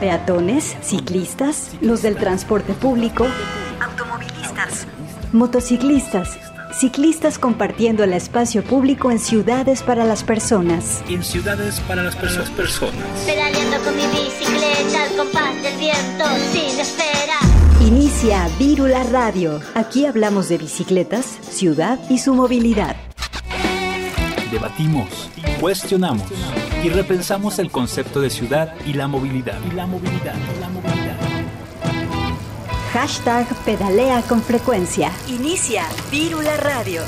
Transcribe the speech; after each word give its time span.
peatones, 0.00 0.76
ciclistas, 0.82 1.70
los 1.80 2.02
del 2.02 2.16
transporte 2.16 2.72
público, 2.72 3.26
automovilistas, 3.80 4.86
motociclistas, 5.32 6.38
ciclistas 6.72 7.38
compartiendo 7.38 8.02
el 8.02 8.14
espacio 8.14 8.64
público 8.64 9.10
en 9.10 9.18
ciudades 9.18 9.82
para 9.82 10.04
las 10.04 10.24
personas. 10.24 11.02
En 11.08 11.22
ciudades 11.22 11.80
para 11.80 12.02
las 12.02 12.16
personas. 12.16 13.04
Pedaleando 13.26 13.78
con 13.84 13.94
mi 13.94 14.06
bicicleta 14.06 15.04
al 15.04 15.78
viento 15.78 16.24
sin 16.52 16.80
espera. 16.80 17.38
Inicia 17.80 18.48
Vírula 18.58 19.04
Radio. 19.04 19.60
Aquí 19.74 20.06
hablamos 20.06 20.48
de 20.48 20.58
bicicletas, 20.58 21.26
ciudad 21.26 21.98
y 22.08 22.18
su 22.18 22.34
movilidad. 22.34 22.96
Debatimos, 24.50 25.30
cuestionamos 25.60 26.28
y 26.82 26.88
repensamos 26.88 27.58
el 27.58 27.70
concepto 27.70 28.20
de 28.20 28.30
ciudad 28.30 28.74
y 28.86 28.94
la 28.94 29.06
movilidad. 29.06 29.58
Y 29.70 29.74
la 29.74 29.86
movilidad, 29.86 30.34
la 30.60 30.68
movilidad. 30.68 31.16
Hashtag 32.92 33.46
pedalea 33.64 34.22
con 34.22 34.42
frecuencia. 34.42 35.12
Inicia 35.28 35.84
Vírula 36.10 36.56
Radio. 36.56 37.02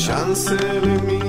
chancelle 0.00 0.98
me. 1.04 1.19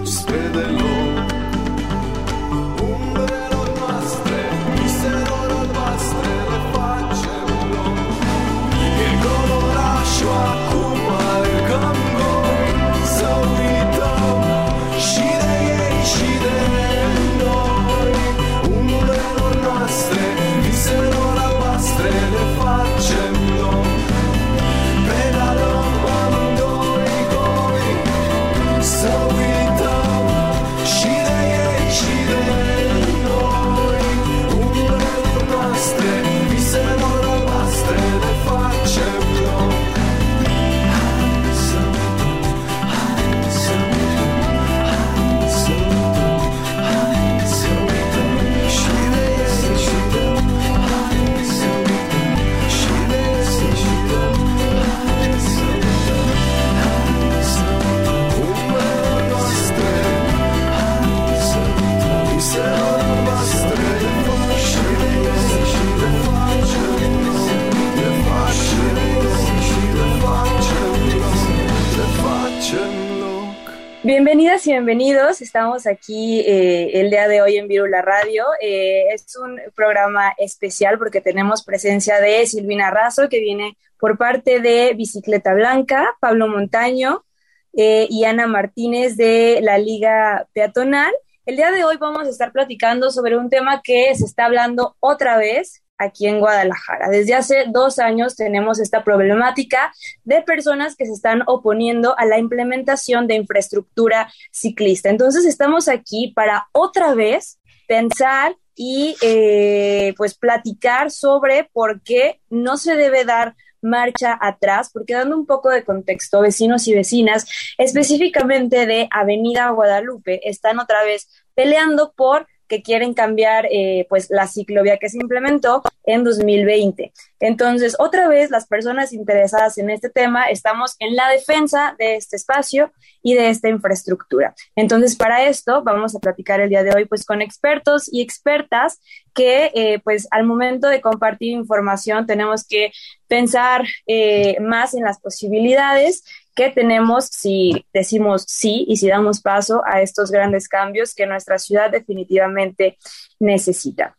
Bienvenidas 74.31 74.65
y 74.65 74.71
bienvenidos. 74.71 75.41
Estamos 75.41 75.85
aquí 75.85 76.39
eh, 76.39 77.01
el 77.01 77.09
día 77.09 77.27
de 77.27 77.41
hoy 77.41 77.57
en 77.57 77.67
Virula 77.67 78.01
Radio. 78.01 78.45
Eh, 78.61 79.07
es 79.13 79.35
un 79.35 79.59
programa 79.75 80.31
especial 80.37 80.97
porque 80.97 81.19
tenemos 81.19 81.65
presencia 81.65 82.21
de 82.21 82.47
Silvina 82.47 82.89
Razo, 82.91 83.27
que 83.27 83.41
viene 83.41 83.77
por 83.99 84.17
parte 84.17 84.61
de 84.61 84.93
Bicicleta 84.93 85.53
Blanca, 85.53 86.15
Pablo 86.21 86.47
Montaño 86.47 87.25
eh, 87.73 88.07
y 88.09 88.23
Ana 88.23 88.47
Martínez 88.47 89.17
de 89.17 89.59
la 89.61 89.77
Liga 89.77 90.47
Peatonal. 90.53 91.11
El 91.45 91.57
día 91.57 91.71
de 91.71 91.83
hoy 91.83 91.97
vamos 91.97 92.25
a 92.25 92.29
estar 92.29 92.53
platicando 92.53 93.11
sobre 93.11 93.37
un 93.37 93.49
tema 93.49 93.81
que 93.83 94.15
se 94.15 94.23
está 94.23 94.45
hablando 94.45 94.95
otra 95.01 95.35
vez, 95.35 95.83
aquí 96.01 96.27
en 96.27 96.39
Guadalajara. 96.39 97.09
Desde 97.09 97.33
hace 97.33 97.65
dos 97.67 97.99
años 97.99 98.35
tenemos 98.35 98.79
esta 98.79 99.03
problemática 99.03 99.93
de 100.23 100.41
personas 100.41 100.95
que 100.95 101.05
se 101.05 101.13
están 101.13 101.43
oponiendo 101.47 102.17
a 102.17 102.25
la 102.25 102.37
implementación 102.37 103.27
de 103.27 103.35
infraestructura 103.35 104.31
ciclista. 104.51 105.09
Entonces 105.09 105.45
estamos 105.45 105.87
aquí 105.87 106.33
para 106.35 106.67
otra 106.71 107.13
vez 107.13 107.59
pensar 107.87 108.55
y 108.75 109.15
eh, 109.21 110.13
pues 110.17 110.33
platicar 110.35 111.11
sobre 111.11 111.69
por 111.71 112.01
qué 112.01 112.41
no 112.49 112.77
se 112.77 112.95
debe 112.95 113.25
dar 113.25 113.55
marcha 113.81 114.37
atrás, 114.39 114.91
porque 114.93 115.13
dando 115.13 115.35
un 115.35 115.45
poco 115.45 115.69
de 115.69 115.83
contexto, 115.83 116.41
vecinos 116.41 116.87
y 116.87 116.93
vecinas, 116.93 117.47
específicamente 117.77 118.85
de 118.85 119.07
Avenida 119.11 119.69
Guadalupe, 119.71 120.47
están 120.47 120.79
otra 120.79 121.03
vez 121.03 121.27
peleando 121.55 122.13
por 122.15 122.47
que 122.71 122.81
quieren 122.81 123.13
cambiar 123.13 123.67
eh, 123.69 124.05
pues 124.07 124.29
la 124.29 124.47
ciclovía 124.47 124.95
que 124.95 125.09
se 125.09 125.17
implementó 125.17 125.83
en 126.05 126.23
2020. 126.23 127.11
Entonces, 127.41 127.97
otra 127.99 128.29
vez, 128.29 128.49
las 128.49 128.65
personas 128.65 129.11
interesadas 129.11 129.77
en 129.77 129.89
este 129.89 130.09
tema 130.09 130.45
estamos 130.45 130.95
en 130.99 131.17
la 131.17 131.27
defensa 131.27 131.97
de 131.99 132.15
este 132.15 132.37
espacio 132.37 132.93
y 133.21 133.33
de 133.33 133.49
esta 133.49 133.67
infraestructura. 133.67 134.55
Entonces, 134.77 135.17
para 135.17 135.43
esto 135.43 135.83
vamos 135.83 136.15
a 136.15 136.19
platicar 136.19 136.61
el 136.61 136.69
día 136.69 136.83
de 136.83 136.93
hoy 136.95 137.03
pues 137.03 137.25
con 137.25 137.41
expertos 137.41 138.07
y 138.09 138.21
expertas 138.21 139.01
que 139.33 139.71
eh, 139.75 139.99
pues 140.01 140.29
al 140.31 140.45
momento 140.45 140.87
de 140.87 141.01
compartir 141.01 141.51
información 141.51 142.25
tenemos 142.25 142.65
que 142.65 142.93
pensar 143.27 143.85
eh, 144.07 144.57
más 144.61 144.93
en 144.93 145.03
las 145.03 145.19
posibilidades 145.19 146.23
que 146.55 146.69
tenemos 146.69 147.25
si 147.25 147.85
decimos 147.93 148.45
sí 148.47 148.85
y 148.87 148.97
si 148.97 149.07
damos 149.07 149.41
paso 149.41 149.81
a 149.85 150.01
estos 150.01 150.31
grandes 150.31 150.67
cambios 150.67 151.15
que 151.15 151.25
nuestra 151.25 151.57
ciudad 151.59 151.89
definitivamente 151.89 152.97
necesita. 153.39 154.17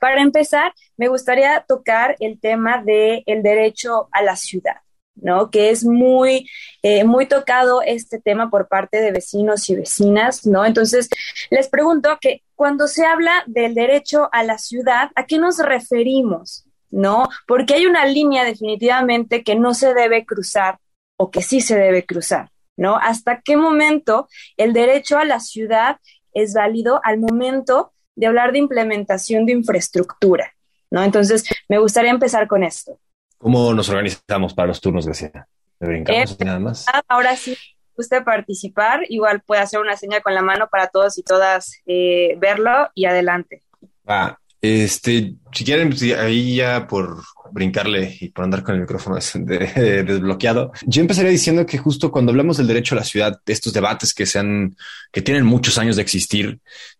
Para 0.00 0.22
empezar, 0.22 0.72
me 0.96 1.08
gustaría 1.08 1.64
tocar 1.66 2.16
el 2.20 2.38
tema 2.40 2.82
del 2.82 3.22
el 3.26 3.42
derecho 3.42 4.08
a 4.12 4.22
la 4.22 4.36
ciudad. 4.36 4.76
¿no? 5.14 5.50
Que 5.50 5.70
es 5.70 5.84
muy, 5.84 6.48
eh, 6.82 7.04
muy 7.04 7.26
tocado 7.26 7.82
este 7.82 8.18
tema 8.18 8.50
por 8.50 8.68
parte 8.68 9.00
de 9.00 9.12
vecinos 9.12 9.68
y 9.68 9.76
vecinas, 9.76 10.46
¿no? 10.46 10.64
Entonces, 10.64 11.08
les 11.50 11.68
pregunto 11.68 12.18
que 12.20 12.42
cuando 12.54 12.86
se 12.88 13.04
habla 13.04 13.44
del 13.46 13.74
derecho 13.74 14.28
a 14.32 14.42
la 14.42 14.58
ciudad, 14.58 15.10
¿a 15.14 15.26
qué 15.26 15.38
nos 15.38 15.58
referimos? 15.58 16.64
¿No? 16.90 17.28
Porque 17.46 17.74
hay 17.74 17.86
una 17.86 18.04
línea 18.04 18.44
definitivamente 18.44 19.42
que 19.42 19.54
no 19.54 19.72
se 19.74 19.94
debe 19.94 20.26
cruzar 20.26 20.78
o 21.16 21.30
que 21.30 21.42
sí 21.42 21.60
se 21.60 21.78
debe 21.78 22.04
cruzar, 22.04 22.50
¿no? 22.76 22.96
¿Hasta 22.96 23.40
qué 23.42 23.56
momento 23.56 24.28
el 24.56 24.72
derecho 24.72 25.18
a 25.18 25.24
la 25.24 25.40
ciudad 25.40 25.98
es 26.34 26.54
válido 26.54 27.00
al 27.04 27.18
momento 27.18 27.92
de 28.14 28.26
hablar 28.26 28.52
de 28.52 28.58
implementación 28.58 29.46
de 29.46 29.52
infraestructura, 29.52 30.52
¿no? 30.90 31.02
Entonces, 31.02 31.44
me 31.68 31.78
gustaría 31.78 32.10
empezar 32.10 32.46
con 32.46 32.62
esto. 32.62 32.98
¿Cómo 33.38 33.74
nos 33.74 33.88
organizamos 33.88 34.54
para 34.54 34.68
los 34.68 34.80
turnos, 34.80 35.06
Graciela? 35.06 35.48
¿Me 35.80 35.88
brincamos 35.88 36.32
eh, 36.32 36.44
nada 36.44 36.58
más? 36.60 36.86
Ahora 37.08 37.36
sí, 37.36 37.56
usted 37.96 38.22
participar, 38.22 39.00
igual 39.08 39.42
puede 39.42 39.62
hacer 39.62 39.80
una 39.80 39.96
señal 39.96 40.22
con 40.22 40.34
la 40.34 40.42
mano 40.42 40.68
para 40.70 40.88
todos 40.88 41.18
y 41.18 41.22
todas 41.22 41.80
eh, 41.86 42.36
verlo 42.38 42.90
y 42.94 43.06
adelante. 43.06 43.62
Ah, 44.06 44.38
este, 44.60 45.34
si 45.52 45.64
quieren, 45.64 45.92
ahí 46.18 46.56
ya 46.56 46.86
por 46.86 47.22
brincarle 47.52 48.16
y 48.20 48.28
por 48.28 48.44
andar 48.44 48.62
con 48.62 48.74
el 48.74 48.80
micrófono 48.80 49.16
desbloqueado, 49.34 50.72
yo 50.86 51.00
empezaría 51.00 51.30
diciendo 51.30 51.66
que 51.66 51.78
justo 51.78 52.10
cuando 52.10 52.30
hablamos 52.30 52.56
del 52.56 52.66
derecho 52.66 52.94
a 52.94 52.98
la 52.98 53.04
ciudad, 53.04 53.40
estos 53.46 53.72
debates 53.72 54.14
que 54.14 54.26
sean, 54.26 54.76
que 55.12 55.22
tienen 55.22 55.44
muchos 55.44 55.78
años 55.78 55.96
de 55.96 56.02
existir 56.02 56.58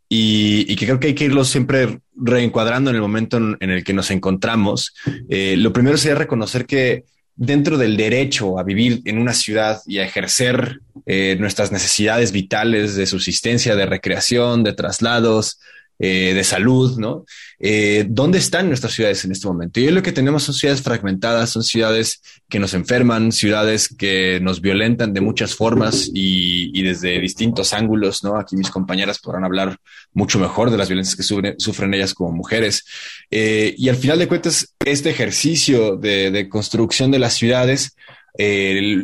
y, 0.09 0.77
que 0.77 0.85
creo 0.85 1.01
que 1.01 1.09
hay 1.09 1.15
que 1.15 1.25
irlos 1.25 1.49
siempre 1.49 2.01
reencuadrando 2.15 2.91
en 2.91 2.97
el 2.97 3.03
momento 3.03 3.39
en, 3.39 3.71
el 3.71 3.83
que 3.83 3.95
nos 3.95 4.11
encontramos, 4.11 4.95
eh, 5.31 5.57
lo 5.57 5.73
primero 5.73 5.97
sería 5.97 6.17
reconocer 6.17 6.67
que 6.67 7.05
dentro 7.35 7.79
del 7.79 7.97
derecho 7.97 8.59
a 8.59 8.63
vivir 8.63 9.01
en 9.07 9.19
una 9.19 9.33
ciudad 9.33 9.81
y 9.87 9.99
a 9.99 10.05
ejercer 10.05 10.81
eh, 11.07 11.37
nuestras 11.41 11.73
necesidades 11.73 12.31
vitales 12.31 12.95
de 12.95 13.07
subsistencia, 13.07 13.75
de 13.75 13.87
recreación, 13.87 14.63
de 14.63 14.75
traslados, 14.75 15.59
eh, 16.05 16.35
de 16.35 16.43
salud, 16.43 16.99
¿no? 16.99 17.25
Eh, 17.61 18.05
¿Dónde 18.09 18.39
están 18.39 18.67
nuestras 18.67 18.93
ciudades 18.93 19.25
en 19.25 19.31
este 19.31 19.47
momento? 19.47 19.79
Y 19.79 19.89
lo 19.89 20.03
que 20.03 20.11
tenemos 20.11 20.43
son 20.43 20.53
ciudades 20.53 20.83
fragmentadas, 20.83 21.51
son 21.51 21.63
ciudades 21.63 22.21
que 22.49 22.59
nos 22.59 22.75
enferman, 22.75 23.31
ciudades 23.31 23.87
que 23.97 24.41
nos 24.41 24.61
violentan 24.61 25.15
de 25.15 25.21
muchas 25.21 25.55
formas 25.55 26.11
y, 26.13 26.83
desde 26.83 27.21
distintos 27.21 27.73
ángulos, 27.73 28.25
¿no? 28.25 28.37
Aquí 28.37 28.57
mis 28.57 28.69
compañeras 28.69 29.21
podrán 29.21 29.45
hablar 29.45 29.77
mucho 30.13 30.41
mejor 30.41 30.73
de 30.73 30.77
las 30.77 30.89
violencias 30.89 31.15
que 31.15 31.55
sufren, 31.57 31.95
ellas 31.95 32.15
como 32.15 32.33
mujeres. 32.33 32.85
Eh, 33.31 33.73
y 33.79 33.89
al 33.89 33.95
final 33.95 34.19
de 34.19 34.27
cuentas, 34.27 34.75
este 34.85 35.11
ejercicio 35.11 35.95
de, 35.95 36.49
construcción 36.49 37.13
de 37.13 37.21
las 37.21 37.35
ciudades 37.35 37.95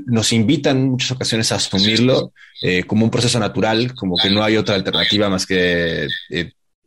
nos 0.06 0.32
invitan 0.32 0.78
en 0.78 0.88
muchas 0.88 1.12
ocasiones 1.12 1.52
a 1.52 1.56
asumirlo 1.56 2.32
como 2.88 3.04
un 3.04 3.10
proceso 3.12 3.38
natural, 3.38 3.94
como 3.94 4.16
que 4.16 4.30
no 4.30 4.42
hay 4.42 4.56
otra 4.56 4.74
alternativa 4.74 5.28
más 5.28 5.46
que 5.46 6.08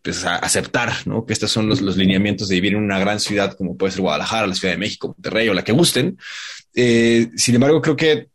pues, 0.02 0.26
aceptar 0.26 0.92
¿no? 1.06 1.26
que 1.26 1.34
estos 1.34 1.52
son 1.52 1.68
los, 1.68 1.82
los, 1.82 1.98
lineamientos 1.98 2.48
de 2.48 2.56
vivir 2.56 2.74
en 2.74 2.84
una 2.84 3.00
gran 3.00 3.20
ciudad 3.20 3.56
como 3.58 3.78
puede 3.78 3.92
ser 3.92 4.02
Guadalajara, 4.02 4.48
la 4.48 4.56
Ciudad 4.56 4.74
de 4.74 4.80
México, 4.80 5.10
Monterrey 5.10 5.50
o 5.50 5.54
la 5.54 5.64
que 5.64 5.72
gusten. 5.72 6.18
Eh, 6.74 7.30
sin 7.36 7.56
embargo, 7.56 7.82
creo 7.82 7.96
que 7.96 8.30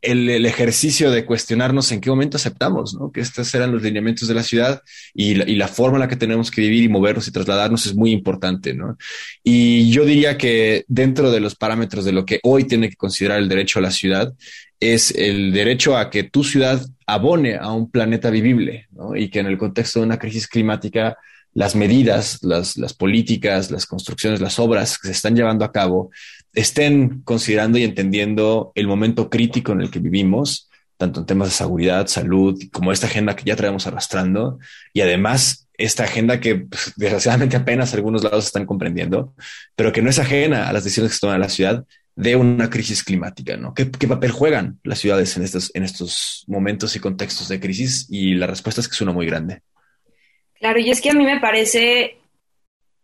el, 0.00 0.28
el, 0.28 0.46
ejercicio 0.46 1.10
de 1.10 1.24
cuestionarnos 1.24 1.90
en 1.90 2.00
qué 2.00 2.08
momento 2.08 2.36
aceptamos 2.36 2.94
¿no? 2.94 3.10
que 3.10 3.20
estos 3.20 3.52
eran 3.54 3.72
los 3.72 3.82
lineamientos 3.82 4.28
de 4.28 4.34
la 4.34 4.44
ciudad 4.44 4.80
y 5.12 5.34
la, 5.34 5.48
y 5.48 5.56
la, 5.56 5.66
forma 5.66 5.96
en 5.96 6.02
la 6.02 6.08
que 6.08 6.14
tenemos 6.14 6.52
que 6.52 6.60
vivir 6.60 6.84
y 6.84 6.88
movernos 6.88 7.26
y 7.26 7.32
trasladarnos 7.32 7.86
es 7.86 7.96
muy 7.96 8.12
importante. 8.12 8.74
¿no? 8.74 8.96
Y 9.42 9.90
yo 9.90 10.04
diría 10.04 10.38
que 10.38 10.84
dentro 10.86 11.32
de 11.32 11.40
los 11.40 11.56
parámetros 11.56 12.04
de 12.04 12.12
lo 12.12 12.24
que 12.24 12.38
hoy 12.44 12.64
tiene 12.64 12.88
que 12.90 12.96
considerar 12.96 13.38
el 13.38 13.48
derecho 13.48 13.80
a 13.80 13.82
la 13.82 13.90
ciudad 13.90 14.32
es 14.78 15.10
el 15.10 15.52
derecho 15.52 15.96
a 15.96 16.10
que 16.10 16.22
tu 16.22 16.44
ciudad 16.44 16.80
abone 17.08 17.56
a 17.56 17.72
un 17.72 17.90
planeta 17.90 18.28
vivible 18.28 18.86
¿no? 18.92 19.16
y 19.16 19.30
que 19.30 19.40
en 19.40 19.46
el 19.46 19.56
contexto 19.56 19.98
de 19.98 20.06
una 20.06 20.18
crisis 20.18 20.46
climática 20.46 21.16
las 21.54 21.74
medidas, 21.74 22.40
las, 22.42 22.76
políticas, 22.92 23.70
las 23.70 23.86
construcciones, 23.86 24.42
las 24.42 24.58
obras 24.58 24.98
que 24.98 25.08
se 25.08 25.12
están 25.12 25.34
llevando 25.34 25.64
a 25.64 25.72
cabo 25.72 26.10
estén 26.52 27.22
considerando 27.22 27.78
y 27.78 27.84
entendiendo 27.84 28.72
el 28.74 28.86
momento 28.86 29.30
crítico 29.30 29.72
en 29.72 29.80
el 29.80 29.90
que 29.90 30.00
vivimos, 30.00 30.68
tanto 30.98 31.20
en 31.20 31.26
temas 31.26 31.48
de 31.48 31.54
seguridad, 31.54 32.06
salud, 32.08 32.60
como 32.72 32.92
esta 32.92 33.06
agenda 33.06 33.34
que 33.34 33.44
ya 33.44 33.56
traemos 33.56 33.86
arrastrando 33.86 34.58
y 34.92 35.00
además 35.00 35.66
esta 35.78 36.04
agenda 36.04 36.40
que 36.40 36.56
pues, 36.56 36.92
desgraciadamente 36.96 37.56
apenas 37.56 37.94
algunos 37.94 38.22
lados 38.22 38.44
están 38.44 38.66
comprendiendo, 38.66 39.34
pero 39.74 39.92
que 39.92 40.02
no 40.02 40.10
es 40.10 40.18
ajena 40.18 40.68
a 40.68 40.72
las 40.74 40.84
decisiones 40.84 41.12
que 41.12 41.14
se 41.14 41.20
toman 41.20 41.36
en 41.36 41.42
la 41.42 41.48
ciudad 41.48 41.84
de 42.18 42.34
una 42.34 42.68
crisis 42.68 43.04
climática, 43.04 43.56
¿no? 43.56 43.72
¿Qué, 43.74 43.86
papel 43.86 44.32
juegan 44.32 44.80
las 44.82 44.98
ciudades 44.98 45.36
en 45.36 45.44
estos, 45.44 45.70
en 45.74 45.84
estos 45.84 46.44
momentos 46.48 46.96
y 46.96 46.98
contextos 46.98 47.46
de 47.46 47.60
crisis? 47.60 48.08
Y 48.10 48.34
la 48.34 48.48
respuesta 48.48 48.80
es 48.80 48.88
que 48.88 48.94
es 48.94 49.00
uno 49.00 49.12
muy 49.12 49.24
grande. 49.24 49.62
Claro, 50.58 50.80
y 50.80 50.90
es 50.90 51.00
que 51.00 51.10
a 51.10 51.14
mí 51.14 51.24
me 51.24 51.38
parece 51.38 52.18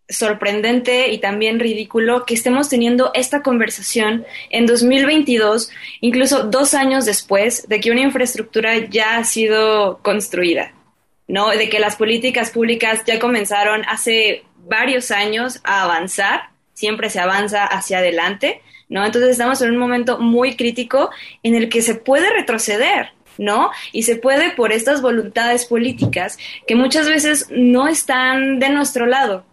sorprendente 0.08 1.12
y 1.12 1.18
también 1.18 1.60
ridículo 1.60 2.26
que 2.26 2.34
estemos 2.34 2.68
teniendo 2.68 3.12
esta 3.14 3.40
conversación 3.44 4.26
en 4.50 4.66
2022, 4.66 5.70
incluso 6.00 6.42
dos 6.42 6.74
años 6.74 7.04
después 7.04 7.68
de 7.68 7.78
que 7.78 7.92
una 7.92 8.00
infraestructura 8.00 8.76
ya 8.78 9.18
ha 9.18 9.24
sido 9.24 10.00
construida, 10.02 10.74
¿no? 11.28 11.50
De 11.50 11.68
que 11.68 11.78
las 11.78 11.94
políticas 11.94 12.50
públicas 12.50 13.02
ya 13.06 13.20
comenzaron 13.20 13.84
hace 13.86 14.42
varios 14.56 15.12
años 15.12 15.60
a 15.62 15.84
avanzar, 15.84 16.50
siempre 16.72 17.10
se 17.10 17.20
avanza 17.20 17.64
hacia 17.64 17.98
adelante, 17.98 18.60
¿no? 18.88 19.04
Entonces 19.04 19.30
estamos 19.30 19.60
en 19.62 19.70
un 19.70 19.78
momento 19.78 20.18
muy 20.18 20.56
crítico 20.56 21.10
en 21.42 21.54
el 21.54 21.68
que 21.68 21.82
se 21.82 21.94
puede 21.94 22.30
retroceder, 22.30 23.10
¿no? 23.38 23.70
Y 23.92 24.04
se 24.04 24.16
puede 24.16 24.52
por 24.52 24.72
estas 24.72 25.02
voluntades 25.02 25.66
políticas 25.66 26.38
que 26.66 26.76
muchas 26.76 27.08
veces 27.08 27.48
no 27.50 27.88
están 27.88 28.58
de 28.58 28.70
nuestro 28.70 29.06
lado, 29.06 29.44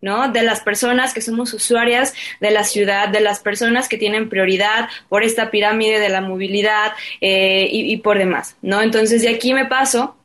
¿no? 0.00 0.30
De 0.30 0.42
las 0.42 0.60
personas 0.60 1.14
que 1.14 1.20
somos 1.20 1.52
usuarias 1.54 2.14
de 2.40 2.50
la 2.50 2.64
ciudad, 2.64 3.08
de 3.08 3.20
las 3.20 3.40
personas 3.40 3.88
que 3.88 3.98
tienen 3.98 4.28
prioridad 4.28 4.88
por 5.08 5.22
esta 5.22 5.50
pirámide 5.50 5.98
de 5.98 6.08
la 6.08 6.20
movilidad 6.20 6.92
eh, 7.20 7.68
y, 7.70 7.92
y, 7.92 7.96
por 7.98 8.18
demás, 8.18 8.56
¿no? 8.62 8.82
Entonces 8.82 9.22
de 9.22 9.30
aquí 9.30 9.54
me 9.54 9.66
paso 9.66 10.17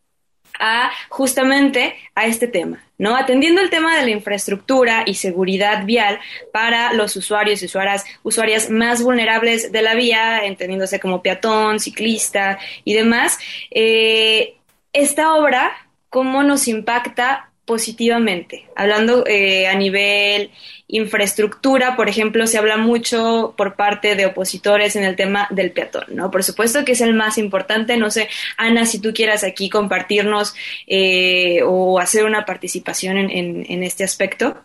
a 0.59 0.91
justamente 1.09 1.95
a 2.15 2.25
este 2.25 2.47
tema, 2.47 2.83
¿no? 2.97 3.15
Atendiendo 3.15 3.61
el 3.61 3.69
tema 3.69 3.97
de 3.97 4.05
la 4.05 4.11
infraestructura 4.11 5.03
y 5.05 5.15
seguridad 5.15 5.85
vial 5.85 6.19
para 6.51 6.93
los 6.93 7.15
usuarios 7.15 7.61
y 7.61 7.65
usuarias, 7.65 8.05
usuarias 8.23 8.69
más 8.69 9.01
vulnerables 9.01 9.71
de 9.71 9.81
la 9.81 9.95
vía, 9.95 10.45
entendiéndose 10.45 10.99
como 10.99 11.21
peatón, 11.21 11.79
ciclista 11.79 12.59
y 12.83 12.93
demás, 12.93 13.39
eh, 13.71 14.55
esta 14.93 15.35
obra, 15.35 15.71
¿cómo 16.09 16.43
nos 16.43 16.67
impacta 16.67 17.49
positivamente. 17.65 18.67
Hablando 18.75 19.25
eh, 19.25 19.67
a 19.67 19.75
nivel 19.75 20.51
infraestructura, 20.93 21.95
por 21.95 22.07
ejemplo, 22.07 22.45
se 22.45 22.59
habla 22.59 22.77
mucho 22.77 23.55
por 23.57 23.75
parte 23.75 24.15
de 24.15 24.27
opositores 24.27 24.95
en 24.95 25.03
el 25.03 25.15
tema 25.15 25.47
del 25.49 25.71
peatón, 25.71 26.05
¿no? 26.09 26.29
Por 26.29 26.43
supuesto 26.43 26.85
que 26.85 26.91
es 26.91 27.01
el 27.01 27.15
más 27.15 27.39
importante. 27.39 27.97
No 27.97 28.11
sé, 28.11 28.29
Ana, 28.57 28.85
si 28.85 28.99
tú 28.99 29.11
quieras 29.11 29.43
aquí 29.43 29.71
compartirnos 29.71 30.53
eh, 30.85 31.61
o 31.65 31.99
hacer 31.99 32.25
una 32.25 32.45
participación 32.45 33.17
en, 33.17 33.83
este 33.83 34.03
aspecto. 34.03 34.55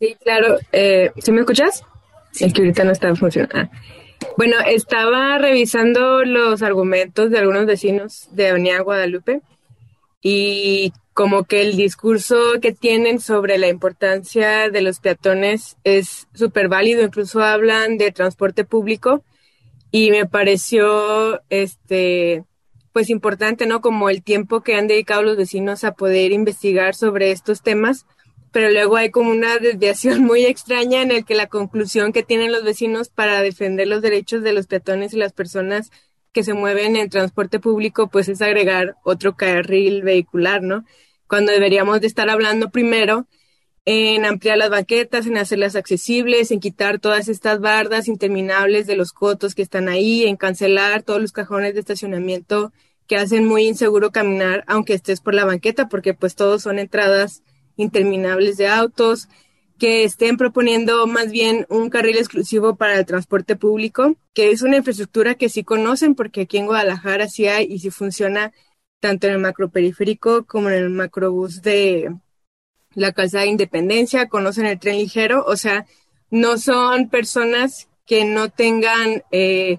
Sí, 0.00 0.16
claro. 0.20 0.58
Eh, 0.72 1.12
¿Sí 1.18 1.30
me 1.30 1.40
escuchas? 1.40 1.84
Sí. 2.32 2.46
Es 2.46 2.52
que 2.52 2.62
ahorita 2.62 2.82
no 2.82 2.90
está 2.90 3.14
funcionando. 3.14 3.56
Ah. 3.56 3.70
Bueno, 4.36 4.56
estaba 4.66 5.38
revisando 5.38 6.24
los 6.24 6.62
argumentos 6.62 7.30
de 7.30 7.38
algunos 7.38 7.66
vecinos 7.66 8.28
de 8.32 8.48
Avenida 8.48 8.80
Guadalupe 8.80 9.42
y 10.22 10.92
como 11.12 11.44
que 11.44 11.62
el 11.62 11.76
discurso 11.76 12.36
que 12.60 12.72
tienen 12.72 13.20
sobre 13.20 13.58
la 13.58 13.68
importancia 13.68 14.70
de 14.70 14.80
los 14.80 15.00
peatones 15.00 15.76
es 15.84 16.28
súper 16.34 16.68
válido, 16.68 17.02
incluso 17.02 17.42
hablan 17.42 17.98
de 17.98 18.12
transporte 18.12 18.64
público 18.64 19.22
y 19.90 20.10
me 20.10 20.26
pareció 20.26 21.40
este 21.50 22.44
pues 22.92 23.08
importante, 23.08 23.66
¿no? 23.66 23.80
Como 23.80 24.10
el 24.10 24.22
tiempo 24.22 24.62
que 24.62 24.74
han 24.74 24.88
dedicado 24.88 25.22
los 25.22 25.36
vecinos 25.36 25.84
a 25.84 25.92
poder 25.92 26.32
investigar 26.32 26.94
sobre 26.94 27.30
estos 27.30 27.62
temas, 27.62 28.04
pero 28.50 28.70
luego 28.70 28.96
hay 28.96 29.10
como 29.10 29.30
una 29.30 29.58
desviación 29.60 30.22
muy 30.22 30.44
extraña 30.44 31.02
en 31.02 31.10
el 31.10 31.24
que 31.24 31.34
la 31.34 31.46
conclusión 31.46 32.12
que 32.12 32.22
tienen 32.22 32.52
los 32.52 32.64
vecinos 32.64 33.08
para 33.08 33.42
defender 33.42 33.88
los 33.88 34.02
derechos 34.02 34.42
de 34.42 34.52
los 34.52 34.66
peatones 34.66 35.12
y 35.12 35.18
las 35.18 35.32
personas 35.32 35.90
que 36.32 36.44
se 36.44 36.54
mueven 36.54 36.96
en 36.96 37.10
transporte 37.10 37.60
público, 37.60 38.08
pues 38.08 38.28
es 38.28 38.42
agregar 38.42 38.96
otro 39.04 39.36
carril 39.36 40.02
vehicular, 40.02 40.62
¿no? 40.62 40.84
cuando 41.30 41.52
deberíamos 41.52 42.00
de 42.00 42.08
estar 42.08 42.28
hablando 42.28 42.70
primero 42.70 43.28
en 43.84 44.24
ampliar 44.24 44.58
las 44.58 44.68
banquetas, 44.68 45.26
en 45.26 45.38
hacerlas 45.38 45.76
accesibles, 45.76 46.50
en 46.50 46.58
quitar 46.58 46.98
todas 46.98 47.28
estas 47.28 47.60
bardas 47.60 48.08
interminables 48.08 48.88
de 48.88 48.96
los 48.96 49.12
cotos 49.12 49.54
que 49.54 49.62
están 49.62 49.88
ahí, 49.88 50.24
en 50.24 50.36
cancelar 50.36 51.04
todos 51.04 51.20
los 51.20 51.30
cajones 51.30 51.74
de 51.74 51.80
estacionamiento 51.80 52.72
que 53.06 53.16
hacen 53.16 53.46
muy 53.46 53.64
inseguro 53.64 54.10
caminar 54.10 54.64
aunque 54.66 54.92
estés 54.92 55.20
por 55.20 55.34
la 55.34 55.44
banqueta, 55.44 55.88
porque 55.88 56.14
pues 56.14 56.34
todos 56.34 56.62
son 56.62 56.80
entradas 56.80 57.44
interminables 57.76 58.56
de 58.56 58.66
autos, 58.66 59.28
que 59.80 60.04
estén 60.04 60.36
proponiendo 60.36 61.06
más 61.06 61.32
bien 61.32 61.66
un 61.70 61.88
carril 61.88 62.18
exclusivo 62.18 62.76
para 62.76 62.98
el 62.98 63.06
transporte 63.06 63.56
público, 63.56 64.14
que 64.34 64.50
es 64.50 64.60
una 64.60 64.76
infraestructura 64.76 65.36
que 65.36 65.48
sí 65.48 65.64
conocen 65.64 66.14
porque 66.14 66.42
aquí 66.42 66.58
en 66.58 66.66
Guadalajara 66.66 67.28
sí 67.28 67.48
hay 67.48 67.64
y 67.64 67.78
sí 67.78 67.90
funciona 67.90 68.52
tanto 69.00 69.26
en 69.26 69.32
el 69.32 69.38
macroperiférico 69.38 70.44
como 70.44 70.68
en 70.68 70.74
el 70.74 70.90
macrobús 70.90 71.62
de 71.62 72.14
la 72.94 73.12
calzada 73.12 73.44
de 73.44 73.50
Independencia, 73.50 74.28
conocen 74.28 74.66
el 74.66 74.78
tren 74.78 74.98
ligero, 74.98 75.44
o 75.46 75.56
sea, 75.56 75.86
no 76.30 76.58
son 76.58 77.08
personas 77.08 77.88
que 78.04 78.26
no 78.26 78.50
tengan 78.50 79.22
eh, 79.30 79.78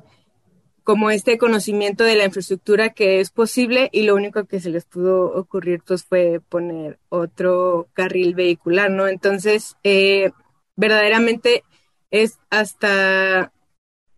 como 0.83 1.11
este 1.11 1.37
conocimiento 1.37 2.03
de 2.03 2.15
la 2.15 2.25
infraestructura 2.25 2.89
que 2.89 3.19
es 3.19 3.29
posible 3.31 3.89
y 3.91 4.03
lo 4.03 4.15
único 4.15 4.45
que 4.45 4.59
se 4.59 4.69
les 4.69 4.85
pudo 4.85 5.25
ocurrir 5.33 5.81
pues 5.85 6.03
fue 6.03 6.41
poner 6.49 6.99
otro 7.09 7.87
carril 7.93 8.33
vehicular, 8.33 8.89
¿no? 8.89 9.07
Entonces, 9.07 9.77
eh, 9.83 10.31
verdaderamente 10.75 11.63
es 12.09 12.39
hasta 12.49 13.51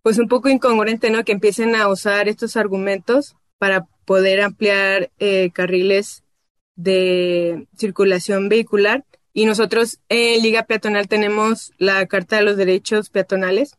pues 0.02 0.18
un 0.18 0.28
poco 0.28 0.48
incongruente, 0.48 1.10
¿no? 1.10 1.24
Que 1.24 1.32
empiecen 1.32 1.74
a 1.76 1.88
usar 1.88 2.28
estos 2.28 2.56
argumentos 2.56 3.36
para 3.58 3.86
poder 4.04 4.42
ampliar 4.42 5.10
eh, 5.18 5.50
carriles 5.52 6.24
de 6.76 7.66
circulación 7.76 8.48
vehicular. 8.48 9.04
Y 9.32 9.46
nosotros 9.46 10.00
en 10.08 10.42
Liga 10.42 10.64
Peatonal 10.64 11.08
tenemos 11.08 11.72
la 11.78 12.06
Carta 12.06 12.36
de 12.36 12.42
los 12.42 12.56
Derechos 12.56 13.10
Peatonales 13.10 13.76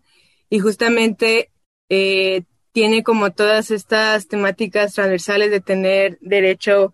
y 0.50 0.60
justamente 0.60 1.52
eh, 1.90 2.44
tiene 2.76 3.04
como 3.04 3.32
todas 3.32 3.72
estas 3.72 4.28
temáticas 4.28 4.94
transversales 4.94 5.50
de 5.50 5.62
tener 5.62 6.18
derecho 6.20 6.94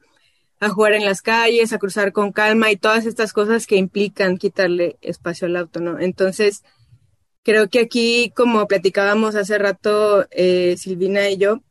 a 0.59 0.69
jugar 0.69 0.93
en 0.93 1.05
las 1.05 1.23
calles, 1.23 1.73
a 1.73 1.79
cruzar 1.79 2.11
con 2.11 2.31
calma 2.31 2.69
y 2.69 2.75
todas 2.75 3.07
estas 3.07 3.33
cosas 3.33 3.65
que 3.65 3.77
implican 3.77 4.37
quitarle 4.37 4.97
espacio 5.01 5.47
al 5.47 5.55
auto, 5.55 5.79
¿no? 5.79 5.99
Entonces, 5.99 6.63
creo 7.41 7.67
que 7.67 7.79
aquí, 7.79 8.31
como 8.35 8.67
platicábamos 8.67 9.33
hace 9.33 9.57
rato 9.57 10.27
eh, 10.29 10.75
Silvina 10.77 11.27
y 11.31 11.37
yo, 11.37 11.61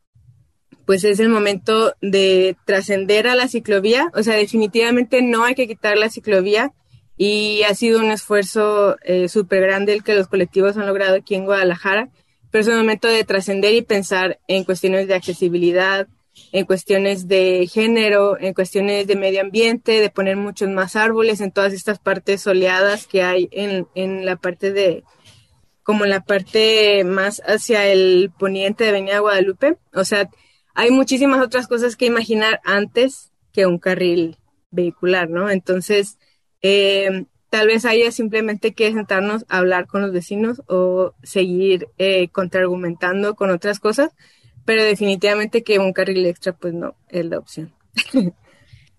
pues 0.87 1.05
es 1.05 1.21
el 1.21 1.29
momento 1.29 1.95
de 2.03 2.57
trascender 2.67 3.29
a 3.29 3.37
la 3.37 3.47
ciclovía. 3.47 4.11
O 4.15 4.25
sea, 4.25 4.35
definitivamente 4.35 5.23
no 5.23 5.45
hay 5.45 5.55
que 5.55 5.69
quitar 5.69 5.97
la 5.97 6.11
ciclovía 6.11 6.73
y 7.17 7.63
ha 7.63 7.77
sido 7.77 8.01
un 8.01 8.11
esfuerzo 8.11 8.97
eh, 9.05 9.29
súper 9.29 9.61
grande 9.61 9.93
el 9.93 10.03
que 10.03 10.17
los 10.17 10.27
colectivos 10.27 10.77
han 10.77 10.89
logrado 10.89 11.15
aquí 11.15 11.37
en 11.37 11.45
Guadalajara, 11.45 12.11
pero 12.51 12.63
es 12.63 12.69
el 12.69 12.77
momento 12.77 13.09
de 13.09 13.25
trascender 13.25 13.75
y 13.75 13.83
pensar 13.83 14.39
en 14.49 14.65
cuestiones 14.65 15.07
de 15.09 15.15
accesibilidad, 15.15 16.09
en 16.53 16.65
cuestiones 16.65 17.29
de 17.29 17.69
género, 17.71 18.39
en 18.41 18.55
cuestiones 18.55 19.07
de 19.07 19.17
medio 19.17 19.41
ambiente, 19.41 20.01
de 20.01 20.11
poner 20.11 20.37
muchos 20.37 20.69
más 20.69 20.97
árboles 20.97 21.41
en 21.41 21.53
todas 21.53 21.73
estas 21.73 21.99
partes 21.99 22.43
soleadas 22.43 23.07
que 23.07 23.23
hay 23.23 23.49
en, 23.53 23.87
en 23.95 24.25
la 24.25 24.37
parte 24.37 24.73
de, 24.73 25.05
como 25.83 26.07
la 26.07 26.21
parte 26.21 27.05
más 27.05 27.43
hacia 27.47 27.87
el 27.87 28.33
poniente 28.39 28.85
de 28.85 28.91
Avenida 28.91 29.19
Guadalupe. 29.19 29.77
O 29.93 30.05
sea, 30.05 30.29
hay 30.75 30.91
muchísimas 30.91 31.45
otras 31.45 31.67
cosas 31.67 31.97
que 31.97 32.07
imaginar 32.07 32.61
antes 32.65 33.33
que 33.53 33.67
un 33.67 33.79
carril 33.79 34.39
vehicular, 34.71 35.29
¿no? 35.29 35.51
Entonces, 35.51 36.19
eh, 36.63 37.27
tal 37.51 37.67
vez 37.67 37.85
haya 37.85 38.11
simplemente 38.13 38.73
que 38.73 38.93
sentarnos 38.93 39.45
a 39.49 39.59
hablar 39.59 39.87
con 39.87 40.03
los 40.03 40.13
vecinos 40.13 40.63
o 40.69 41.15
seguir 41.23 41.89
eh, 41.99 42.29
contraargumentando 42.29 43.35
con 43.35 43.51
otras 43.51 43.81
cosas, 43.81 44.13
pero 44.65 44.85
definitivamente 44.85 45.63
que 45.65 45.79
un 45.79 45.93
carril 45.93 46.25
extra, 46.27 46.53
pues 46.53 46.73
no, 46.73 46.95
es 47.09 47.27
la 47.27 47.39
opción. 47.39 47.75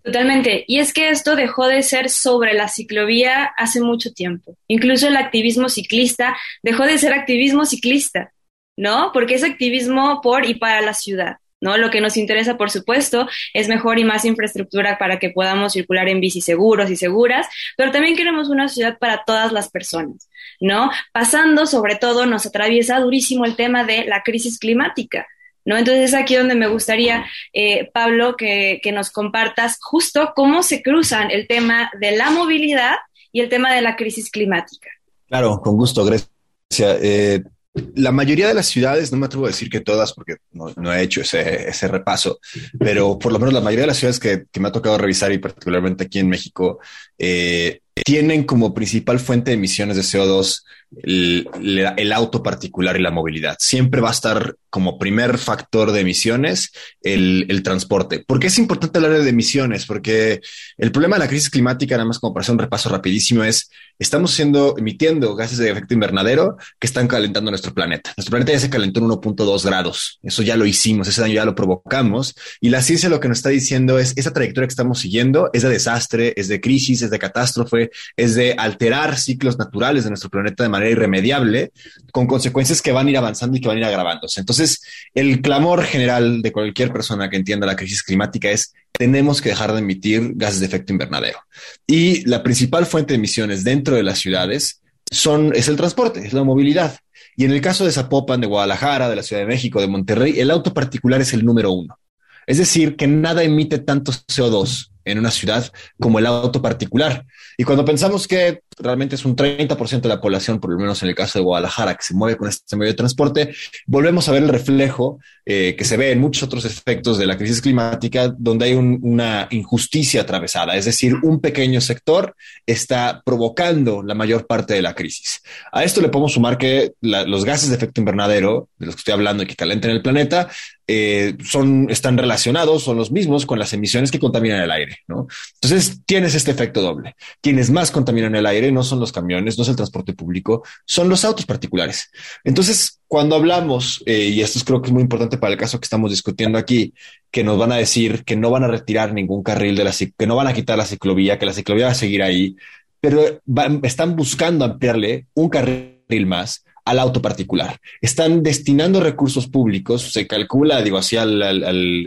Totalmente. 0.03 0.65
Y 0.67 0.79
es 0.79 0.93
que 0.93 1.09
esto 1.09 1.35
dejó 1.35 1.67
de 1.67 1.83
ser 1.83 2.09
sobre 2.09 2.53
la 2.53 2.67
ciclovía 2.67 3.45
hace 3.55 3.81
mucho 3.81 4.11
tiempo. 4.11 4.57
Incluso 4.67 5.07
el 5.07 5.15
activismo 5.15 5.69
ciclista 5.69 6.35
dejó 6.63 6.85
de 6.85 6.97
ser 6.97 7.13
activismo 7.13 7.65
ciclista, 7.65 8.33
¿no? 8.75 9.11
Porque 9.13 9.35
es 9.35 9.43
activismo 9.43 10.21
por 10.21 10.45
y 10.45 10.55
para 10.55 10.81
la 10.81 10.95
ciudad. 10.95 11.37
¿No? 11.61 11.77
Lo 11.77 11.89
que 11.89 12.01
nos 12.01 12.17
interesa, 12.17 12.57
por 12.57 12.71
supuesto, 12.71 13.29
es 13.53 13.69
mejor 13.69 13.99
y 13.99 14.03
más 14.03 14.25
infraestructura 14.25 14.97
para 14.97 15.19
que 15.19 15.29
podamos 15.29 15.73
circular 15.73 16.09
en 16.09 16.19
bici 16.19 16.41
seguros 16.41 16.89
y 16.89 16.97
seguras, 16.97 17.47
pero 17.77 17.91
también 17.91 18.17
queremos 18.17 18.49
una 18.49 18.67
ciudad 18.67 18.97
para 18.97 19.23
todas 19.25 19.51
las 19.51 19.69
personas, 19.69 20.27
¿no? 20.59 20.91
Pasando, 21.13 21.65
sobre 21.65 21.95
todo, 21.95 22.25
nos 22.25 22.45
atraviesa 22.45 22.99
durísimo 22.99 23.45
el 23.45 23.55
tema 23.55 23.85
de 23.85 24.05
la 24.05 24.23
crisis 24.23 24.59
climática. 24.59 25.25
¿No? 25.63 25.77
Entonces 25.77 26.05
es 26.05 26.13
aquí 26.15 26.33
donde 26.33 26.55
me 26.55 26.65
gustaría, 26.65 27.23
eh, 27.53 27.87
Pablo, 27.93 28.35
que, 28.35 28.79
que 28.81 28.91
nos 28.91 29.11
compartas 29.11 29.77
justo 29.79 30.33
cómo 30.35 30.63
se 30.63 30.81
cruzan 30.81 31.29
el 31.29 31.47
tema 31.47 31.91
de 31.99 32.17
la 32.17 32.31
movilidad 32.31 32.95
y 33.31 33.41
el 33.41 33.49
tema 33.49 33.71
de 33.71 33.81
la 33.81 33.95
crisis 33.95 34.31
climática. 34.31 34.89
Claro, 35.27 35.61
con 35.61 35.77
gusto, 35.77 36.03
Grecia. 36.03 36.97
Eh, 36.99 37.43
la 37.73 38.11
mayoría 38.11 38.47
de 38.47 38.53
las 38.53 38.67
ciudades, 38.67 39.11
no 39.11 39.17
me 39.17 39.27
atrevo 39.27 39.45
a 39.45 39.49
decir 39.49 39.69
que 39.69 39.79
todas, 39.79 40.13
porque 40.13 40.37
no, 40.51 40.93
he 40.93 41.01
hecho 41.01 41.21
ese, 41.21 41.87
repaso, 41.87 42.39
pero 42.77 43.17
por 43.17 43.31
lo 43.31 43.39
menos 43.39 43.53
la 43.53 43.61
mayoría 43.61 43.83
de 43.83 43.87
las 43.87 43.97
ciudades 43.97 44.19
que 44.19 44.45
me 44.59 44.67
ha 44.67 44.71
tocado 44.71 44.97
revisar 44.97 45.31
y 45.31 45.37
particularmente 45.37 46.03
aquí 46.03 46.19
en 46.19 46.29
México, 46.29 46.79
eh, 47.23 47.81
tienen 48.03 48.45
como 48.45 48.73
principal 48.73 49.19
fuente 49.19 49.51
de 49.51 49.55
emisiones 49.57 49.95
de 49.95 50.01
CO2 50.01 50.63
el, 51.03 52.11
auto 52.13 52.43
particular 52.43 52.97
y 52.97 53.01
la 53.01 53.11
movilidad. 53.11 53.55
Siempre 53.59 54.01
va 54.01 54.09
a 54.09 54.13
estar 54.13 54.55
como 54.69 54.97
primer 54.97 55.37
factor 55.37 55.91
de 55.91 56.01
emisiones 56.01 56.71
el, 57.01 57.61
transporte. 57.63 58.23
¿Por 58.25 58.39
qué 58.39 58.47
es 58.47 58.57
importante 58.57 58.97
hablar 58.97 59.21
de 59.21 59.29
emisiones? 59.29 59.85
Porque 59.85 60.41
el 60.77 60.91
problema 60.91 61.17
de 61.17 61.21
la 61.21 61.27
crisis 61.27 61.49
climática, 61.49 61.95
nada 61.95 62.07
más 62.07 62.19
como 62.19 62.33
para 62.33 62.41
hacer 62.41 62.53
un 62.53 62.59
repaso 62.59 62.89
rapidísimo, 62.89 63.43
es 63.43 63.69
estamos 63.99 64.31
siendo 64.31 64.75
emitiendo 64.77 65.35
gases 65.35 65.59
de 65.59 65.69
efecto 65.69 65.93
invernadero 65.93 66.57
que 66.79 66.87
están 66.87 67.07
calentando 67.07 67.51
nuestro 67.51 67.73
planeta. 67.73 68.13
Nuestro 68.17 68.31
planeta 68.31 68.53
ya 68.53 68.59
se 68.59 68.69
calentó 68.69 68.99
en 68.99 69.07
1.2 69.07 69.65
grados. 69.65 70.19
Eso 70.23 70.41
ya 70.41 70.57
lo 70.57 70.65
hicimos, 70.65 71.07
ese 71.07 71.21
daño 71.21 71.35
ya 71.35 71.45
lo 71.45 71.55
provocamos. 71.55 72.35
Y 72.59 72.69
la 72.69 72.81
ciencia 72.81 73.09
lo 73.09 73.19
que 73.19 73.27
nos 73.27 73.37
está 73.39 73.49
diciendo 73.49 73.99
es 73.99 74.13
esa 74.17 74.33
trayectoria 74.33 74.67
que 74.67 74.73
estamos 74.73 74.99
siguiendo 74.99 75.49
es 75.53 75.61
de 75.61 75.69
desastre, 75.69 76.33
es 76.35 76.47
de 76.47 76.59
crisis, 76.59 77.01
es 77.01 77.10
de 77.11 77.19
catástrofe 77.19 77.91
es 78.17 78.35
de 78.35 78.55
alterar 78.57 79.17
ciclos 79.17 79.59
naturales 79.59 80.03
de 80.03 80.09
nuestro 80.09 80.29
planeta 80.29 80.63
de 80.63 80.69
manera 80.69 80.91
irremediable, 80.91 81.71
con 82.11 82.25
consecuencias 82.25 82.81
que 82.81 82.91
van 82.91 83.07
a 83.07 83.11
ir 83.11 83.17
avanzando 83.17 83.57
y 83.57 83.61
que 83.61 83.67
van 83.67 83.77
a 83.77 83.81
ir 83.81 83.85
agravándose. 83.85 84.39
Entonces, 84.39 84.81
el 85.13 85.41
clamor 85.41 85.83
general 85.83 86.41
de 86.41 86.51
cualquier 86.51 86.91
persona 86.91 87.29
que 87.29 87.37
entienda 87.37 87.67
la 87.67 87.75
crisis 87.75 88.01
climática 88.01 88.49
es 88.49 88.73
tenemos 88.91 89.41
que 89.41 89.49
dejar 89.49 89.73
de 89.73 89.79
emitir 89.79 90.33
gases 90.35 90.59
de 90.59 90.65
efecto 90.65 90.93
invernadero. 90.93 91.39
Y 91.87 92.27
la 92.27 92.43
principal 92.43 92.85
fuente 92.85 93.13
de 93.13 93.17
emisiones 93.17 93.63
dentro 93.63 93.95
de 93.95 94.03
las 94.03 94.19
ciudades 94.19 94.81
son, 95.09 95.53
es 95.55 95.67
el 95.67 95.75
transporte, 95.75 96.25
es 96.25 96.33
la 96.33 96.43
movilidad. 96.43 96.97
Y 97.35 97.45
en 97.45 97.51
el 97.51 97.61
caso 97.61 97.85
de 97.85 97.91
Zapopan, 97.91 98.41
de 98.41 98.47
Guadalajara, 98.47 99.09
de 99.09 99.15
la 99.15 99.23
Ciudad 99.23 99.41
de 99.41 99.47
México, 99.47 99.81
de 99.81 99.87
Monterrey, 99.87 100.39
el 100.39 100.51
auto 100.51 100.73
particular 100.73 101.21
es 101.21 101.33
el 101.33 101.45
número 101.45 101.71
uno. 101.71 101.97
Es 102.45 102.57
decir, 102.57 102.95
que 102.95 103.07
nada 103.07 103.43
emite 103.43 103.79
tanto 103.79 104.11
CO2 104.11 104.91
en 105.05 105.19
una 105.19 105.31
ciudad 105.31 105.71
como 105.99 106.19
el 106.19 106.25
auto 106.25 106.61
particular. 106.61 107.25
Y 107.57 107.63
cuando 107.63 107.85
pensamos 107.85 108.27
que 108.27 108.61
realmente 108.79 109.15
es 109.15 109.25
un 109.25 109.35
30% 109.35 110.01
de 110.01 110.09
la 110.09 110.21
población, 110.21 110.59
por 110.59 110.71
lo 110.71 110.77
menos 110.77 111.01
en 111.03 111.09
el 111.09 111.15
caso 111.15 111.39
de 111.39 111.43
Guadalajara, 111.43 111.95
que 111.95 112.03
se 112.03 112.13
mueve 112.13 112.37
con 112.37 112.49
este 112.49 112.75
medio 112.75 112.91
de 112.91 112.97
transporte, 112.97 113.53
volvemos 113.85 114.27
a 114.27 114.31
ver 114.31 114.43
el 114.43 114.49
reflejo 114.49 115.19
eh, 115.45 115.75
que 115.75 115.85
se 115.85 115.97
ve 115.97 116.11
en 116.11 116.19
muchos 116.19 116.43
otros 116.43 116.65
efectos 116.65 117.17
de 117.17 117.25
la 117.25 117.37
crisis 117.37 117.61
climática, 117.61 118.33
donde 118.37 118.65
hay 118.65 118.73
una 118.73 119.47
injusticia 119.49 120.21
atravesada. 120.21 120.75
Es 120.75 120.85
decir, 120.85 121.15
un 121.23 121.39
pequeño 121.39 121.81
sector 121.81 122.35
está 122.65 123.21
provocando 123.25 124.03
la 124.03 124.13
mayor 124.13 124.45
parte 124.45 124.73
de 124.73 124.81
la 124.81 124.93
crisis. 124.93 125.41
A 125.71 125.83
esto 125.83 125.99
le 125.99 126.09
podemos 126.09 126.33
sumar 126.33 126.57
que 126.57 126.93
los 127.01 127.43
gases 127.43 127.69
de 127.69 127.75
efecto 127.75 128.01
invernadero, 128.01 128.69
de 128.77 128.85
los 128.85 128.95
que 128.95 128.99
estoy 128.99 129.13
hablando 129.13 129.43
y 129.43 129.47
que 129.47 129.55
calientan 129.55 129.91
el 129.91 130.01
planeta, 130.01 130.47
eh, 130.87 131.35
son, 131.43 131.87
están 131.89 132.17
relacionados, 132.17 132.83
son 132.83 132.97
los 132.97 133.11
mismos 133.11 133.45
con 133.45 133.57
las 133.57 133.73
emisiones 133.73 134.11
que 134.11 134.19
contaminan 134.19 134.61
el 134.61 134.71
aire. 134.71 134.90
Entonces 135.07 136.01
tienes 136.05 136.35
este 136.35 136.51
efecto 136.51 136.81
doble. 136.81 137.15
Quienes 137.41 137.69
más 137.69 137.91
contaminan 137.91 138.35
el 138.35 138.45
aire 138.45 138.71
no 138.71 138.83
son 138.83 138.99
los 138.99 139.11
camiones, 139.11 139.57
no 139.57 139.63
es 139.63 139.69
el 139.69 139.75
transporte 139.75 140.13
público, 140.13 140.63
son 140.85 141.09
los 141.09 141.25
autos 141.25 141.45
particulares. 141.45 142.09
Entonces, 142.43 142.99
cuando 143.07 143.35
hablamos, 143.35 144.03
eh, 144.05 144.29
y 144.29 144.41
esto 144.41 144.59
creo 144.65 144.81
que 144.81 144.87
es 144.87 144.93
muy 144.93 145.01
importante 145.01 145.37
para 145.37 145.53
el 145.53 145.59
caso 145.59 145.79
que 145.79 145.85
estamos 145.85 146.11
discutiendo 146.11 146.57
aquí, 146.57 146.93
que 147.29 147.43
nos 147.43 147.57
van 147.57 147.71
a 147.71 147.77
decir 147.77 148.23
que 148.23 148.35
no 148.35 148.49
van 148.49 148.63
a 148.63 148.67
retirar 148.67 149.13
ningún 149.13 149.43
carril 149.43 149.75
de 149.75 149.83
la 149.83 149.91
que 149.91 150.27
no 150.27 150.35
van 150.35 150.47
a 150.47 150.53
quitar 150.53 150.77
la 150.77 150.85
ciclovía, 150.85 151.37
que 151.37 151.45
la 151.45 151.53
ciclovía 151.53 151.85
va 151.85 151.91
a 151.91 151.95
seguir 151.95 152.23
ahí, 152.23 152.55
pero 152.99 153.41
están 153.83 154.15
buscando 154.15 154.63
ampliarle 154.63 155.27
un 155.33 155.49
carril 155.49 156.25
más 156.25 156.63
al 156.85 156.99
auto 156.99 157.21
particular. 157.21 157.79
Están 158.01 158.43
destinando 158.43 158.99
recursos 158.99 159.47
públicos, 159.47 160.11
se 160.11 160.27
calcula, 160.27 160.81
digo 160.81 160.97
así, 160.97 161.17
al, 161.17 161.41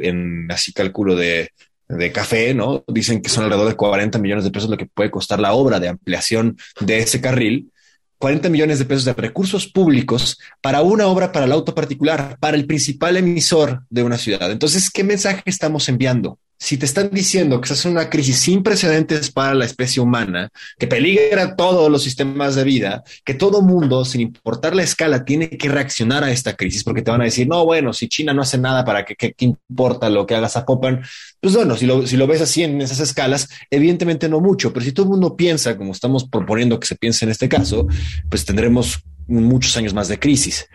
en 0.02 0.50
así 0.50 0.72
cálculo 0.72 1.14
de, 1.14 1.50
de 1.88 2.12
café, 2.12 2.54
¿no? 2.54 2.84
Dicen 2.88 3.20
que 3.20 3.28
son 3.28 3.44
alrededor 3.44 3.68
de 3.68 3.76
40 3.76 4.18
millones 4.18 4.44
de 4.44 4.50
pesos 4.50 4.70
lo 4.70 4.76
que 4.76 4.86
puede 4.86 5.10
costar 5.10 5.40
la 5.40 5.52
obra 5.52 5.80
de 5.80 5.88
ampliación 5.88 6.56
de 6.80 6.98
ese 6.98 7.20
carril. 7.20 7.70
40 8.18 8.48
millones 8.48 8.78
de 8.78 8.86
pesos 8.86 9.04
de 9.04 9.12
recursos 9.12 9.66
públicos 9.66 10.38
para 10.62 10.80
una 10.80 11.08
obra 11.08 11.30
para 11.30 11.44
el 11.44 11.52
auto 11.52 11.74
particular, 11.74 12.38
para 12.40 12.56
el 12.56 12.66
principal 12.66 13.16
emisor 13.16 13.82
de 13.90 14.02
una 14.02 14.16
ciudad. 14.16 14.50
Entonces, 14.50 14.88
¿qué 14.90 15.04
mensaje 15.04 15.42
estamos 15.44 15.88
enviando? 15.88 16.38
Si 16.64 16.78
te 16.78 16.86
están 16.86 17.10
diciendo 17.10 17.60
que 17.60 17.66
estás 17.66 17.84
en 17.84 17.92
una 17.92 18.08
crisis 18.08 18.38
sin 18.38 18.62
precedentes 18.62 19.30
para 19.30 19.52
la 19.52 19.66
especie 19.66 20.00
humana, 20.00 20.48
que 20.78 20.86
peligra 20.86 21.56
todos 21.56 21.90
los 21.90 22.02
sistemas 22.02 22.54
de 22.54 22.64
vida, 22.64 23.04
que 23.22 23.34
todo 23.34 23.60
mundo, 23.60 24.02
sin 24.06 24.22
importar 24.22 24.74
la 24.74 24.82
escala, 24.82 25.26
tiene 25.26 25.50
que 25.50 25.68
reaccionar 25.68 26.24
a 26.24 26.32
esta 26.32 26.56
crisis, 26.56 26.82
porque 26.82 27.02
te 27.02 27.10
van 27.10 27.20
a 27.20 27.24
decir, 27.24 27.46
no, 27.46 27.66
bueno, 27.66 27.92
si 27.92 28.08
China 28.08 28.32
no 28.32 28.40
hace 28.40 28.56
nada 28.56 28.82
para 28.82 29.04
¿qué 29.04 29.34
importa 29.40 30.08
lo 30.08 30.24
que 30.24 30.36
hagas 30.36 30.56
a 30.56 30.64
Popan? 30.64 31.02
Pues 31.38 31.54
bueno, 31.54 31.76
si 31.76 31.84
lo, 31.84 32.06
si 32.06 32.16
lo 32.16 32.26
ves 32.26 32.40
así 32.40 32.62
en 32.62 32.80
esas 32.80 33.00
escalas, 33.00 33.50
evidentemente 33.70 34.30
no 34.30 34.40
mucho, 34.40 34.72
pero 34.72 34.86
si 34.86 34.92
todo 34.92 35.04
el 35.04 35.10
mundo 35.10 35.36
piensa, 35.36 35.76
como 35.76 35.92
estamos 35.92 36.26
proponiendo 36.26 36.80
que 36.80 36.86
se 36.86 36.96
piense 36.96 37.26
en 37.26 37.30
este 37.30 37.46
caso, 37.46 37.86
pues 38.30 38.46
tendremos 38.46 39.02
muchos 39.26 39.76
años 39.76 39.92
más 39.92 40.08
de 40.08 40.18
crisis 40.18 40.66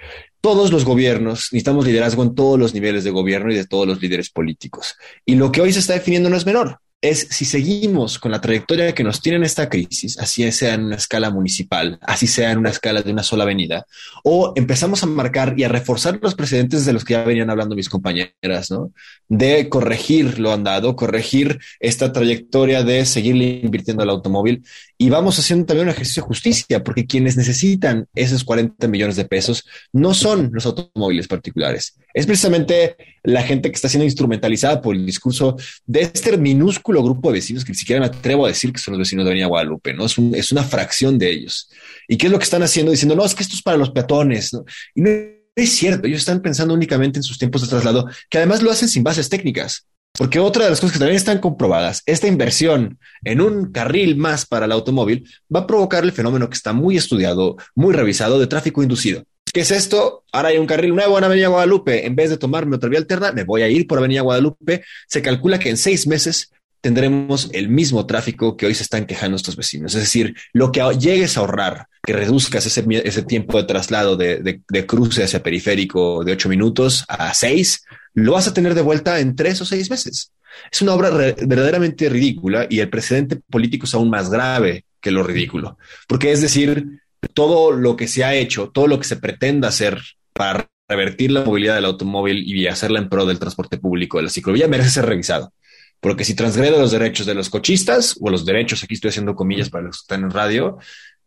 todos 0.42 0.72
los 0.72 0.86
gobiernos, 0.86 1.50
necesitamos 1.52 1.86
liderazgo 1.86 2.24
en 2.24 2.36
todos 2.36 2.60
los 2.60 2.74
niveles 2.74 3.04
de 3.04 3.12
gobierno 3.12 3.52
y 3.52 3.56
de 3.56 3.66
todos 3.66 3.88
los 3.88 4.02
líderes 4.02 4.30
políticos. 4.30 4.96
Y 5.26 5.36
lo 5.36 5.52
que 5.52 5.62
hoy 5.62 5.74
se 5.74 5.80
está 5.80 5.94
definiendo 5.94 6.30
no 6.30 6.38
es 6.38 6.46
menor 6.46 6.80
es 7.02 7.28
si 7.32 7.46
seguimos 7.46 8.20
con 8.20 8.32
la 8.32 8.42
trayectoria 8.42 8.94
que 8.94 9.04
nos 9.04 9.22
tiene 9.22 9.38
en 9.38 9.44
esta 9.44 9.70
crisis, 9.70 10.18
así 10.20 10.50
sea 10.52 10.74
en 10.74 10.86
una 10.86 10.98
escala 10.98 11.30
municipal, 11.30 11.98
así 12.02 12.28
sea 12.28 12.52
en 12.52 12.60
una 12.60 12.72
escala 12.72 13.02
de 13.02 13.12
una 13.12 13.24
sola 13.24 13.44
avenida, 13.44 13.86
o 14.24 14.52
empezamos 14.56 15.02
a 15.04 15.06
marcar 15.06 15.54
y 15.58 15.64
a 15.64 15.70
reforzar 15.70 16.20
los 16.22 16.36
precedentes 16.36 16.86
de 16.86 16.94
los 16.94 17.06
que 17.06 17.14
ya 17.14 17.24
venían 17.24 17.50
hablando 17.50 17.76
mis 17.76 17.90
compañeras, 17.90 18.70
¿no? 18.70 18.92
De 19.30 19.70
corregir 19.70 20.40
lo 20.40 20.52
andado, 20.52 20.96
corregir 20.96 21.60
esta 21.80 22.12
trayectoria 22.12 22.84
de 22.84 23.06
seguir 23.06 23.36
invirtiendo 23.64 24.04
al 24.04 24.10
automóvil 24.10 24.64
y 25.02 25.10
vamos 25.10 25.40
haciendo 25.40 25.66
también 25.66 25.88
un 25.88 25.94
ejercicio 25.94 26.22
de 26.22 26.28
justicia, 26.28 26.84
porque 26.84 27.08
quienes 27.08 27.38
necesitan 27.38 28.06
esos 28.14 28.44
40 28.44 28.86
millones 28.90 29.16
de 29.16 29.24
pesos 29.24 29.66
no 29.94 30.14
son 30.14 30.50
los 30.52 30.66
automóviles 30.66 31.30
particulares, 31.30 31.96
es 32.14 32.26
precisamente 32.26 32.98
la 33.24 33.42
gente 33.42 33.70
que 33.72 33.76
está 33.76 33.88
siendo 33.88 34.04
instrumentalizada 34.04 34.82
por 34.82 34.98
el 34.98 35.06
discurso 35.06 35.56
de 35.86 36.02
este 36.02 36.38
minúsculo 36.38 37.02
grupo 37.02 37.30
de 37.30 37.36
vecinos 37.36 37.64
que 37.64 37.72
ni 37.72 37.78
siquiera 37.78 38.02
me 38.02 38.08
atrevo 38.08 38.44
a 38.46 38.50
decir 38.50 38.74
que 38.74 38.80
son 38.80 38.92
los 38.92 39.00
vecinos 39.00 39.24
de 39.24 39.32
Avenida 39.32 39.48
Guadalupe, 39.48 39.94
¿no? 39.94 40.06
Es, 40.06 40.18
es 40.34 40.52
una 40.52 40.64
fracción 40.64 41.18
de 41.18 41.32
ellos. 41.32 41.70
¿Y 42.10 42.18
qué 42.18 42.26
es 42.26 42.32
lo 42.32 42.38
que 42.38 42.44
están 42.44 42.64
haciendo? 42.64 42.92
Diciendo, 42.92 43.16
no, 43.16 43.24
es 43.24 43.34
que 43.34 43.44
esto 43.44 43.56
es 43.56 43.62
para 43.62 43.78
los 43.78 43.92
peatones, 43.92 44.54
¿no? 44.54 44.66
Y 44.96 45.02
no 45.02 45.10
es 45.56 45.72
cierto, 45.72 46.08
ellos 46.08 46.20
están 46.20 46.42
pensando 46.42 46.74
únicamente 46.74 47.20
en 47.20 47.24
sus 47.24 47.38
tiempos 47.38 47.62
de 47.62 47.70
traslado, 47.70 48.06
que 48.30 48.38
además 48.38 48.62
lo 48.62 48.70
hacen 48.70 48.90
sin 48.90 49.04
bases 49.04 49.30
técnicas. 49.30 49.86
Porque 50.18 50.40
otra 50.40 50.66
de 50.66 50.72
las 50.72 50.80
cosas 50.80 50.94
que 50.94 51.00
también 51.00 51.16
están 51.16 51.40
comprobadas, 51.40 52.04
esta 52.06 52.28
inversión 52.28 53.00
en 53.24 53.42
un 53.42 53.72
carril 53.72 54.18
más 54.18 54.46
para 54.46 54.66
el 54.66 54.72
automóvil 54.72 55.30
va 55.54 55.62
a 55.62 55.68
provocar 55.68 56.04
el 56.04 56.12
fenómeno 56.12 56.50
que 56.50 56.56
está 56.56 56.74
muy 56.74 56.98
estudiado, 56.98 57.58
muy 57.76 57.94
revisado 57.94 58.40
de 58.40 58.48
tráfico 58.48 58.84
inducido. 58.84 59.24
¿Qué 59.52 59.62
es 59.62 59.72
esto? 59.72 60.24
Ahora 60.32 60.50
hay 60.50 60.58
un 60.58 60.68
carril 60.68 60.94
nuevo 60.94 61.18
en 61.18 61.24
Avenida 61.24 61.48
Guadalupe. 61.48 62.06
En 62.06 62.16
vez 62.16 62.30
de 62.30 62.38
tomarme 62.38 62.76
otra 62.76 62.90
vía 62.90 63.00
alterna, 63.00 63.32
me 63.32 63.44
voy 63.44 63.64
a 63.64 63.70
ir 63.70 63.88
por 63.88 63.98
Avenida 63.98 64.22
Guadalupe. 64.22 64.84
Se 65.08 65.22
calcula 65.22 65.58
que 65.58 65.70
en 65.70 65.78
seis 65.78 66.06
meses 66.06 66.52
tendremos 66.82 67.50
el 67.54 67.70
mismo 67.70 68.06
tráfico 68.06 68.56
que 68.56 68.66
hoy 68.66 68.76
se 68.76 68.84
están 68.84 69.06
quejando 69.06 69.36
estos 69.36 69.56
vecinos. 69.56 69.96
Es 69.96 70.02
decir, 70.02 70.36
lo 70.54 70.72
que 70.72 70.82
llegues 70.98 71.38
a 71.38 71.42
ahorrar, 71.42 71.88
que 72.04 72.14
reduzcas 72.14 72.66
ese, 72.66 73.24
tiempo 73.24 73.58
de 73.58 73.64
traslado 73.66 74.16
de, 74.16 74.62
de, 74.68 74.86
cruce 74.86 75.24
hacia 75.24 75.44
periférico 75.44 76.24
de 76.24 76.34
ocho 76.34 76.50
minutos 76.50 77.06
a 77.08 77.34
seis, 77.34 77.84
lo 78.14 78.34
vas 78.34 78.48
a 78.48 78.54
tener 78.54 78.74
de 78.74 78.82
vuelta 78.82 79.20
en 79.20 79.36
tres 79.36 79.62
o 79.62 79.66
seis 79.66 79.90
meses. 79.90 80.32
Es 80.72 80.82
una 80.82 80.94
obra 80.94 81.10
verdaderamente 81.10 82.10
ridícula 82.10 82.68
y 82.70 82.80
el 82.80 82.90
precedente 82.90 83.38
político 83.50 83.86
es 83.86 83.94
aún 83.94 84.10
más 84.10 84.30
grave 84.30 84.86
que 85.00 85.12
lo 85.12 85.24
ridículo, 85.24 85.78
porque 86.08 86.32
es 86.32 86.42
decir, 86.42 87.02
todo 87.34 87.72
lo 87.72 87.96
que 87.96 88.08
se 88.08 88.24
ha 88.24 88.34
hecho, 88.34 88.70
todo 88.70 88.88
lo 88.88 89.00
que 89.00 89.08
se 89.08 89.16
pretenda 89.16 89.70
hacer 89.70 90.02
para 90.34 90.70
revertir 90.90 91.32
la 91.32 91.44
movilidad 91.44 91.76
del 91.76 91.86
automóvil 91.86 92.44
y 92.46 92.68
hacerla 92.68 93.00
en 93.00 93.10
pro 93.10 93.26
del 93.26 93.40
transporte 93.40 93.78
público, 93.78 94.18
de 94.18 94.24
la 94.24 94.30
ciclovía, 94.30 94.68
merece 94.68 94.90
ser 94.90 95.06
revisado. 95.06 95.54
Porque 96.00 96.24
si 96.24 96.36
transgrede 96.36 96.72
los 96.72 96.92
derechos 96.92 97.26
de 97.26 97.34
los 97.34 97.50
cochistas, 97.50 98.18
o 98.22 98.30
los 98.30 98.46
derechos, 98.46 98.84
aquí 98.84 98.94
estoy 98.94 99.10
haciendo 99.10 99.36
comillas 99.36 99.70
para 99.70 99.86
los 99.86 99.98
que 99.98 100.04
están 100.04 100.24
en 100.24 100.32
radio, 100.32 100.78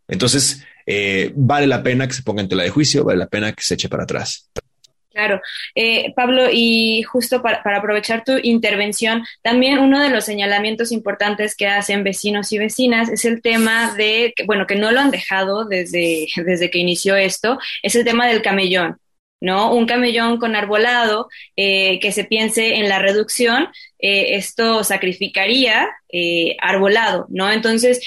entonces 0.09 0.65
eh, 0.87 1.33
vale 1.35 1.67
la 1.67 1.83
pena 1.83 2.07
que 2.07 2.15
se 2.15 2.23
ponga 2.23 2.43
en 2.43 2.49
tela 2.49 2.63
de 2.63 2.71
juicio, 2.71 3.05
vale 3.05 3.19
la 3.19 3.29
pena 3.29 3.53
que 3.53 3.63
se 3.63 3.75
eche 3.75 3.89
para 3.89 4.05
atrás. 4.05 4.51
Claro. 5.13 5.41
Eh, 5.75 6.13
Pablo, 6.17 6.47
y 6.51 7.03
justo 7.03 7.43
para, 7.43 7.61
aprovechar 7.77 8.25
tu 8.25 8.39
intervención, 8.43 9.25
también 9.43 9.79
uno 9.79 10.03
de 10.03 10.09
los 10.09 10.25
señalamientos 10.25 10.91
importantes 10.91 11.55
que 11.55 11.67
hacen 11.67 12.03
vecinos 12.03 12.51
y 12.53 12.59
vecinas 12.59 13.11
es 13.11 13.25
el 13.25 13.43
tema 13.43 13.95
de, 13.95 14.33
bueno, 14.47 14.67
que 14.67 14.77
no 14.77 14.91
lo 14.91 15.01
han 15.01 15.11
dejado 15.11 15.67
desde, 15.67 16.29
desde 16.37 16.71
que 16.71 16.79
inició 16.79 17.15
esto, 17.17 17.59
es 17.83 17.95
el 17.95 18.05
tema 18.05 18.27
del 18.27 18.43
camellón. 18.43 18.97
¿No? 19.43 19.75
Un 19.75 19.87
camellón 19.87 20.39
con 20.39 20.57
arbolado, 20.57 21.29
eh, 21.57 22.01
que 22.01 22.13
se 22.13 22.25
piense 22.25 22.77
en 22.77 22.89
la 22.89 22.99
reducción, 22.99 23.69
eh, 23.99 24.37
esto 24.37 24.85
sacrificaría 24.85 25.91
arbolado, 26.61 27.27
¿no? 27.31 27.51
Entonces, 27.51 28.01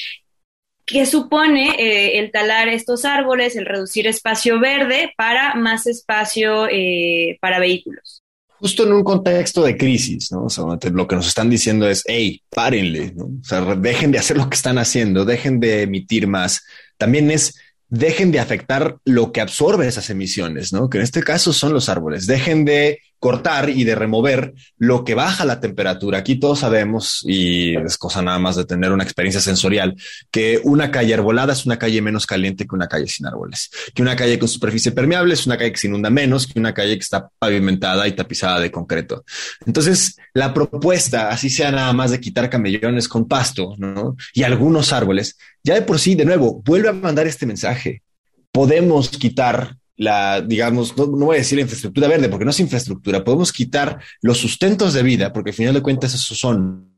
¿Qué 0.86 1.08
supone 1.08 1.72
eh, 1.80 2.20
el 2.20 2.32
talar 2.32 2.68
estos 2.68 3.06
árboles, 3.06 3.56
el 3.56 3.66
reducir 3.66 4.06
espacio 4.06 4.60
verde 4.60 5.14
para 5.18 5.56
más 5.56 5.88
espacio 5.88 6.68
eh, 6.70 7.40
para 7.42 7.60
vehículos. 7.60 8.22
Justo 8.60 8.86
en 8.86 8.94
un 8.94 9.04
contexto 9.04 9.64
de 9.64 9.76
crisis, 9.78 10.32
¿no? 10.32 10.48
Lo 10.94 11.08
que 11.08 11.16
nos 11.16 11.28
están 11.28 11.50
diciendo 11.50 11.90
es, 11.90 12.04
hey, 12.06 12.42
párenle, 12.50 13.14
¿no? 13.16 13.26
O 13.26 13.44
sea, 13.44 13.62
dejen 13.62 14.12
de 14.12 14.20
hacer 14.20 14.38
lo 14.38 14.48
que 14.48 14.56
están 14.56 14.78
haciendo, 14.78 15.26
dejen 15.26 15.60
de 15.60 15.82
emitir 15.82 16.28
más. 16.28 16.64
También 16.98 17.32
es, 17.32 17.60
dejen 17.90 18.32
de 18.32 18.40
afectar 18.40 18.98
lo 19.06 19.32
que 19.32 19.42
absorbe 19.42 19.88
esas 19.88 20.10
emisiones, 20.10 20.74
¿no? 20.74 20.90
Que 20.90 20.98
en 20.98 21.04
este 21.04 21.24
caso 21.24 21.54
son 21.54 21.74
los 21.74 21.90
árboles. 21.90 22.28
Dejen 22.28 22.66
de 22.66 23.00
cortar 23.26 23.72
y 23.72 23.86
de 23.86 23.96
remover 23.96 24.54
lo 24.78 25.04
que 25.04 25.16
baja 25.16 25.46
la 25.46 25.60
temperatura. 25.60 26.20
Aquí 26.20 26.36
todos 26.36 26.60
sabemos, 26.60 27.24
y 27.26 27.76
es 27.76 27.98
cosa 27.98 28.22
nada 28.22 28.38
más 28.38 28.56
de 28.56 28.66
tener 28.66 28.92
una 28.92 29.04
experiencia 29.04 29.42
sensorial, 29.42 29.96
que 30.30 30.62
una 30.64 30.92
calle 30.92 31.16
arbolada 31.16 31.54
es 31.54 31.66
una 31.66 31.80
calle 31.80 32.04
menos 32.04 32.28
caliente 32.28 32.68
que 32.68 32.76
una 32.76 32.88
calle 32.88 33.08
sin 33.08 33.26
árboles, 33.26 33.72
que 33.96 34.04
una 34.04 34.16
calle 34.16 34.38
con 34.38 34.48
superficie 34.48 34.92
permeable 34.92 35.34
es 35.34 35.48
una 35.48 35.58
calle 35.58 35.72
que 35.72 35.80
se 35.80 35.88
inunda 35.88 36.12
menos 36.12 36.46
que 36.46 36.60
una 36.60 36.72
calle 36.72 36.94
que 36.98 37.02
está 37.02 37.28
pavimentada 37.40 38.08
y 38.08 38.12
tapizada 38.12 38.60
de 38.60 38.70
concreto. 38.70 39.26
Entonces, 39.66 40.18
la 40.36 40.54
propuesta, 40.54 41.30
así 41.30 41.50
sea 41.50 41.72
nada 41.72 41.94
más 41.94 42.12
de 42.12 42.20
quitar 42.20 42.48
camellones 42.48 43.08
con 43.08 43.28
pasto 43.28 43.74
¿no? 43.80 44.16
y 44.36 44.44
algunos 44.44 44.94
árboles, 44.94 45.36
ya 45.64 45.74
de 45.74 45.82
por 45.82 45.98
sí, 45.98 46.14
de 46.14 46.26
nuevo, 46.26 46.62
vuelve 46.64 46.90
a 46.90 46.94
mandar 46.94 47.26
este 47.26 47.48
mensaje. 47.48 48.04
Podemos 48.52 49.10
quitar 49.10 49.78
la, 49.98 50.42
digamos, 50.42 50.96
no, 50.98 51.08
voy 51.08 51.38
a 51.38 51.40
decir 51.40 51.60
infraestructura 51.60 52.08
verde, 52.08 52.30
porque 52.30 52.46
no 52.46 52.52
es 52.52 52.60
infraestructura, 52.60 53.24
podemos 53.24 53.52
quitar 53.52 54.00
los 54.22 54.38
sustentos 54.38 54.94
de 54.94 55.04
vida, 55.04 55.32
porque 55.32 55.52
al 55.52 55.56
final 55.56 55.74
de 55.74 55.82
cuentas 55.82 56.14
esos 56.14 56.38
son. 56.38 56.92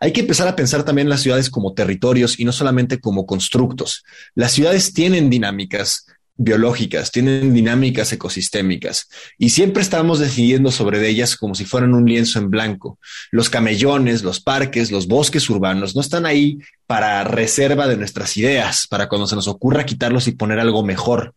Hay 0.00 0.12
que 0.12 0.20
empezar 0.20 0.46
a 0.46 0.54
pensar 0.54 0.84
también 0.84 1.08
las 1.08 1.22
ciudades 1.22 1.50
como 1.50 1.74
territorios 1.74 2.38
y 2.38 2.44
no 2.44 2.52
solamente 2.52 3.00
como 3.00 3.26
constructos. 3.26 4.04
Las 4.34 4.52
ciudades 4.52 4.92
tienen 4.92 5.28
dinámicas 5.28 6.06
biológicas, 6.36 7.10
tienen 7.10 7.52
dinámicas 7.52 8.10
ecosistémicas 8.14 9.08
y 9.36 9.50
siempre 9.50 9.82
estamos 9.82 10.20
decidiendo 10.20 10.70
sobre 10.70 11.06
ellas 11.06 11.36
como 11.36 11.54
si 11.54 11.66
fueran 11.66 11.92
un 11.92 12.06
lienzo 12.06 12.38
en 12.38 12.48
blanco. 12.48 12.98
Los 13.30 13.50
camellones, 13.50 14.22
los 14.22 14.40
parques, 14.40 14.90
los 14.90 15.06
bosques 15.06 15.50
urbanos 15.50 15.94
no 15.94 16.00
están 16.00 16.24
ahí 16.24 16.58
para 16.86 17.24
reserva 17.24 17.88
de 17.88 17.98
nuestras 17.98 18.36
ideas, 18.38 18.86
para 18.88 19.08
cuando 19.08 19.26
se 19.26 19.34
nos 19.34 19.48
ocurra 19.48 19.84
quitarlos 19.84 20.28
y 20.28 20.32
poner 20.32 20.60
algo 20.60 20.82
mejor 20.82 21.34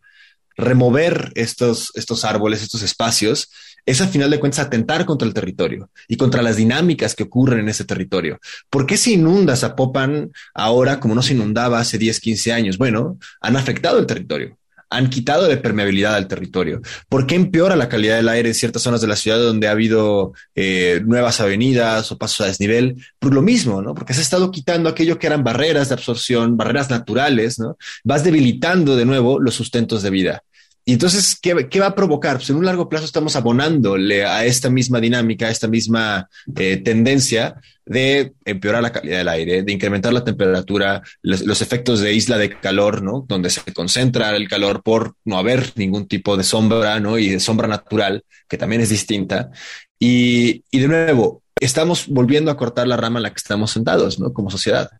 remover 0.56 1.32
estos, 1.34 1.90
estos 1.94 2.24
árboles, 2.24 2.62
estos 2.62 2.82
espacios, 2.82 3.50
es 3.86 4.00
al 4.00 4.08
final 4.08 4.30
de 4.30 4.40
cuentas 4.40 4.60
atentar 4.60 5.04
contra 5.04 5.28
el 5.28 5.34
territorio 5.34 5.90
y 6.08 6.16
contra 6.16 6.42
las 6.42 6.56
dinámicas 6.56 7.14
que 7.14 7.24
ocurren 7.24 7.60
en 7.60 7.68
ese 7.68 7.84
territorio. 7.84 8.38
¿Por 8.70 8.86
qué 8.86 8.96
se 8.96 9.12
inunda 9.12 9.56
Zapopan 9.56 10.32
ahora 10.54 11.00
como 11.00 11.14
no 11.14 11.22
se 11.22 11.34
inundaba 11.34 11.80
hace 11.80 11.98
10, 11.98 12.20
15 12.20 12.52
años? 12.52 12.78
Bueno, 12.78 13.18
han 13.40 13.56
afectado 13.56 13.98
el 13.98 14.06
territorio 14.06 14.58
han 14.90 15.10
quitado 15.10 15.46
de 15.46 15.56
permeabilidad 15.56 16.14
al 16.14 16.28
territorio. 16.28 16.80
¿Por 17.08 17.26
qué 17.26 17.34
empeora 17.34 17.76
la 17.76 17.88
calidad 17.88 18.16
del 18.16 18.28
aire 18.28 18.48
en 18.48 18.54
ciertas 18.54 18.82
zonas 18.82 19.00
de 19.00 19.06
la 19.06 19.16
ciudad 19.16 19.38
donde 19.38 19.68
ha 19.68 19.72
habido 19.72 20.32
eh, 20.54 21.02
nuevas 21.04 21.40
avenidas 21.40 22.10
o 22.12 22.18
pasos 22.18 22.40
a 22.42 22.46
desnivel? 22.46 23.04
Por 23.18 23.34
lo 23.34 23.42
mismo, 23.42 23.82
¿no? 23.82 23.94
Porque 23.94 24.14
se 24.14 24.20
ha 24.20 24.22
estado 24.22 24.50
quitando 24.50 24.88
aquello 24.88 25.18
que 25.18 25.26
eran 25.26 25.44
barreras 25.44 25.88
de 25.88 25.94
absorción, 25.94 26.56
barreras 26.56 26.90
naturales, 26.90 27.58
¿no? 27.58 27.76
Vas 28.04 28.24
debilitando 28.24 28.96
de 28.96 29.04
nuevo 29.04 29.40
los 29.40 29.54
sustentos 29.54 30.02
de 30.02 30.10
vida. 30.10 30.42
Y 30.86 30.92
entonces, 30.92 31.38
¿qué, 31.40 31.54
va 31.54 31.86
a 31.86 31.94
provocar? 31.94 32.36
Pues 32.36 32.50
en 32.50 32.56
un 32.56 32.66
largo 32.66 32.90
plazo 32.90 33.06
estamos 33.06 33.36
abonándole 33.36 34.26
a 34.26 34.44
esta 34.44 34.68
misma 34.68 35.00
dinámica, 35.00 35.46
a 35.46 35.50
esta 35.50 35.66
misma 35.66 36.28
eh, 36.56 36.76
tendencia 36.76 37.56
de 37.86 38.34
empeorar 38.44 38.82
la 38.82 38.92
calidad 38.92 39.18
del 39.18 39.28
aire, 39.28 39.62
de 39.62 39.72
incrementar 39.72 40.12
la 40.12 40.24
temperatura, 40.24 41.02
los, 41.22 41.62
efectos 41.62 42.00
de 42.00 42.12
isla 42.12 42.36
de 42.36 42.58
calor, 42.58 43.02
¿no? 43.02 43.24
Donde 43.26 43.48
se 43.48 43.72
concentra 43.72 44.36
el 44.36 44.46
calor 44.46 44.82
por 44.82 45.16
no 45.24 45.38
haber 45.38 45.72
ningún 45.76 46.06
tipo 46.06 46.36
de 46.36 46.44
sombra, 46.44 47.00
¿no? 47.00 47.18
Y 47.18 47.30
de 47.30 47.40
sombra 47.40 47.66
natural, 47.66 48.24
que 48.46 48.58
también 48.58 48.82
es 48.82 48.90
distinta. 48.90 49.50
Y, 49.98 50.64
y 50.70 50.80
de 50.80 50.88
nuevo, 50.88 51.43
estamos 51.64 52.06
volviendo 52.08 52.50
a 52.50 52.56
cortar 52.56 52.86
la 52.86 52.96
rama 52.96 53.18
en 53.18 53.24
la 53.24 53.30
que 53.30 53.38
estamos 53.38 53.70
sentados, 53.70 54.18
¿no? 54.18 54.32
Como 54.32 54.50
sociedad. 54.50 54.90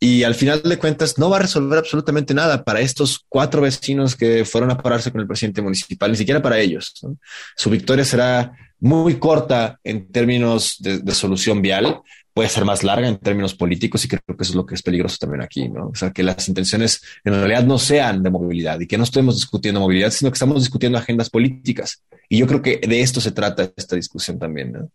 Y 0.00 0.22
al 0.24 0.34
final 0.34 0.62
de 0.62 0.78
cuentas 0.78 1.18
no 1.18 1.30
va 1.30 1.36
a 1.36 1.40
resolver 1.40 1.78
absolutamente 1.78 2.34
nada 2.34 2.64
para 2.64 2.80
estos 2.80 3.24
cuatro 3.28 3.62
vecinos 3.62 4.16
que 4.16 4.44
fueron 4.44 4.70
a 4.70 4.78
pararse 4.78 5.10
con 5.10 5.20
el 5.20 5.26
presidente 5.26 5.62
municipal, 5.62 6.10
ni 6.10 6.16
siquiera 6.16 6.42
para 6.42 6.58
ellos. 6.58 6.92
Su 7.56 7.70
victoria 7.70 8.04
será 8.04 8.52
muy 8.80 9.18
corta 9.18 9.80
en 9.82 10.10
términos 10.10 10.76
de, 10.80 11.00
solución 11.12 11.62
vial, 11.62 12.02
puede 12.34 12.48
ser 12.48 12.64
más 12.64 12.82
larga 12.82 13.08
en 13.08 13.16
términos 13.18 13.54
políticos 13.54 14.04
y 14.04 14.08
creo 14.08 14.20
que 14.26 14.42
eso 14.42 14.52
es 14.52 14.56
lo 14.56 14.66
que 14.66 14.74
es 14.74 14.82
peligroso 14.82 15.16
también 15.18 15.42
aquí, 15.42 15.68
¿no? 15.68 15.88
O 15.88 15.94
sea, 15.94 16.10
que 16.10 16.22
las 16.22 16.48
intenciones 16.48 17.00
en 17.24 17.32
realidad 17.32 17.64
no 17.64 17.78
sean 17.78 18.22
de 18.22 18.30
movilidad 18.30 18.80
y 18.80 18.86
que 18.86 18.98
no 18.98 19.04
estemos 19.04 19.36
discutiendo 19.36 19.80
movilidad, 19.80 20.10
sino 20.10 20.30
que 20.30 20.34
estamos 20.34 20.60
discutiendo 20.60 20.98
agendas 20.98 21.30
políticas. 21.30 22.02
Y 22.28 22.38
yo 22.38 22.46
creo 22.46 22.60
que 22.60 22.78
de 22.78 23.00
esto 23.00 23.20
se 23.20 23.30
trata 23.30 23.72
esta 23.76 23.96
discusión 23.96 24.38
también, 24.38 24.72
¿no? 24.72 24.90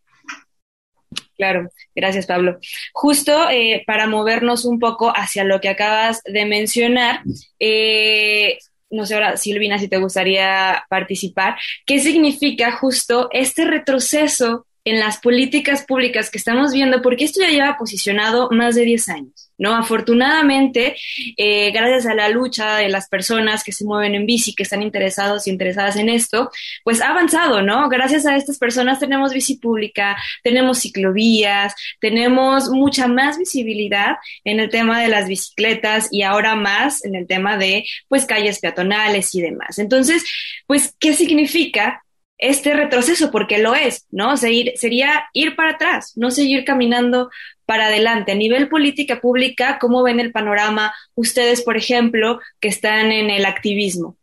Claro, 1.40 1.70
gracias 1.96 2.26
Pablo. 2.26 2.60
Justo 2.92 3.50
eh, 3.50 3.82
para 3.88 4.08
movernos 4.08 4.66
un 4.66 4.78
poco 4.78 5.14
hacia 5.16 5.46
lo 5.46 5.62
que 5.62 5.70
acabas 5.70 6.22
de 6.26 6.46
mencionar, 6.46 7.22
eh, 7.60 8.58
no 8.90 9.06
sé 9.06 9.14
ahora, 9.14 9.38
Silvina, 9.38 9.80
si 9.80 9.88
te 9.88 10.00
gustaría 10.00 10.84
participar, 10.90 11.56
¿qué 11.86 12.00
significa 12.00 12.74
justo 12.74 13.30
este 13.32 13.64
retroceso 13.64 14.68
en 14.90 15.00
las 15.00 15.20
políticas 15.20 15.86
públicas 15.86 16.30
que 16.30 16.38
estamos 16.38 16.74
viendo? 16.74 17.02
Porque 17.02 17.26
esto 17.26 17.42
ya 17.42 17.50
lleva 17.50 17.78
posicionado 17.78 18.50
más 18.52 18.76
de 18.76 18.84
10 18.84 19.10
años. 19.10 19.50
¿no? 19.60 19.76
Afortunadamente, 19.76 20.96
eh, 21.38 21.72
gracias 21.72 22.08
a 22.08 22.16
la 22.16 22.30
lucha 22.30 22.78
de 22.78 22.90
las 22.90 23.08
personas 23.10 23.64
que 23.64 23.74
se 23.74 23.86
mueven 23.86 24.16
en 24.16 24.26
bici, 24.26 24.56
que 24.56 24.64
están 24.64 24.82
interesados 24.82 25.46
y 25.46 25.52
interesadas 25.52 25.98
en 25.98 26.10
esto, 26.10 26.50
pues 26.84 27.02
ha 27.02 27.10
avanzado, 27.10 27.62
¿no? 27.62 27.90
Gracias 27.90 28.26
a 28.26 28.38
estas 28.38 28.58
personas 28.58 29.00
tenemos 29.00 29.34
bici 29.34 29.58
pública, 29.58 30.18
tenemos 30.44 30.80
ciclovías, 30.80 31.76
tenemos 32.00 32.70
mucha 32.70 33.08
más 33.08 33.38
visibilidad 33.38 34.16
en 34.46 34.62
el 34.62 34.70
tema 34.70 35.02
de 35.02 35.10
las 35.10 35.28
bicicletas 35.28 36.08
y 36.10 36.24
ahora 36.24 36.56
más 36.56 37.04
en 37.04 37.16
el 37.16 37.28
tema 37.28 37.58
de, 37.58 37.86
pues, 38.08 38.26
calles 38.26 38.60
peatonales 38.60 39.36
y 39.36 39.42
demás. 39.42 39.78
Entonces, 39.78 40.24
pues, 40.68 40.96
¿qué 41.00 41.14
significa 41.14 42.02
este 42.40 42.74
retroceso, 42.74 43.32
porque 43.32 43.60
lo 43.60 43.76
es, 43.76 44.08
¿no? 44.12 44.36
sería 44.38 45.26
ir 45.34 45.56
para 45.56 45.72
atrás, 45.72 46.14
no 46.16 46.32
seguir 46.32 46.64
caminando 46.66 47.30
para 47.66 47.88
adelante. 47.88 48.32
A 48.32 48.36
nivel 48.36 48.70
política 48.70 49.22
pública, 49.22 49.78
¿cómo 49.80 50.02
ven 50.02 50.20
el 50.20 50.32
panorama 50.32 50.94
ustedes, 51.16 51.62
por 51.62 51.78
ejemplo, 51.78 52.40
que 52.60 52.70
están 52.70 53.12
en 53.12 53.30
el 53.30 53.46
activismo? 53.46 54.16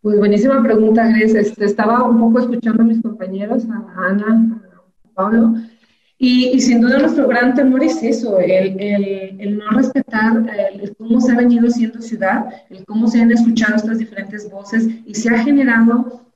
Pues 0.00 0.18
buenísima 0.18 0.62
pregunta, 0.62 1.08
Grace. 1.08 1.40
Este, 1.40 1.64
estaba 1.64 2.04
un 2.04 2.20
poco 2.20 2.38
escuchando 2.38 2.82
a 2.82 2.86
mis 2.86 3.02
compañeros, 3.02 3.64
a 3.64 4.06
Ana, 4.06 4.62
a 5.04 5.14
Pablo, 5.14 5.54
y, 6.20 6.60
sin 6.60 6.80
duda 6.80 6.98
nuestro 6.98 7.28
gran 7.28 7.54
temor 7.54 7.82
es 7.84 8.02
eso, 8.02 8.40
el, 8.40 8.80
el, 8.80 9.56
no 9.56 9.70
respetar 9.70 10.32
el, 10.72 10.96
cómo 10.96 11.20
se 11.20 11.30
ha 11.30 11.36
venido 11.36 11.70
siendo 11.70 12.02
ciudad, 12.02 12.46
el 12.70 12.84
cómo 12.84 13.06
se 13.06 13.20
han 13.20 13.30
escuchado 13.30 13.76
estas 13.76 13.98
diferentes 13.98 14.50
voces 14.50 14.88
y 15.06 15.14
se 15.14 15.30
ha 15.32 15.38
generado 15.38 16.27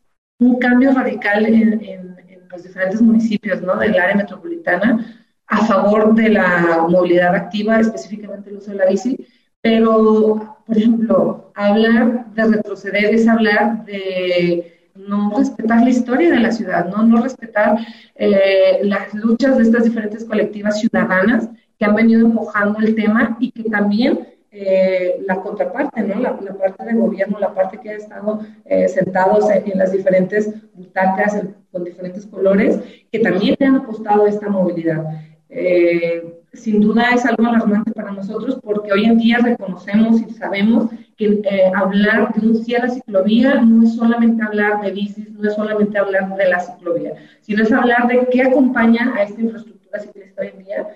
un 0.43 0.59
cambio 0.59 0.93
radical 0.93 1.47
en, 1.47 1.73
en, 1.73 2.17
en 2.29 2.49
los 2.51 2.63
diferentes 2.63 3.01
municipios 3.01 3.61
del 3.61 3.71
área 3.71 4.15
metropolitana 4.15 5.23
a 5.47 5.67
favor 5.67 6.15
de 6.15 6.31
la 6.31 6.87
movilidad 6.89 7.35
activa, 7.35 7.79
específicamente 7.79 8.51
el 8.51 8.57
uso 8.57 8.71
de 8.71 8.79
la 8.79 8.87
bici, 8.87 9.27
pero, 9.61 10.59
por 10.67 10.77
ejemplo, 10.77 11.53
hablar 11.55 12.27
de 12.35 12.45
retroceder 12.45 13.15
es 13.15 13.29
hablar 13.29 13.85
de 13.85 14.91
no 14.95 15.33
respetar 15.37 15.83
la 15.83 15.91
historia 15.91 16.31
de 16.31 16.41
la 16.41 16.51
ciudad, 16.51 16.89
no, 16.89 17.03
no 17.03 17.23
respetar 17.23 17.79
eh, 18.17 18.81
las 18.83 19.15
luchas 19.15 19.57
de 19.57 19.63
estas 19.63 19.85
diferentes 19.85 20.25
colectivas 20.25 20.81
ciudadanas 20.81 21.49
que 21.79 21.85
han 21.85 21.95
venido 21.95 22.27
empujando 22.27 22.79
el 22.81 22.95
tema 22.95 23.37
y 23.41 23.53
que 23.53 23.65
también 23.65 24.29
eh, 24.53 25.17
la 25.27 25.41
contraparte, 25.41 26.03
¿no? 26.03 26.21
La, 26.21 26.37
parte 26.37 26.85
del 26.85 26.99
gobierno, 26.99 27.39
la 27.39 27.55
parte 27.55 27.79
que 27.79 27.91
ha 27.91 27.97
estado 27.97 28.41
eh, 28.67 28.87
sentados 28.87 29.51
en, 29.51 29.79
las 29.79 29.93
diferentes 29.93 30.53
butacas 30.75 31.43
con 31.71 31.85
diferentes 31.85 32.27
colores, 32.27 32.79
que 33.11 33.19
también 33.21 33.57
le 33.59 33.67
han 33.67 33.77
apostado 33.77 34.27
esta 34.27 34.51
movilidad. 34.51 35.05
Eh, 35.49 36.43
sin 36.53 36.81
duda 36.81 37.11
es 37.15 37.25
algo 37.25 37.47
alarmante 37.47 37.93
para 37.93 38.13
nosotros 38.13 38.59
porque 38.63 38.93
hoy 38.93 39.05
en 39.07 39.17
día 39.17 39.39
reconocemos 39.39 40.21
y 40.21 40.31
sabemos 40.35 40.91
que 41.17 41.41
eh, 41.45 41.73
hablar 41.75 42.35
de 42.35 42.47
un 42.47 42.57
sí 42.57 42.73
la 42.73 42.91
ciclovía 42.91 43.55
no 43.63 43.85
es 43.85 43.97
solamente 43.97 44.43
hablar 44.43 44.83
de 44.83 44.91
bicis, 44.91 45.31
no 45.31 45.49
es 45.49 45.55
solamente 45.55 45.97
hablar 45.97 46.37
de 46.37 46.49
la 46.49 46.61
ciclovía, 46.61 47.15
sino 47.41 47.63
es 47.63 47.73
hablar 47.73 48.07
de 48.07 48.29
qué 48.31 48.43
acompaña 48.43 49.15
a 49.17 49.23
esta 49.23 49.41
infraestructura 49.41 50.01
ciclista 50.01 50.43
hoy 50.43 50.49
en 50.49 50.65
día 50.65 50.89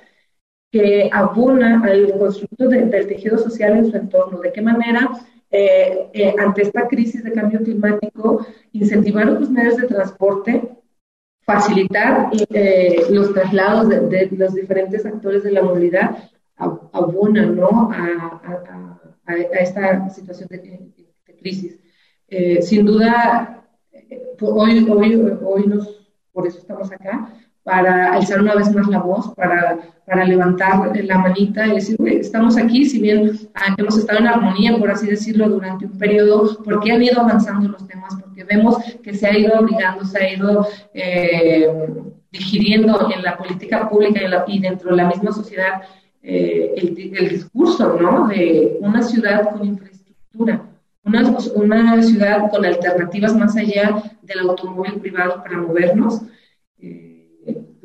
que 0.76 1.08
abona 1.10 1.82
al 1.82 2.18
constructo 2.18 2.68
del 2.68 2.90
tejido 2.90 3.38
social 3.38 3.78
en 3.78 3.90
su 3.90 3.96
entorno, 3.96 4.40
de 4.40 4.52
qué 4.52 4.60
manera 4.60 5.10
eh, 5.50 6.34
ante 6.38 6.62
esta 6.62 6.86
crisis 6.86 7.24
de 7.24 7.32
cambio 7.32 7.60
climático 7.62 8.46
incentivar 8.72 9.26
los 9.26 9.48
medios 9.50 9.76
de 9.78 9.86
transporte 9.86 10.76
facilitar 11.46 12.30
eh, 12.52 13.06
los 13.10 13.32
traslados 13.32 13.88
de, 13.88 14.28
los 14.32 14.52
diferentes 14.54 15.06
actores 15.06 15.44
de 15.44 15.52
la 15.52 15.62
movilidad 15.62 16.30
abona 16.56 17.46
¿no? 17.46 17.90
a, 17.92 19.34
esta 19.60 20.10
situación 20.10 20.48
de, 20.50 20.80
crisis. 21.38 21.78
Eh, 22.28 22.60
sin 22.60 22.84
duda, 22.84 23.64
eh, 23.92 24.36
hoy, 24.40 24.88
hoy, 24.90 25.38
hoy 25.42 25.66
nos, 25.66 26.06
por 26.32 26.46
eso 26.46 26.58
estamos 26.58 26.90
acá, 26.90 27.32
para 27.66 28.12
alzar 28.12 28.40
una 28.40 28.54
vez 28.54 28.72
más 28.72 28.86
la 28.86 29.00
voz, 29.00 29.34
para, 29.34 29.76
para 30.06 30.24
levantar 30.24 30.96
la 31.02 31.18
manita 31.18 31.66
y 31.66 31.74
decir, 31.74 31.96
estamos 32.06 32.56
aquí, 32.56 32.84
si 32.84 33.00
bien 33.00 33.36
hemos 33.76 33.98
estado 33.98 34.20
en 34.20 34.28
armonía, 34.28 34.78
por 34.78 34.88
así 34.88 35.08
decirlo, 35.08 35.48
durante 35.48 35.86
un 35.86 35.98
periodo, 35.98 36.62
porque 36.62 36.92
han 36.92 37.02
ido 37.02 37.20
avanzando 37.20 37.68
los 37.68 37.84
temas, 37.88 38.14
porque 38.22 38.44
vemos 38.44 38.76
que 39.02 39.12
se 39.14 39.26
ha 39.26 39.36
ido 39.36 39.58
obligando, 39.58 40.04
se 40.04 40.16
ha 40.16 40.32
ido 40.32 40.64
eh, 40.94 41.68
digiriendo 42.30 43.10
en 43.12 43.24
la 43.24 43.36
política 43.36 43.90
pública 43.90 44.20
y, 44.46 44.60
dentro 44.60 44.90
de 44.90 44.96
la 44.98 45.08
misma 45.08 45.32
sociedad 45.32 45.82
eh, 46.22 46.72
el, 46.76 47.28
discurso, 47.28 47.98
¿no? 48.00 48.28
De 48.28 48.76
una 48.80 49.02
ciudad 49.02 49.50
con 49.50 49.64
infraestructura, 49.64 50.62
una, 51.02 51.36
una 51.56 52.00
ciudad 52.00 52.48
con 52.48 52.64
alternativas 52.64 53.34
más 53.34 53.56
allá 53.56 54.04
del 54.22 54.38
automóvil 54.38 55.00
privado 55.00 55.42
para 55.42 55.58
movernos. 55.58 56.22
Eh, 56.78 57.05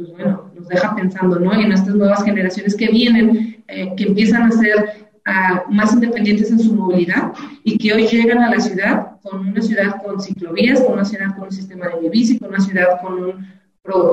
pues 0.02 0.14
bueno, 0.14 0.52
nos 0.56 0.68
deja 0.68 0.96
pensando, 0.96 1.40
¿no? 1.40 1.54
En 1.54 1.72
estas 1.72 1.94
nuevas 1.94 2.24
generaciones 2.24 2.76
que 2.76 2.88
vienen, 2.88 3.64
eh, 3.68 3.94
que 3.96 4.06
empiezan 4.06 4.44
a 4.44 4.52
ser 4.52 5.10
ah, 5.26 5.64
más 5.70 5.94
independientes 5.94 6.50
en 6.50 6.60
su 6.60 6.74
movilidad 6.74 7.34
y 7.64 7.78
que 7.78 7.94
hoy 7.94 8.08
llegan 8.08 8.40
a 8.40 8.50
la 8.50 8.60
ciudad 8.60 9.20
con 9.22 9.48
una 9.48 9.62
ciudad 9.62 10.02
con 10.04 10.20
ciclovías, 10.20 10.82
con 10.82 10.94
una 10.94 11.06
ciudad 11.06 11.36
con 11.36 11.46
un 11.46 11.52
sistema 11.52 11.88
de 11.90 12.10
bici, 12.10 12.40
con 12.40 12.50
una 12.50 12.60
ciudad 12.60 13.00
con 13.02 13.24
un 13.24 13.46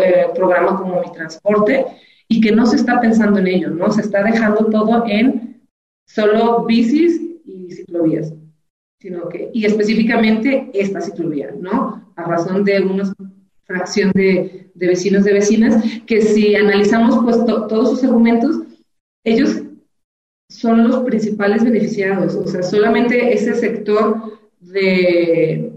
eh, 0.05 0.27
programa 0.35 0.77
como 0.77 1.01
mi 1.01 1.11
transporte 1.13 1.87
y 2.29 2.43
que 2.43 2.53
no 2.53 2.67
se 2.67 2.77
está 2.77 3.01
pensando 3.01 3.39
en 3.39 3.47
ello, 3.47 3.71
¿no? 3.71 3.91
Se 3.91 4.03
está 4.03 4.23
dejando 4.23 4.67
todo 4.67 5.05
en 5.07 5.63
solo 6.07 6.67
bicis 6.67 7.19
y 7.47 7.71
ciclovías, 7.71 8.35
sino 9.01 9.27
que, 9.31 9.51
y 9.55 9.65
específicamente 9.65 10.71
esta 10.75 11.01
ciclovía, 11.01 11.55
¿no? 11.59 12.13
A 12.15 12.25
razón 12.25 12.65
de 12.65 12.83
unos 12.83 13.15
fracción 13.69 14.11
de, 14.13 14.71
vecinos 14.75 15.25
de 15.25 15.35
vecinas, 15.35 15.85
que 16.07 16.23
si 16.23 16.57
analizamos 16.57 17.23
pues 17.23 17.45
todos 17.45 17.91
sus 17.91 18.03
argumentos, 18.03 18.63
ellos 19.25 19.63
son 20.49 20.89
los 20.89 21.05
principales 21.05 21.63
beneficiados, 21.63 22.35
o 22.35 22.47
sea, 22.47 22.63
solamente 22.63 23.35
ese 23.35 23.55
sector 23.55 24.39
de, 24.61 25.71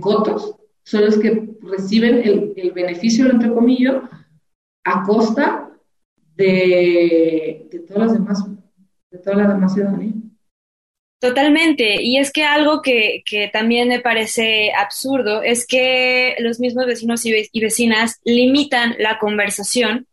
cotos 0.00 0.54
son 0.84 1.06
los 1.06 1.18
que 1.18 1.56
reciben 1.62 2.22
el, 2.24 2.70
beneficio, 2.72 3.28
entre 3.28 3.52
comillas, 3.52 3.96
a 4.84 5.02
costa 5.02 5.70
de, 6.36 7.66
de 7.70 7.78
todas 7.80 8.02
las 8.04 8.12
demás, 8.12 8.46
de 9.10 9.18
toda 9.18 9.36
la 9.36 9.54
demás 9.54 9.74
ciudadanía. 9.74 10.23
Totalmente, 11.24 12.02
y 12.02 12.18
es 12.18 12.30
que 12.30 12.44
algo 12.44 12.82
que, 12.82 13.22
también 13.50 13.88
me 13.88 13.98
parece 13.98 14.72
absurdo 14.74 15.42
es 15.42 15.66
que 15.66 16.36
los 16.38 16.60
mismos 16.60 16.84
vecinos 16.84 17.24
y, 17.24 17.60
vecinas 17.62 18.20
limitan 18.24 18.94
la 18.98 19.18
conversación 19.18 20.06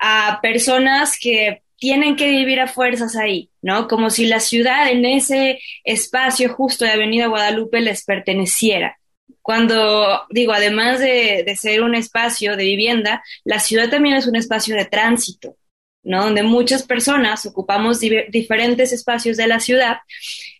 a 0.00 0.40
personas 0.42 1.16
que 1.20 1.62
tienen 1.76 2.16
que 2.16 2.28
vivir 2.30 2.58
a 2.58 2.66
fuerzas 2.66 3.14
ahí, 3.14 3.48
¿no? 3.62 3.86
Como 3.86 4.10
si 4.10 4.26
la 4.26 4.40
ciudad 4.40 4.90
en 4.90 5.04
ese 5.04 5.60
espacio 5.84 6.52
justo 6.52 6.84
de 6.84 6.90
Avenida 6.90 7.28
Guadalupe 7.28 7.80
les 7.80 8.04
perteneciera. 8.04 8.98
Cuando 9.42 10.22
digo, 10.30 10.52
además 10.52 10.98
de, 10.98 11.44
de 11.46 11.54
ser 11.54 11.84
un 11.84 11.94
espacio 11.94 12.56
de 12.56 12.64
vivienda, 12.64 13.22
la 13.44 13.60
ciudad 13.60 13.88
también 13.88 14.16
es 14.16 14.26
un 14.26 14.34
espacio 14.34 14.74
de 14.74 14.86
tránsito. 14.86 15.54
¿No? 16.02 16.24
Donde 16.24 16.42
muchas 16.42 16.82
personas 16.82 17.46
ocupamos 17.46 18.00
diferentes 18.00 18.92
espacios 18.92 19.36
de 19.36 19.46
la 19.46 19.60
ciudad, 19.60 19.98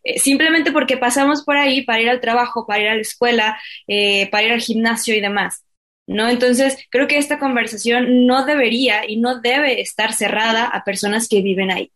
eh, 0.04 0.18
simplemente 0.18 0.72
porque 0.72 0.96
pasamos 0.96 1.42
por 1.42 1.56
ahí 1.56 1.82
para 1.82 2.00
ir 2.00 2.10
al 2.10 2.20
trabajo, 2.20 2.66
para 2.66 2.80
ir 2.80 2.88
a 2.88 2.94
la 2.94 3.00
escuela, 3.00 3.60
eh, 3.86 4.28
para 4.30 4.44
ir 4.44 4.52
al 4.52 4.60
gimnasio 4.60 5.14
y 5.14 5.20
demás. 5.20 5.64
¿No? 6.06 6.28
Entonces, 6.28 6.76
creo 6.90 7.06
que 7.06 7.18
esta 7.18 7.38
conversación 7.38 8.26
no 8.26 8.44
debería 8.44 9.08
y 9.08 9.18
no 9.18 9.40
debe 9.40 9.80
estar 9.80 10.12
cerrada 10.12 10.66
a 10.66 10.82
personas 10.82 11.28
que 11.28 11.40
viven 11.40 11.70
ahí. 11.70 11.92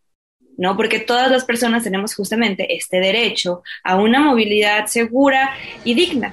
¿no? 0.57 0.77
Porque 0.77 1.01
todas 1.01 1.33
las 1.33 1.45
personas 1.45 1.83
tenemos 1.83 2.15
justamente 2.15 2.77
este 2.77 3.01
derecho 3.01 3.65
a 3.83 3.97
una 3.97 4.21
movilidad 4.21 4.87
segura 4.87 5.51
y 5.85 5.95
digna. 5.95 6.33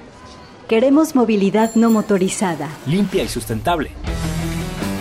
Queremos 0.68 1.14
movilidad 1.14 1.74
no 1.74 1.90
motorizada. 1.90 2.68
Limpia 2.86 3.24
y 3.24 3.28
sustentable. 3.28 3.90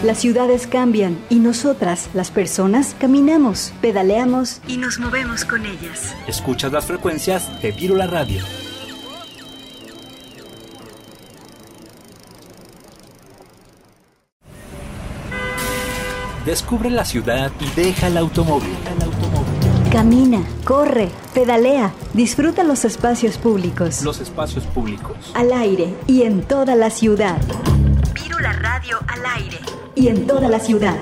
Las 0.04 0.18
ciudades 0.18 0.66
cambian 0.66 1.16
y 1.30 1.36
nosotras, 1.36 2.10
las 2.16 2.32
personas, 2.32 2.96
caminamos, 2.98 3.72
pedaleamos 3.82 4.60
y 4.68 4.78
nos 4.78 4.98
movemos 4.98 5.46
con 5.46 5.64
ellas. 5.64 6.16
Escuchas 6.28 6.72
las 6.72 6.86
frecuencias 6.86 7.62
de 7.62 7.72
Virula 7.72 8.08
Radio. 8.08 8.44
Descubre 16.48 16.90
la 16.90 17.06
ciudad 17.06 17.52
y 17.60 17.70
deja 17.80 18.08
el 18.08 18.18
automóvil. 18.18 18.74
Camina, 19.92 20.44
corre, 20.66 21.10
pedalea, 21.36 21.94
disfruta 22.16 22.64
los 22.64 22.86
espacios 22.86 23.38
públicos. 23.38 24.02
Los 24.02 24.20
espacios 24.20 24.64
públicos. 24.66 25.16
Al 25.36 25.54
aire 25.54 25.94
y 26.08 26.24
en 26.24 26.42
toda 26.42 26.76
la 26.76 26.90
ciudad. 26.90 27.40
Virula 28.16 28.52
Radio 28.54 28.98
al 29.08 29.26
aire 29.38 29.60
y 29.96 30.08
en 30.08 30.28
toda 30.28 30.50
la 30.50 30.60
ciudad. 30.60 30.98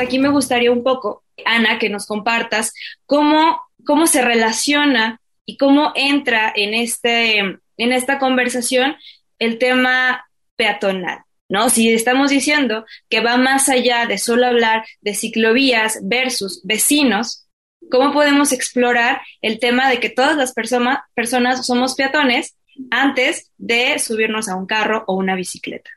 Aquí 0.00 0.18
me 0.18 0.30
gustaría 0.30 0.72
un 0.72 0.82
poco, 0.82 1.22
Ana, 1.44 1.78
que 1.78 1.88
nos 1.88 2.06
compartas 2.06 2.72
cómo, 3.06 3.62
cómo 3.84 4.06
se 4.06 4.22
relaciona 4.22 5.20
y 5.46 5.56
cómo 5.56 5.92
entra 5.94 6.52
en, 6.56 6.74
este, 6.74 7.38
en 7.38 7.92
esta 7.92 8.18
conversación 8.18 8.96
el 9.38 9.58
tema 9.58 10.26
peatonal. 10.56 11.20
¿no? 11.48 11.70
Si 11.70 11.92
estamos 11.92 12.30
diciendo 12.30 12.86
que 13.08 13.20
va 13.20 13.36
más 13.36 13.68
allá 13.68 14.06
de 14.06 14.18
solo 14.18 14.46
hablar 14.46 14.84
de 15.00 15.14
ciclovías 15.14 16.00
versus 16.02 16.60
vecinos, 16.64 17.46
¿Cómo 17.90 18.12
podemos 18.12 18.52
explorar 18.52 19.20
el 19.40 19.58
tema 19.58 19.88
de 19.88 20.00
que 20.00 20.10
todas 20.10 20.36
las 20.36 20.52
personas 20.52 21.66
somos 21.66 21.94
peatones 21.94 22.56
antes 22.90 23.50
de 23.58 23.98
subirnos 23.98 24.48
a 24.48 24.56
un 24.56 24.66
carro 24.66 25.04
o 25.06 25.14
una 25.14 25.34
bicicleta? 25.34 25.90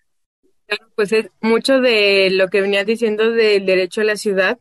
Pues 0.96 1.12
es 1.12 1.28
mucho 1.41 1.82
de 1.82 2.30
lo 2.32 2.50
que 2.50 2.62
venías 2.62 2.86
diciendo 2.86 3.32
del 3.32 3.65
derecho 3.65 4.02
a 4.02 4.06
la 4.06 4.15
ciudad, 4.15 4.58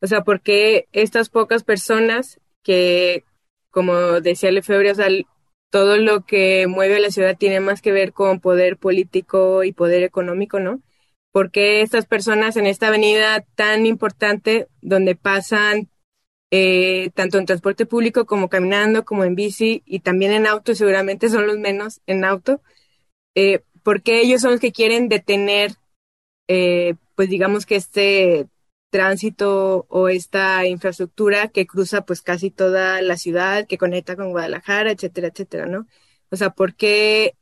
o 0.00 0.06
sea, 0.06 0.22
porque 0.22 0.86
estas 0.92 1.30
pocas 1.30 1.64
personas 1.64 2.40
que, 2.62 3.24
como 3.70 4.20
decía 4.20 4.50
Lefebvre, 4.50 4.90
o 4.90 4.94
sea, 4.94 5.08
todo 5.70 5.96
lo 5.96 6.24
que 6.26 6.66
mueve 6.66 6.96
a 6.96 7.00
la 7.00 7.10
ciudad 7.10 7.36
tiene 7.38 7.60
más 7.60 7.80
que 7.80 7.92
ver 7.92 8.12
con 8.12 8.40
poder 8.40 8.76
político 8.76 9.64
y 9.64 9.72
poder 9.72 10.02
económico, 10.02 10.60
¿no? 10.60 10.82
Porque 11.32 11.80
estas 11.80 12.06
personas 12.06 12.56
en 12.56 12.66
esta 12.66 12.88
avenida 12.88 13.44
tan 13.54 13.86
importante 13.86 14.68
donde 14.80 15.16
pasan 15.16 15.88
eh, 16.50 17.10
tanto 17.14 17.38
en 17.38 17.46
transporte 17.46 17.86
público 17.86 18.24
como 18.24 18.48
caminando, 18.48 19.04
como 19.04 19.24
en 19.24 19.34
bici 19.34 19.82
y 19.84 20.00
también 20.00 20.32
en 20.32 20.46
auto, 20.46 20.74
seguramente 20.74 21.28
son 21.28 21.46
los 21.46 21.58
menos 21.58 22.00
en 22.06 22.24
auto, 22.24 22.62
eh, 23.34 23.62
porque 23.82 24.20
ellos 24.20 24.42
son 24.42 24.52
los 24.52 24.60
que 24.60 24.72
quieren 24.72 25.08
detener, 25.08 25.72
eh, 26.48 26.94
pues 27.16 27.28
digamos 27.28 27.66
que 27.66 27.76
este 27.76 28.48
tránsito 28.90 29.86
o 29.88 30.08
esta 30.08 30.66
infraestructura 30.66 31.48
que 31.48 31.66
cruza 31.66 32.02
pues 32.02 32.22
casi 32.22 32.50
toda 32.50 33.02
la 33.02 33.16
ciudad, 33.16 33.66
que 33.66 33.78
conecta 33.78 34.16
con 34.16 34.30
Guadalajara, 34.30 34.92
etcétera, 34.92 35.28
etcétera, 35.28 35.66
¿no? 35.66 35.86
O 36.30 36.36
sea, 36.36 36.50
¿por 36.50 36.74
qué 36.74 37.34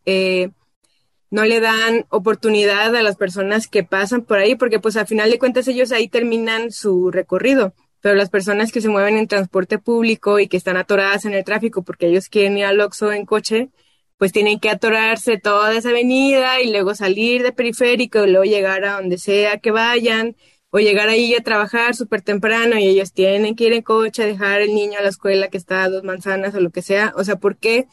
no 1.30 1.44
le 1.44 1.60
dan 1.60 2.06
oportunidad 2.10 2.94
a 2.96 3.02
las 3.02 3.16
personas 3.16 3.68
que 3.68 3.84
pasan 3.84 4.22
por 4.22 4.38
ahí? 4.38 4.56
Porque 4.56 4.80
pues 4.80 4.96
al 4.96 5.06
final 5.06 5.30
de 5.30 5.38
cuentas 5.38 5.68
ellos 5.68 5.92
ahí 5.92 6.08
terminan 6.08 6.72
su 6.72 7.10
recorrido 7.10 7.74
pero 8.04 8.16
las 8.16 8.28
personas 8.28 8.70
que 8.70 8.82
se 8.82 8.90
mueven 8.90 9.16
en 9.16 9.28
transporte 9.28 9.78
público 9.78 10.38
y 10.38 10.46
que 10.46 10.58
están 10.58 10.76
atoradas 10.76 11.24
en 11.24 11.32
el 11.32 11.42
tráfico 11.42 11.82
porque 11.82 12.08
ellos 12.08 12.28
quieren 12.28 12.58
ir 12.58 12.66
al 12.66 12.78
Oxxo 12.78 13.10
en 13.12 13.24
coche, 13.24 13.70
pues 14.18 14.30
tienen 14.30 14.60
que 14.60 14.68
atorarse 14.68 15.38
toda 15.38 15.74
esa 15.74 15.88
avenida 15.88 16.60
y 16.60 16.70
luego 16.70 16.94
salir 16.94 17.42
de 17.42 17.52
periférico 17.52 18.22
y 18.22 18.30
luego 18.30 18.44
llegar 18.44 18.84
a 18.84 19.00
donde 19.00 19.16
sea 19.16 19.56
que 19.56 19.70
vayan 19.70 20.36
o 20.68 20.80
llegar 20.80 21.08
ahí 21.08 21.34
a 21.34 21.42
trabajar 21.42 21.94
súper 21.94 22.20
temprano 22.20 22.78
y 22.78 22.86
ellos 22.86 23.14
tienen 23.14 23.56
que 23.56 23.68
ir 23.68 23.72
en 23.72 23.80
coche, 23.80 24.26
dejar 24.26 24.60
el 24.60 24.74
niño 24.74 24.98
a 24.98 25.02
la 25.02 25.08
escuela 25.08 25.48
que 25.48 25.56
está 25.56 25.82
a 25.82 25.88
dos 25.88 26.04
manzanas 26.04 26.54
o 26.54 26.60
lo 26.60 26.68
que 26.68 26.82
sea. 26.82 27.14
O 27.16 27.24
sea, 27.24 27.36
¿por 27.36 27.56
qué 27.56 27.86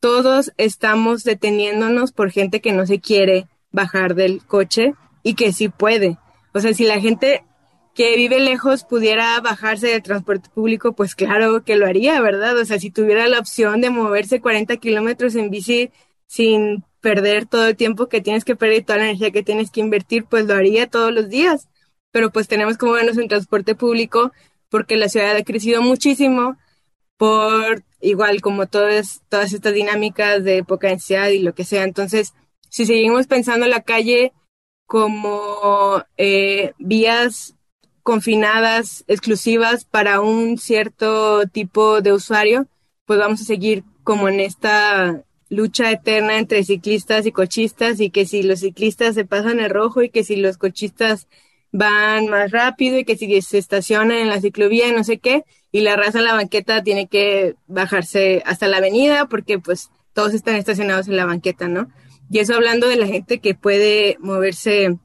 todos 0.00 0.52
estamos 0.56 1.22
deteniéndonos 1.22 2.12
por 2.12 2.30
gente 2.30 2.62
que 2.62 2.72
no 2.72 2.86
se 2.86 2.98
quiere 3.00 3.46
bajar 3.72 4.14
del 4.14 4.42
coche 4.42 4.94
y 5.22 5.34
que 5.34 5.52
sí 5.52 5.68
puede? 5.68 6.16
O 6.54 6.60
sea, 6.60 6.72
si 6.72 6.84
la 6.84 6.98
gente 6.98 7.44
que 8.00 8.16
vive 8.16 8.40
lejos 8.40 8.84
pudiera 8.84 9.38
bajarse 9.42 9.88
del 9.88 10.02
transporte 10.02 10.48
público, 10.48 10.94
pues 10.94 11.14
claro 11.14 11.64
que 11.64 11.76
lo 11.76 11.84
haría, 11.84 12.18
¿verdad? 12.22 12.56
O 12.56 12.64
sea, 12.64 12.78
si 12.78 12.90
tuviera 12.90 13.28
la 13.28 13.38
opción 13.38 13.82
de 13.82 13.90
moverse 13.90 14.40
40 14.40 14.74
kilómetros 14.78 15.34
en 15.34 15.50
bici 15.50 15.90
sin 16.26 16.82
perder 17.02 17.44
todo 17.44 17.66
el 17.66 17.76
tiempo 17.76 18.08
que 18.08 18.22
tienes 18.22 18.46
que 18.46 18.56
perder 18.56 18.78
y 18.78 18.82
toda 18.84 19.00
la 19.00 19.04
energía 19.04 19.32
que 19.32 19.42
tienes 19.42 19.70
que 19.70 19.80
invertir, 19.80 20.24
pues 20.24 20.46
lo 20.46 20.54
haría 20.54 20.86
todos 20.88 21.12
los 21.12 21.28
días. 21.28 21.68
Pero 22.10 22.30
pues 22.30 22.48
tenemos 22.48 22.78
que 22.78 22.86
movernos 22.86 23.18
en 23.18 23.28
transporte 23.28 23.74
público 23.74 24.32
porque 24.70 24.96
la 24.96 25.10
ciudad 25.10 25.36
ha 25.36 25.44
crecido 25.44 25.82
muchísimo, 25.82 26.56
por 27.18 27.84
igual 28.00 28.40
como 28.40 28.64
todas, 28.66 29.20
todas 29.28 29.52
estas 29.52 29.74
dinámicas 29.74 30.42
de 30.42 30.64
poca 30.64 30.88
densidad 30.88 31.28
y 31.28 31.40
lo 31.40 31.54
que 31.54 31.64
sea. 31.64 31.84
Entonces, 31.84 32.32
si 32.70 32.86
seguimos 32.86 33.26
pensando 33.26 33.66
la 33.66 33.82
calle 33.82 34.32
como 34.86 36.02
eh, 36.16 36.72
vías 36.78 37.56
confinadas, 38.02 39.04
exclusivas 39.08 39.84
para 39.84 40.20
un 40.20 40.58
cierto 40.58 41.46
tipo 41.46 42.00
de 42.00 42.12
usuario, 42.12 42.66
pues 43.06 43.18
vamos 43.18 43.40
a 43.40 43.44
seguir 43.44 43.84
como 44.04 44.28
en 44.28 44.40
esta 44.40 45.22
lucha 45.48 45.90
eterna 45.90 46.38
entre 46.38 46.64
ciclistas 46.64 47.26
y 47.26 47.32
cochistas 47.32 48.00
y 48.00 48.10
que 48.10 48.24
si 48.24 48.42
los 48.42 48.60
ciclistas 48.60 49.14
se 49.14 49.24
pasan 49.24 49.60
el 49.60 49.70
rojo 49.70 50.02
y 50.02 50.10
que 50.10 50.24
si 50.24 50.36
los 50.36 50.58
cochistas 50.58 51.26
van 51.72 52.28
más 52.28 52.50
rápido 52.50 52.98
y 52.98 53.04
que 53.04 53.16
si 53.16 53.42
se 53.42 53.58
estacionan 53.58 54.18
en 54.18 54.28
la 54.28 54.40
ciclovía 54.40 54.88
y 54.88 54.92
no 54.92 55.04
sé 55.04 55.18
qué, 55.18 55.44
y 55.72 55.80
la 55.80 55.96
raza 55.96 56.18
en 56.18 56.24
la 56.24 56.34
banqueta 56.34 56.82
tiene 56.82 57.06
que 57.06 57.54
bajarse 57.66 58.42
hasta 58.46 58.66
la 58.66 58.78
avenida 58.78 59.26
porque 59.26 59.58
pues 59.58 59.90
todos 60.12 60.34
están 60.34 60.56
estacionados 60.56 61.08
en 61.08 61.16
la 61.16 61.26
banqueta, 61.26 61.68
¿no? 61.68 61.88
Y 62.30 62.38
eso 62.38 62.54
hablando 62.54 62.88
de 62.88 62.96
la 62.96 63.06
gente 63.06 63.40
que 63.40 63.54
puede 63.54 64.16
moverse 64.20 64.98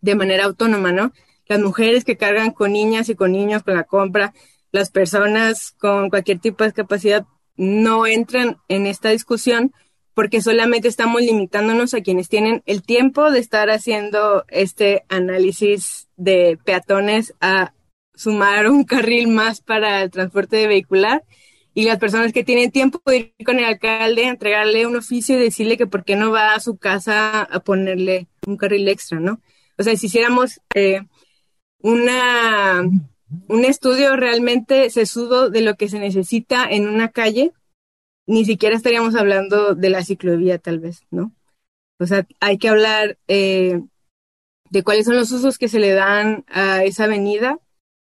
de 0.00 0.14
manera 0.14 0.44
autónoma, 0.44 0.92
¿no? 0.92 1.12
Las 1.48 1.60
mujeres 1.60 2.04
que 2.04 2.16
cargan 2.16 2.50
con 2.50 2.72
niñas 2.72 3.08
y 3.08 3.14
con 3.14 3.32
niños 3.32 3.62
con 3.62 3.74
la 3.74 3.84
compra, 3.84 4.32
las 4.72 4.90
personas 4.90 5.72
con 5.78 6.10
cualquier 6.10 6.38
tipo 6.38 6.64
de 6.64 6.70
discapacidad 6.70 7.26
no 7.56 8.06
entran 8.06 8.58
en 8.68 8.86
esta 8.86 9.10
discusión 9.10 9.72
porque 10.14 10.40
solamente 10.40 10.88
estamos 10.88 11.20
limitándonos 11.20 11.92
a 11.92 12.00
quienes 12.00 12.28
tienen 12.28 12.62
el 12.64 12.82
tiempo 12.82 13.30
de 13.30 13.38
estar 13.38 13.68
haciendo 13.68 14.44
este 14.48 15.04
análisis 15.08 16.08
de 16.16 16.58
peatones 16.64 17.34
a 17.40 17.74
sumar 18.14 18.70
un 18.70 18.84
carril 18.84 19.28
más 19.28 19.60
para 19.60 20.02
el 20.02 20.10
transporte 20.10 20.66
vehicular 20.66 21.22
y 21.74 21.84
las 21.84 21.98
personas 21.98 22.32
que 22.32 22.44
tienen 22.44 22.70
tiempo 22.70 23.02
de 23.04 23.16
ir 23.18 23.34
con 23.44 23.58
el 23.58 23.66
alcalde, 23.66 24.24
entregarle 24.24 24.86
un 24.86 24.96
oficio 24.96 25.36
y 25.36 25.42
decirle 25.42 25.76
que 25.76 25.86
por 25.86 26.04
qué 26.04 26.16
no 26.16 26.30
va 26.30 26.54
a 26.54 26.60
su 26.60 26.78
casa 26.78 27.42
a 27.42 27.60
ponerle 27.60 28.26
un 28.46 28.56
carril 28.56 28.88
extra, 28.88 29.20
¿no? 29.20 29.42
O 29.76 29.82
sea, 29.82 29.94
si 29.96 30.06
hiciéramos 30.06 30.62
eh, 30.74 31.02
una, 31.86 32.82
un 33.48 33.64
estudio 33.64 34.16
realmente 34.16 34.90
sesudo 34.90 35.50
de 35.50 35.60
lo 35.60 35.76
que 35.76 35.88
se 35.88 36.00
necesita 36.00 36.68
en 36.68 36.88
una 36.88 37.10
calle, 37.10 37.52
ni 38.26 38.44
siquiera 38.44 38.74
estaríamos 38.74 39.14
hablando 39.14 39.76
de 39.76 39.90
la 39.90 40.02
ciclovía, 40.02 40.58
tal 40.58 40.80
vez, 40.80 41.02
¿no? 41.12 41.32
O 42.00 42.06
sea, 42.06 42.26
hay 42.40 42.58
que 42.58 42.68
hablar 42.68 43.18
eh, 43.28 43.82
de 44.68 44.82
cuáles 44.82 45.06
son 45.06 45.14
los 45.14 45.30
usos 45.30 45.58
que 45.58 45.68
se 45.68 45.78
le 45.78 45.92
dan 45.92 46.44
a 46.48 46.82
esa 46.82 47.04
avenida, 47.04 47.60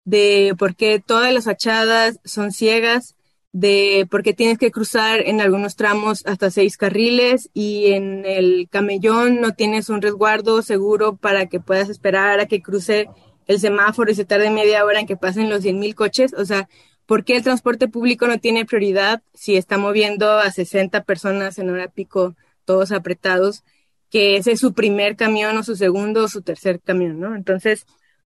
de 0.05 0.55
por 0.57 0.77
qué 0.77 1.03
todas 1.05 1.35
las 1.35 1.45
fachadas 1.45 2.21
son 2.25 2.53
ciegas, 2.53 3.17
de 3.53 4.07
por 4.09 4.23
qué 4.23 4.35
tienes 4.35 4.59
que 4.59 4.71
cruzar 4.71 5.21
en 5.21 5.41
algunos 5.41 5.75
tramos 5.75 6.25
hasta 6.27 6.51
seis 6.51 6.77
carriles 6.77 7.51
y 7.55 7.93
en 7.93 8.25
el 8.25 8.69
camellón 8.71 9.41
no 9.41 9.53
tienes 9.53 9.89
un 9.89 10.01
resguardo 10.01 10.63
seguro 10.63 11.17
para 11.17 11.47
que 11.47 11.61
puedas 11.61 11.89
esperar 11.89 12.39
a 12.39 12.47
que 12.47 12.63
cruce 12.63 13.09
el 13.47 13.61
semáforo 13.61 14.11
y 14.11 14.15
se 14.15 14.25
tarde 14.25 14.51
media 14.51 14.85
hora 14.85 15.01
en 15.01 15.07
que 15.07 15.17
pasen 15.17 15.51
los 15.51 15.63
100.000 15.63 15.95
coches. 15.95 16.35
O 16.35 16.45
sea, 16.45 16.69
¿Por 17.07 17.25
qué 17.25 17.37
el 17.37 17.43
transporte 17.43 17.87
público 17.89 18.27
no 18.27 18.39
tiene 18.39 18.65
prioridad 18.65 19.23
si 19.35 19.57
está 19.57 19.77
moviendo 19.77 20.39
a 20.39 20.51
60 20.51 21.05
personas 21.05 21.59
en 21.59 21.69
hora 21.69 21.89
pico, 21.89 22.35
todos 22.65 22.93
apretados, 22.93 23.63
que 24.11 24.37
ese 24.37 24.53
es 24.53 24.61
su 24.61 24.73
primer 24.73 25.17
camión 25.17 25.57
o 25.59 25.63
su 25.63 25.77
segundo 25.77 26.25
o 26.25 26.29
su 26.29 26.41
tercer 26.41 26.81
camión, 26.81 27.21
¿no? 27.21 27.35
Entonces, 27.37 27.85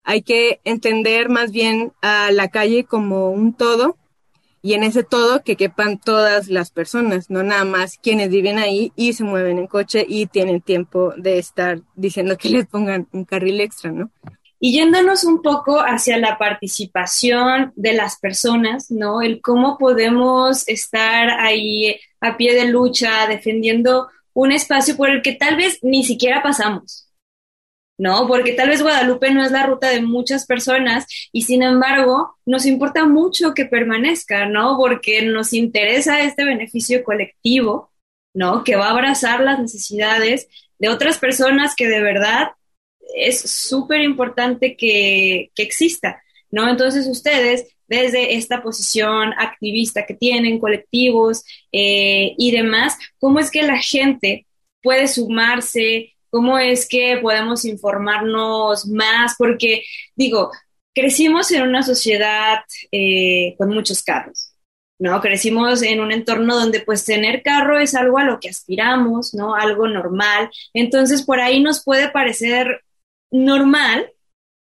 hay 0.04 0.22
que 0.22 0.60
entender 0.64 1.30
más 1.30 1.50
bien 1.50 1.92
a 2.02 2.30
la 2.30 2.48
calle 2.48 2.84
como 2.84 3.30
un 3.30 3.54
todo 3.54 3.96
y 4.60 4.74
en 4.74 4.82
ese 4.82 5.02
todo 5.02 5.42
que 5.42 5.56
quepan 5.56 5.98
todas 5.98 6.48
las 6.48 6.70
personas, 6.70 7.30
no 7.30 7.42
nada 7.42 7.64
más 7.64 7.96
quienes 7.96 8.28
viven 8.28 8.58
ahí 8.58 8.92
y 8.96 9.14
se 9.14 9.24
mueven 9.24 9.58
en 9.58 9.66
coche 9.66 10.04
y 10.06 10.26
tienen 10.26 10.60
tiempo 10.60 11.14
de 11.16 11.38
estar 11.38 11.80
diciendo 11.94 12.36
que 12.36 12.50
les 12.50 12.66
pongan 12.66 13.08
un 13.12 13.24
carril 13.24 13.60
extra, 13.60 13.92
¿no? 13.92 14.10
Y 14.60 14.72
yéndonos 14.72 15.24
un 15.24 15.40
poco 15.40 15.78
hacia 15.78 16.18
la 16.18 16.36
participación 16.36 17.72
de 17.76 17.92
las 17.92 18.18
personas, 18.18 18.90
¿no? 18.90 19.22
El 19.22 19.40
cómo 19.40 19.78
podemos 19.78 20.66
estar 20.68 21.30
ahí 21.30 21.96
a 22.20 22.36
pie 22.36 22.54
de 22.54 22.66
lucha, 22.66 23.26
defendiendo 23.28 24.08
un 24.32 24.52
espacio 24.52 24.96
por 24.96 25.10
el 25.10 25.22
que 25.22 25.32
tal 25.32 25.56
vez 25.56 25.78
ni 25.82 26.04
siquiera 26.04 26.42
pasamos, 26.42 27.08
¿no? 27.98 28.26
Porque 28.28 28.52
tal 28.52 28.68
vez 28.68 28.82
Guadalupe 28.82 29.32
no 29.32 29.44
es 29.44 29.50
la 29.50 29.66
ruta 29.66 29.88
de 29.90 30.00
muchas 30.00 30.46
personas 30.46 31.06
y 31.32 31.42
sin 31.42 31.62
embargo 31.62 32.36
nos 32.46 32.66
importa 32.66 33.04
mucho 33.06 33.54
que 33.54 33.64
permanezca, 33.64 34.46
¿no? 34.46 34.76
Porque 34.76 35.22
nos 35.22 35.52
interesa 35.52 36.22
este 36.22 36.44
beneficio 36.44 37.02
colectivo, 37.02 37.90
¿no? 38.34 38.62
Que 38.62 38.76
va 38.76 38.86
a 38.86 38.90
abrazar 38.90 39.40
las 39.40 39.58
necesidades 39.58 40.48
de 40.78 40.88
otras 40.88 41.18
personas 41.18 41.74
que 41.74 41.88
de 41.88 42.00
verdad 42.00 42.52
es 43.14 43.40
súper 43.40 44.02
importante 44.02 44.76
que, 44.76 45.50
exista, 45.56 46.22
¿no? 46.50 46.68
Entonces 46.68 47.06
ustedes, 47.06 47.66
desde 47.86 48.34
esta 48.34 48.62
posición 48.62 49.32
activista 49.38 50.06
que 50.06 50.14
tienen, 50.14 50.58
colectivos 50.58 51.44
eh, 51.72 52.34
y 52.36 52.50
demás, 52.50 52.98
¿cómo 53.18 53.40
es 53.40 53.50
que 53.50 53.62
la 53.62 53.78
gente 53.78 54.46
puede 54.82 55.08
sumarse? 55.08 56.14
¿Cómo 56.30 56.58
es 56.58 56.86
que 56.86 57.18
podemos 57.22 57.64
informarnos 57.64 58.86
más? 58.86 59.34
Porque, 59.38 59.82
digo, 60.14 60.50
crecimos 60.94 61.50
en 61.52 61.62
una 61.62 61.82
sociedad 61.82 62.60
eh, 62.92 63.54
con 63.56 63.70
muchos 63.70 64.02
carros, 64.02 64.52
¿no? 64.98 65.20
Crecimos 65.20 65.82
en 65.82 66.00
un 66.00 66.12
entorno 66.12 66.56
donde 66.56 66.80
pues 66.80 67.04
tener 67.04 67.42
carro 67.42 67.78
es 67.78 67.94
algo 67.94 68.18
a 68.18 68.24
lo 68.24 68.40
que 68.40 68.48
aspiramos, 68.48 69.32
¿no? 69.32 69.54
Algo 69.54 69.86
normal. 69.86 70.50
Entonces 70.74 71.22
por 71.22 71.40
ahí 71.40 71.60
nos 71.60 71.84
puede 71.84 72.10
parecer 72.10 72.82
normal, 73.30 74.10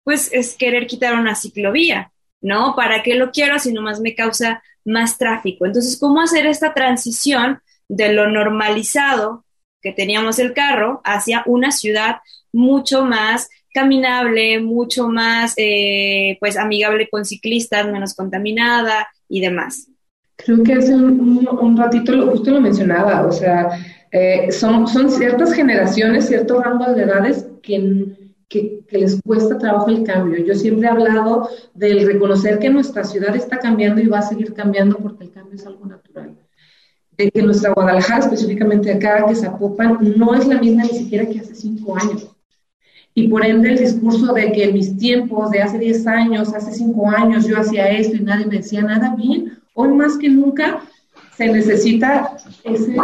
pues 0.03 0.29
es 0.31 0.55
querer 0.55 0.87
quitar 0.87 1.19
una 1.19 1.35
ciclovía, 1.35 2.11
¿no? 2.41 2.75
¿Para 2.75 3.03
qué 3.03 3.15
lo 3.15 3.31
quiero 3.31 3.59
si 3.59 3.73
nomás 3.73 3.99
me 3.99 4.15
causa 4.15 4.63
más 4.85 5.17
tráfico? 5.17 5.65
Entonces, 5.65 5.99
¿cómo 5.99 6.21
hacer 6.21 6.45
esta 6.45 6.73
transición 6.73 7.59
de 7.89 8.13
lo 8.13 8.29
normalizado 8.29 9.43
que 9.81 9.91
teníamos 9.91 10.39
el 10.39 10.53
carro 10.53 11.01
hacia 11.03 11.43
una 11.45 11.71
ciudad 11.71 12.17
mucho 12.53 13.05
más 13.05 13.49
caminable, 13.73 14.59
mucho 14.59 15.07
más, 15.07 15.53
eh, 15.57 16.37
pues, 16.39 16.57
amigable 16.57 17.09
con 17.09 17.25
ciclistas, 17.25 17.85
menos 17.91 18.15
contaminada 18.15 19.07
y 19.29 19.41
demás? 19.41 19.87
Creo 20.37 20.63
que 20.63 20.73
hace 20.73 20.95
un, 20.95 21.77
ratito 21.77 22.13
lo, 22.13 22.31
justo 22.31 22.51
lo 22.51 22.61
mencionaba, 22.61 23.25
o 23.25 23.31
sea, 23.31 23.69
eh, 24.11 24.51
son, 24.51 24.87
son 24.87 25.11
ciertas 25.11 25.51
generaciones, 25.53 26.27
ciertos 26.27 26.63
rangos 26.63 26.95
de 26.95 27.03
edades 27.03 27.45
que 27.61 28.15
que, 28.87 28.97
les 28.97 29.21
cuesta 29.21 29.57
trabajo 29.57 29.89
el 29.89 30.03
cambio. 30.03 30.43
Yo 30.45 30.55
siempre 30.55 30.87
he 30.87 30.91
hablado 30.91 31.49
del 31.73 32.05
reconocer 32.05 32.59
que 32.59 32.69
nuestra 32.69 33.03
ciudad 33.03 33.35
está 33.35 33.59
cambiando 33.59 34.01
y 34.01 34.07
va 34.07 34.19
a 34.19 34.21
seguir 34.21 34.53
cambiando 34.53 34.97
porque 34.97 35.25
el 35.25 35.31
cambio 35.31 35.55
es 35.55 35.65
algo 35.65 35.85
natural. 35.85 36.35
De 37.17 37.31
que 37.31 37.41
nuestra 37.41 37.73
Guadalajara, 37.73 38.19
específicamente 38.19 38.91
acá, 38.91 39.25
que 39.27 39.35
Zapopan, 39.35 39.97
no 40.17 40.35
es 40.35 40.47
la 40.47 40.59
misma 40.59 40.83
ni 40.83 40.89
siquiera 40.89 41.25
que 41.25 41.39
hace 41.39 41.55
cinco 41.55 41.97
años. 41.97 42.27
Y 43.13 43.27
por 43.29 43.43
ende 43.43 43.69
el 43.69 43.79
discurso 43.79 44.31
de 44.33 44.51
que 44.51 44.65
en 44.65 44.73
mis 44.73 44.95
tiempos, 44.95 45.49
de 45.49 45.61
hace 45.61 45.79
diez 45.79 46.05
años, 46.05 46.53
hace 46.53 46.71
cinco 46.71 47.09
años, 47.09 47.47
yo 47.47 47.57
hacía 47.57 47.89
esto 47.89 48.15
y 48.15 48.19
nadie 48.19 48.45
me 48.45 48.57
decía 48.57 48.83
nada 48.83 49.15
bien, 49.15 49.57
hoy 49.73 49.89
más 49.89 50.17
que 50.17 50.29
nunca 50.29 50.81
se 51.35 51.47
necesita 51.47 52.37
ese... 52.63 52.95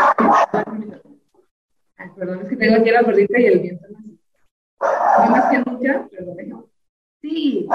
Ay, 1.98 2.10
perdón, 2.16 2.42
es 2.44 2.50
que 2.50 2.56
tengo 2.56 2.76
aquí 2.76 2.92
la 2.92 3.02
gordita 3.02 3.40
y 3.40 3.46
el 3.46 3.60
viento. 3.60 3.88
Sí, 7.22 7.68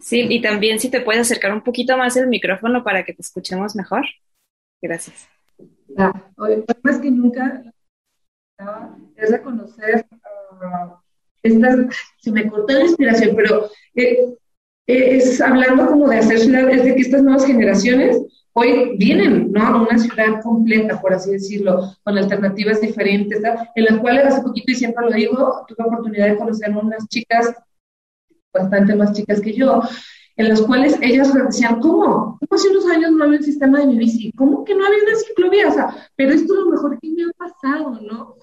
Sí, 0.00 0.26
y 0.28 0.42
también 0.42 0.78
si 0.80 0.90
te 0.90 1.00
puedes 1.00 1.22
acercar 1.22 1.52
un 1.52 1.62
poquito 1.62 1.96
más 1.96 2.16
el 2.16 2.26
micrófono 2.26 2.84
para 2.84 3.04
que 3.04 3.14
te 3.14 3.22
escuchemos 3.22 3.74
mejor. 3.74 4.04
Gracias. 4.82 5.28
hoy, 6.36 6.64
más 6.82 6.98
que 6.98 7.10
nunca 7.10 7.62
es 9.16 9.30
reconocer 9.30 10.06
uh, 10.12 10.94
estas, 11.42 11.86
se 12.20 12.30
me 12.30 12.48
cortó 12.48 12.74
la 12.74 12.82
inspiración, 12.82 13.34
pero 13.36 13.70
eh, 13.94 14.34
es 14.86 15.40
hablando 15.40 15.86
como 15.86 16.08
de 16.08 16.18
hacer 16.18 16.38
es 16.38 16.84
de 16.84 16.94
que 16.94 17.00
estas 17.00 17.22
nuevas 17.22 17.46
generaciones 17.46 18.18
hoy 18.54 18.96
vienen 18.96 19.52
¿no? 19.52 19.62
a 19.62 19.82
una 19.82 19.98
ciudad 19.98 20.40
completa, 20.42 21.00
por 21.00 21.12
así 21.12 21.32
decirlo, 21.32 21.92
con 22.02 22.16
alternativas 22.16 22.80
diferentes, 22.80 23.42
en 23.74 23.84
las 23.84 23.98
cuales 23.98 24.26
hace 24.26 24.42
poquito, 24.42 24.72
y 24.72 24.76
siempre 24.76 25.04
lo 25.04 25.12
digo, 25.12 25.64
tuve 25.68 25.86
oportunidad 25.86 26.28
de 26.28 26.36
conocer 26.36 26.72
a 26.72 26.78
unas 26.78 27.06
chicas 27.08 27.52
bastante 28.52 28.94
más 28.94 29.12
chicas 29.12 29.40
que 29.40 29.52
yo, 29.52 29.82
en 30.36 30.48
las 30.48 30.62
cuales 30.62 30.96
ellas 31.02 31.34
decían, 31.34 31.80
¿cómo? 31.80 32.38
¿Cómo 32.38 32.48
hace 32.50 32.68
unos 32.70 32.86
años 32.86 33.12
no 33.12 33.24
había 33.24 33.38
un 33.38 33.44
sistema 33.44 33.80
de 33.80 33.86
mi 33.86 33.98
bici? 33.98 34.32
¿Cómo 34.32 34.64
que 34.64 34.74
no 34.74 34.86
había 34.86 35.02
una 35.02 35.16
ciclovía? 35.16 35.68
O 35.68 35.72
sea, 35.72 36.08
pero 36.16 36.32
esto 36.32 36.54
es 36.54 36.60
lo 36.60 36.70
mejor 36.70 36.98
que 37.00 37.10
me 37.10 37.24
ha 37.24 37.32
pasado, 37.36 38.00
¿no? 38.00 38.36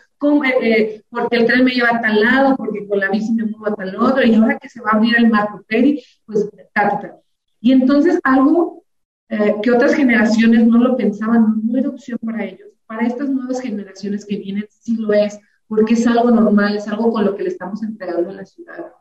eh, 0.62 1.02
porque 1.10 1.38
el 1.38 1.45
tren 1.45 1.63
me 1.63 1.71
lleva 1.71 1.89
a 1.89 2.02
tal 2.02 2.21
lado, 2.21 2.56
porque 2.56 2.86
con 2.88 3.00
la 3.00 3.10
bici 3.10 3.32
me 3.34 3.45
muevo 3.45 3.67
a 3.67 3.76
tal 3.76 3.95
otro, 3.95 4.24
y 4.24 4.36
ahora 4.36 4.60
que 4.60 4.69
se 4.69 4.82
va 4.82 4.91
a 4.91 4.97
abrir 4.97 5.15
el 5.17 5.30
Marco 5.30 5.63
Peri, 5.67 6.04
pues 6.26 6.50
ta, 6.74 7.19
Y 7.60 7.71
entonces 7.71 8.19
algo 8.24 8.84
eh, 9.32 9.56
que 9.63 9.72
otras 9.72 9.96
generaciones 9.96 10.67
no 10.67 10.78
lo 10.78 10.98
pensaban, 10.98 11.62
no 11.63 11.78
era 11.78 11.88
opción 11.88 12.20
para 12.22 12.44
ellos. 12.44 12.67
Para 12.86 13.08
estas 13.08 13.30
nuevas 13.30 13.62
generaciones 13.62 14.26
que 14.26 14.36
vienen 14.36 14.65
sí 14.70 14.98
lo 14.98 15.13
es, 15.13 15.39
porque 15.70 15.94
es 15.94 16.06
algo 16.06 16.30
normal, 16.32 16.76
es 16.76 16.86
algo 16.89 17.13
con 17.13 17.24
lo 17.24 17.34
que 17.34 17.44
le 17.44 17.50
estamos 17.50 17.82
entregando 17.82 18.30
a 18.30 18.34
la 18.34 18.46
ciudad. 18.46 18.91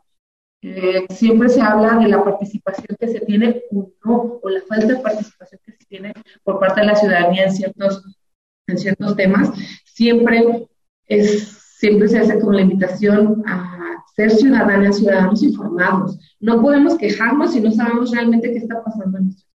Eh, 0.61 1.05
siempre 1.09 1.49
se 1.49 1.59
habla 1.59 1.97
de 1.97 2.07
la 2.07 2.23
participación 2.23 2.95
que 2.97 3.09
se 3.09 3.19
tiene 3.19 3.61
o 3.71 3.91
no, 4.05 4.39
o 4.41 4.49
la 4.49 4.61
falta 4.61 4.85
de 4.85 4.99
participación 4.99 5.59
que 5.65 5.73
se 5.73 5.85
tiene 5.85 6.13
por 6.45 6.61
parte 6.61 6.79
de 6.79 6.87
la 6.87 6.95
ciudadanía 6.95 7.43
en 7.47 7.51
ciertos, 7.51 8.01
en 8.67 8.77
ciertos 8.77 9.17
temas. 9.17 9.51
Siempre, 9.83 10.65
es, 11.07 11.43
siempre 11.77 12.07
se 12.07 12.19
hace 12.19 12.39
como 12.39 12.53
la 12.53 12.61
invitación 12.61 13.43
a 13.45 14.01
ser 14.15 14.31
ciudadanas, 14.31 14.97
ciudadanos 14.97 15.43
informados. 15.43 16.17
No 16.39 16.61
podemos 16.61 16.97
quejarnos 16.97 17.51
si 17.51 17.59
no 17.59 17.71
sabemos 17.73 18.11
realmente 18.11 18.49
qué 18.53 18.59
está 18.59 18.81
pasando 18.81 19.17
en 19.17 19.25
nuestro 19.25 19.50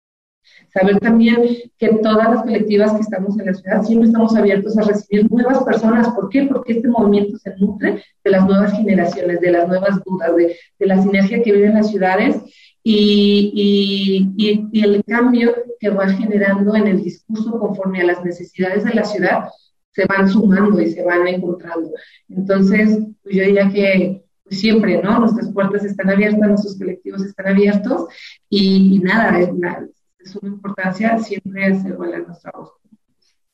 Saber 0.73 0.99
también 0.99 1.41
que 1.79 1.89
todas 2.03 2.31
las 2.31 2.43
colectivas 2.43 2.93
que 2.95 3.01
estamos 3.01 3.39
en 3.39 3.47
la 3.47 3.55
ciudad 3.55 3.83
siempre 3.83 4.09
estamos 4.09 4.35
abiertos 4.37 4.77
a 4.77 4.83
recibir 4.83 5.31
nuevas 5.31 5.63
personas. 5.63 6.09
¿Por 6.11 6.29
qué? 6.29 6.45
Porque 6.45 6.75
este 6.75 6.89
movimiento 6.89 7.39
se 7.39 7.55
nutre 7.59 8.03
de 8.25 8.31
las 8.31 8.45
nuevas 8.45 8.73
generaciones, 8.73 9.41
de 9.41 9.51
las 9.53 9.69
nuevas 9.69 10.03
dudas, 10.05 10.35
de, 10.37 10.57
la 10.81 11.01
sinergia 11.01 11.43
que 11.43 11.53
viven 11.53 11.75
las 11.75 11.91
ciudades 11.91 12.37
y, 12.83 14.29
y, 14.37 14.69
y, 14.73 14.85
el 14.85 15.03
cambio 15.05 15.55
que 15.79 15.91
va 15.91 16.09
generando 16.09 16.75
en 16.75 16.89
el 16.89 17.03
discurso 17.03 17.59
conforme 17.59 18.01
a 18.01 18.05
las 18.05 18.25
necesidades 18.25 18.85
de 18.85 18.95
la 18.95 19.05
ciudad 19.05 19.45
se 19.93 20.05
van 20.07 20.29
sumando 20.29 20.81
y 20.81 20.91
se 20.91 21.05
van 21.05 21.27
encontrando. 21.29 21.91
Entonces, 22.29 22.99
pues 23.23 23.37
yo 23.37 23.45
diría 23.45 23.71
que 23.71 24.25
pues 24.43 24.61
siempre, 24.61 25.01
¿no? 25.01 25.21
Nuestras 25.21 25.51
puertas 25.53 25.85
están 25.85 26.11
abiertas, 26.11 26.49
nuestros 26.49 26.77
colectivos 26.77 27.23
están 27.23 27.47
abiertos 27.47 28.07
y, 28.51 28.99
nada, 28.99 29.51
nada 29.55 29.87
de 30.25 30.31
suma 30.31 30.49
importancia 30.49 31.19
siempre 31.19 31.69
es 31.69 31.85
igual 31.85 32.27
nuestra 32.27 32.53
voz. 32.53 32.73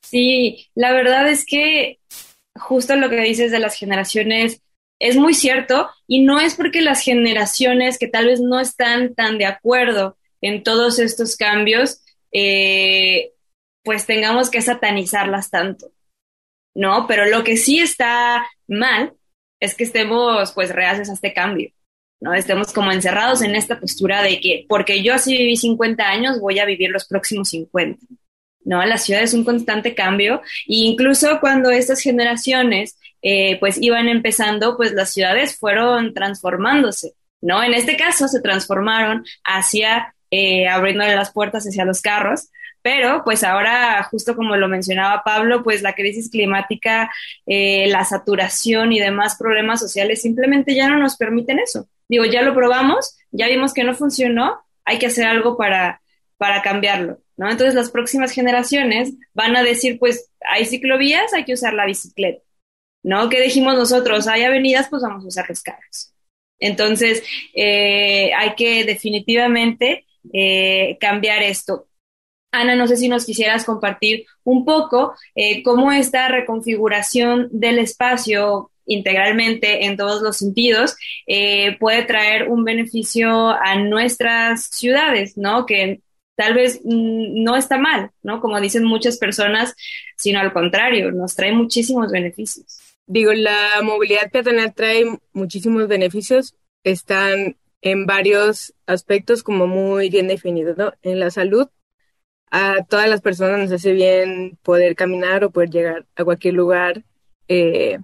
Sí, 0.01 0.67
la 0.75 0.93
verdad 0.93 1.29
es 1.29 1.45
que 1.45 1.99
justo 2.55 2.97
lo 2.97 3.11
que 3.11 3.21
dices 3.21 3.51
de 3.51 3.59
las 3.59 3.77
generaciones 3.77 4.63
es 4.99 5.17
muy 5.17 5.35
cierto 5.35 5.89
y 6.07 6.23
no 6.23 6.41
es 6.41 6.55
porque 6.55 6.83
las 6.83 7.03
generaciones 7.03 7.99
que 7.99 8.09
tal 8.09 8.27
vez 8.27 8.41
no 8.41 8.61
están 8.61 9.15
tan 9.15 9.39
de 9.39 9.47
acuerdo 9.47 10.17
en 10.41 10.63
todos 10.63 10.99
estos 10.99 11.37
cambios, 11.37 12.03
eh, 12.33 13.33
pues 13.83 14.07
tengamos 14.07 14.51
que 14.51 14.63
satanizarlas 14.63 15.51
tanto, 15.51 15.93
¿no? 16.75 17.07
Pero 17.07 17.27
lo 17.27 17.45
que 17.45 17.57
sí 17.57 17.79
está 17.79 18.47
mal 18.69 19.15
es 19.59 19.75
que 19.75 19.85
estemos 19.85 20.53
pues 20.53 20.71
reacios 20.71 21.09
a 21.09 21.15
este 21.15 21.33
cambio. 21.33 21.71
¿No? 22.21 22.35
Estemos 22.35 22.73
como 22.73 22.93
encerrados 22.93 23.43
en 23.43 23.57
esta 23.57 23.81
postura 23.81 24.23
de 24.23 24.41
que 24.41 24.67
porque 24.69 25.03
yo 25.03 25.15
así 25.15 25.37
viví 25.37 25.57
50 25.57 26.07
años, 26.07 26.41
voy 26.41 26.59
a 26.59 26.65
vivir 26.65 26.91
los 26.91 27.07
próximos 27.07 27.49
50. 27.51 28.07
¿no? 28.65 28.85
La 28.85 28.99
ciudad 28.99 29.23
es 29.23 29.35
un 29.35 29.45
constante 29.45 29.95
cambio 29.95 30.43
e 30.67 30.77
incluso 30.77 31.41
cuando 31.41 31.71
estas 31.71 32.01
generaciones 32.01 32.99
eh, 33.23 33.59
pues 33.59 33.81
iban 33.81 34.09
empezando, 34.09 34.77
pues 34.77 34.93
las 34.93 35.13
ciudades 35.13 35.59
fueron 35.59 36.15
transformándose, 36.15 37.13
¿no? 37.43 37.63
En 37.63 37.75
este 37.75 37.97
caso 37.97 38.29
se 38.29 38.41
transformaron 38.41 39.25
hacia 39.45 40.15
eh, 40.31 40.69
abriéndole 40.69 41.15
las 41.17 41.33
puertas 41.33 41.67
hacia 41.67 41.85
los 41.85 42.01
carros, 42.01 42.49
pero 42.83 43.23
pues 43.25 43.45
ahora, 43.45 44.03
justo 44.05 44.35
como 44.35 44.57
lo 44.57 44.69
mencionaba 44.69 45.23
Pablo, 45.23 45.63
pues 45.63 45.83
la 45.83 45.95
crisis 45.95 46.31
climática, 46.31 47.11
eh, 47.47 47.89
la 47.89 48.05
saturación 48.05 48.93
y 48.93 49.01
demás 49.01 49.37
problemas 49.37 49.81
sociales 49.81 50.23
simplemente 50.23 50.75
ya 50.75 50.89
no 50.89 50.97
nos 50.97 51.17
permiten 51.17 51.59
eso. 51.59 51.89
Digo, 52.11 52.25
ya 52.25 52.43
lo 52.43 52.55
probamos, 52.55 53.17
ya 53.31 53.47
vimos 53.47 53.73
que 53.73 53.85
no 53.85 53.95
funcionó, 53.95 54.61
hay 54.85 54.99
que 54.99 55.07
hacer 55.07 55.27
algo 55.27 55.57
para, 55.57 56.03
para 56.39 56.61
cambiarlo, 56.61 57.21
¿no? 57.37 57.49
Entonces 57.49 57.77
las 57.77 57.93
próximas 57.93 58.33
generaciones 58.33 59.13
van 59.33 59.55
a 59.55 59.63
decir, 59.63 59.97
pues 60.01 60.29
hay 60.41 60.65
ciclovías, 60.65 61.33
hay 61.33 61.45
que 61.45 61.53
usar 61.53 61.73
la 61.73 61.87
bicicleta, 61.87 62.43
¿no? 63.05 63.29
¿Qué 63.29 63.41
dijimos 63.41 63.77
nosotros? 63.77 64.27
Hay 64.27 64.43
avenidas, 64.43 64.89
pues 64.91 65.03
vamos 65.03 65.25
a 65.25 65.29
usar 65.29 65.49
los 65.49 65.63
carros. 65.63 66.13
Entonces, 66.59 67.23
eh, 67.55 68.33
hay 68.37 68.57
que 68.57 68.83
definitivamente 68.83 70.05
eh, 70.33 70.99
cambiar 71.01 71.45
esto. 71.45 71.87
Ana, 72.51 72.75
no 72.75 72.89
sé 72.89 72.97
si 72.97 73.09
nos 73.09 73.25
quisieras 73.25 73.65
compartir 73.65 74.27
un 74.43 74.65
poco 74.65 75.15
eh, 75.37 75.63
cómo 75.63 75.93
esta 75.93 76.27
reconfiguración 76.27 77.49
del 77.53 77.79
espacio 77.79 78.70
integralmente 78.87 79.87
en 79.87 79.97
todos 79.97 80.23
los 80.23 80.39
sentidos 80.39 80.97
eh, 81.27 81.77
puede 81.79 82.03
traer 82.05 82.49
un 82.49 82.65
beneficio 82.65 83.49
a 83.51 83.77
nuestras 83.77 84.65
ciudades, 84.65 85.37
¿no? 85.37 85.67
Que 85.67 86.01
tal 86.37 86.55
vez 86.55 86.81
mm, 86.85 87.43
no 87.43 87.57
está 87.57 87.79
mal, 87.79 88.11
¿no? 88.23 88.41
Como 88.41 88.61
dicen 88.61 88.85
muchas 88.85 89.19
personas, 89.19 89.75
sino 90.17 90.41
al 90.41 90.53
contrario, 90.53 91.13
nos 91.13 91.35
trae 91.35 91.53
muchísimos 91.53 92.11
beneficios. 92.11 92.79
Digo, 93.07 93.33
la 93.33 93.81
movilidad 93.83 94.31
peatonal 94.31 94.75
trae 94.75 95.05
muchísimos 95.33 95.89
beneficios, 95.89 96.55
están 96.85 97.57
en 97.83 98.07
varios 98.07 98.75
aspectos 98.87 99.43
como 99.43 99.67
muy 99.67 100.11
bien 100.11 100.29
definidos, 100.29 100.77
¿no? 100.77 100.93
En 101.03 101.19
la 101.19 101.31
salud, 101.31 101.69
a 102.51 102.85
todas 102.89 103.09
las 103.09 103.21
personas 103.21 103.59
nos 103.59 103.73
hace 103.73 103.93
bien 103.93 104.59
poder 104.63 104.97
caminar 104.97 105.45
o 105.45 105.51
poder 105.51 105.71
llegar 105.71 106.07
a 106.17 106.25
cualquier 106.25 106.55
lugar 106.55 107.05
eh, 107.49 107.99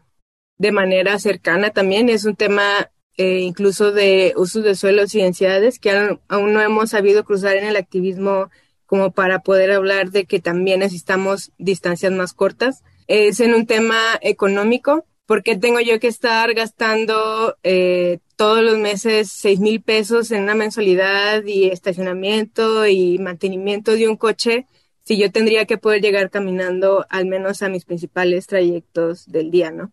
de 0.58 0.72
manera 0.72 1.18
cercana 1.18 1.70
también. 1.70 2.08
Es 2.08 2.24
un 2.24 2.36
tema 2.36 2.90
eh, 3.16 3.40
incluso 3.40 3.92
de 3.92 4.34
usos 4.36 4.62
de 4.62 4.74
suelos 4.74 5.14
y 5.14 5.22
densidades 5.22 5.78
que 5.78 5.90
aún, 6.28 6.52
no 6.52 6.60
hemos 6.60 6.90
sabido 6.90 7.24
cruzar 7.24 7.56
en 7.56 7.64
el 7.64 7.76
activismo 7.76 8.50
como 8.84 9.10
para 9.12 9.40
poder 9.40 9.72
hablar 9.72 10.10
de 10.10 10.26
que 10.26 10.38
también 10.38 10.80
necesitamos 10.80 11.52
distancias 11.58 12.12
más 12.12 12.34
cortas. 12.34 12.82
Es 13.06 13.40
en 13.40 13.54
un 13.54 13.66
tema 13.66 13.98
económico. 14.20 15.06
¿Por 15.26 15.42
qué 15.42 15.56
tengo 15.56 15.80
yo 15.80 15.98
que 15.98 16.06
estar 16.06 16.54
gastando 16.54 17.56
eh, 17.64 18.18
todos 18.36 18.62
los 18.62 18.78
meses 18.78 19.30
seis 19.32 19.58
mil 19.60 19.82
pesos 19.82 20.30
en 20.30 20.44
una 20.44 20.54
mensualidad 20.54 21.42
y 21.44 21.64
estacionamiento 21.66 22.86
y 22.86 23.18
mantenimiento 23.18 23.92
de 23.92 24.08
un 24.08 24.16
coche 24.16 24.66
si 25.04 25.16
yo 25.16 25.32
tendría 25.32 25.66
que 25.66 25.78
poder 25.78 26.02
llegar 26.02 26.30
caminando 26.30 27.06
al 27.08 27.26
menos 27.26 27.62
a 27.62 27.68
mis 27.68 27.84
principales 27.84 28.46
trayectos 28.46 29.26
del 29.26 29.50
día, 29.50 29.70
¿no? 29.70 29.92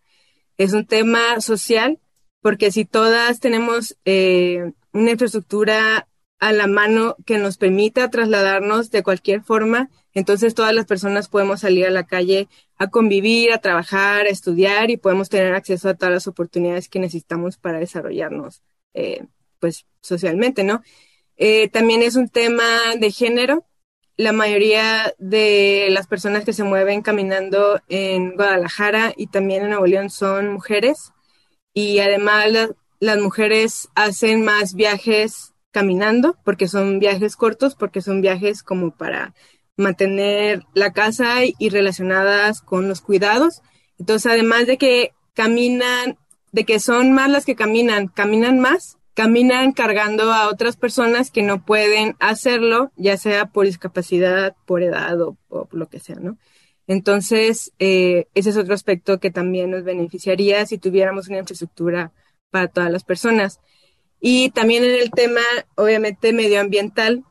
Es 0.57 0.73
un 0.73 0.85
tema 0.85 1.41
social 1.41 1.99
porque 2.41 2.71
si 2.71 2.85
todas 2.85 3.39
tenemos 3.39 3.97
eh, 4.05 4.73
una 4.91 5.11
infraestructura 5.11 6.07
a 6.39 6.51
la 6.51 6.67
mano 6.67 7.15
que 7.25 7.37
nos 7.37 7.57
permita 7.57 8.09
trasladarnos 8.09 8.91
de 8.91 9.01
cualquier 9.01 9.41
forma, 9.41 9.89
entonces 10.13 10.53
todas 10.53 10.73
las 10.73 10.85
personas 10.85 11.29
podemos 11.29 11.61
salir 11.61 11.85
a 11.85 11.89
la 11.89 12.05
calle 12.05 12.49
a 12.77 12.89
convivir, 12.89 13.53
a 13.53 13.59
trabajar, 13.59 14.25
a 14.25 14.29
estudiar 14.29 14.91
y 14.91 14.97
podemos 14.97 15.29
tener 15.29 15.55
acceso 15.55 15.87
a 15.87 15.93
todas 15.93 16.13
las 16.13 16.27
oportunidades 16.27 16.89
que 16.89 16.99
necesitamos 16.99 17.57
para 17.57 17.79
desarrollarnos, 17.79 18.61
eh, 18.93 19.25
pues 19.59 19.85
socialmente, 20.01 20.65
¿no? 20.65 20.83
Eh, 21.37 21.69
también 21.69 22.03
es 22.03 22.15
un 22.15 22.29
tema 22.29 22.65
de 22.99 23.09
género. 23.11 23.65
La 24.15 24.31
mayoría 24.31 25.13
de 25.17 25.87
las 25.89 26.07
personas 26.07 26.45
que 26.45 26.53
se 26.53 26.63
mueven 26.63 27.01
caminando 27.01 27.79
en 27.89 28.35
Guadalajara 28.35 29.13
y 29.17 29.27
también 29.27 29.63
en 29.63 29.69
Nuevo 29.69 29.87
León 29.87 30.09
son 30.11 30.53
mujeres 30.53 31.13
y 31.73 31.99
además 31.99 32.51
las 32.99 33.19
mujeres 33.19 33.89
hacen 33.95 34.45
más 34.45 34.75
viajes 34.75 35.53
caminando 35.71 36.37
porque 36.45 36.67
son 36.67 36.99
viajes 36.99 37.35
cortos, 37.35 37.75
porque 37.75 38.01
son 38.01 38.21
viajes 38.21 38.61
como 38.61 38.91
para 38.91 39.33
mantener 39.75 40.63
la 40.75 40.93
casa 40.93 41.39
y 41.43 41.69
relacionadas 41.69 42.61
con 42.61 42.87
los 42.87 43.01
cuidados. 43.01 43.61
Entonces, 43.97 44.31
además 44.31 44.67
de 44.67 44.77
que 44.77 45.13
caminan, 45.33 46.17
de 46.51 46.65
que 46.65 46.79
son 46.79 47.13
más 47.13 47.29
las 47.29 47.45
que 47.45 47.55
caminan, 47.55 48.07
caminan 48.07 48.59
más, 48.59 48.97
caminan 49.13 49.73
cargando 49.73 50.31
a 50.33 50.49
otras 50.49 50.75
personas 50.75 51.31
que 51.31 51.43
no 51.43 51.63
pueden 51.63 52.15
hacerlo, 52.19 52.91
ya 52.95 53.17
sea 53.17 53.45
por 53.47 53.65
discapacidad, 53.65 54.55
por 54.65 54.81
edad 54.83 55.21
o, 55.21 55.37
lo 55.71 55.87
que 55.87 55.99
sea, 55.99 56.15
¿no? 56.15 56.37
Entonces, 56.87 57.71
eh, 57.79 58.27
ese 58.33 58.49
es 58.49 58.57
otro 58.57 58.73
aspecto 58.73 59.19
que 59.19 59.31
también 59.31 59.71
nos 59.71 59.83
beneficiaría 59.83 60.65
si 60.65 60.77
tuviéramos 60.77 61.29
una 61.29 61.39
infraestructura 61.39 62.11
para 62.49 62.67
todas 62.67 62.91
las 62.91 63.03
personas. 63.03 63.59
Y 64.19 64.49
también 64.51 64.83
en 64.83 64.95
el 64.95 65.11
tema, 65.11 65.41
obviamente, 65.75 66.33
medioambiental, 66.33 67.23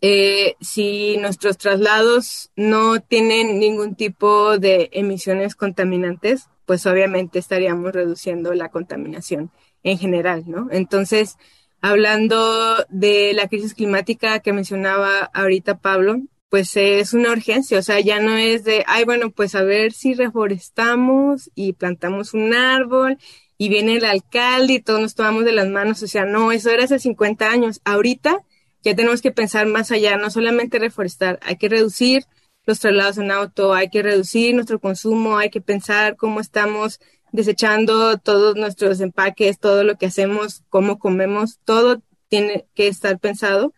eh, 0.00 0.54
si 0.60 1.16
nuestros 1.18 1.58
traslados 1.58 2.50
no 2.56 3.00
tienen 3.00 3.58
ningún 3.58 3.94
tipo 3.94 4.58
de 4.58 4.88
emisiones 4.92 5.54
contaminantes, 5.54 6.48
pues 6.66 6.86
obviamente 6.86 7.38
estaríamos 7.38 7.92
reduciendo 7.92 8.54
la 8.54 8.70
contaminación 8.70 9.50
en 9.86 9.98
general, 9.98 10.44
¿no? 10.48 10.68
Entonces, 10.72 11.36
hablando 11.80 12.84
de 12.88 13.32
la 13.34 13.48
crisis 13.48 13.72
climática 13.72 14.40
que 14.40 14.52
mencionaba 14.52 15.30
ahorita 15.32 15.78
Pablo, 15.78 16.20
pues 16.48 16.76
es 16.76 17.14
una 17.14 17.30
urgencia, 17.30 17.78
o 17.78 17.82
sea, 17.82 18.00
ya 18.00 18.20
no 18.20 18.36
es 18.36 18.64
de, 18.64 18.84
ay, 18.88 19.04
bueno, 19.04 19.30
pues 19.30 19.54
a 19.54 19.62
ver 19.62 19.92
si 19.92 20.14
reforestamos 20.14 21.50
y 21.54 21.72
plantamos 21.74 22.34
un 22.34 22.52
árbol 22.54 23.18
y 23.58 23.68
viene 23.68 23.96
el 23.96 24.04
alcalde 24.04 24.74
y 24.74 24.80
todos 24.80 25.00
nos 25.00 25.14
tomamos 25.14 25.44
de 25.44 25.52
las 25.52 25.68
manos, 25.68 26.02
o 26.02 26.08
sea, 26.08 26.24
no, 26.24 26.50
eso 26.50 26.70
era 26.70 26.84
hace 26.84 26.98
50 26.98 27.48
años. 27.48 27.80
Ahorita 27.84 28.44
ya 28.82 28.96
tenemos 28.96 29.22
que 29.22 29.30
pensar 29.30 29.66
más 29.66 29.92
allá, 29.92 30.16
no 30.16 30.30
solamente 30.30 30.80
reforestar, 30.80 31.38
hay 31.42 31.56
que 31.56 31.68
reducir 31.68 32.24
los 32.64 32.80
traslados 32.80 33.18
en 33.18 33.30
auto, 33.30 33.72
hay 33.72 33.88
que 33.88 34.02
reducir 34.02 34.52
nuestro 34.52 34.80
consumo, 34.80 35.38
hay 35.38 35.50
que 35.50 35.60
pensar 35.60 36.16
cómo 36.16 36.40
estamos 36.40 37.00
desechando 37.32 38.18
todos 38.18 38.56
nuestros 38.56 39.00
empaques, 39.00 39.58
todo 39.58 39.84
lo 39.84 39.96
que 39.96 40.06
hacemos, 40.06 40.62
cómo 40.68 40.98
comemos, 40.98 41.58
todo 41.64 42.02
tiene 42.28 42.66
que 42.74 42.88
estar 42.88 43.18
pensado 43.18 43.74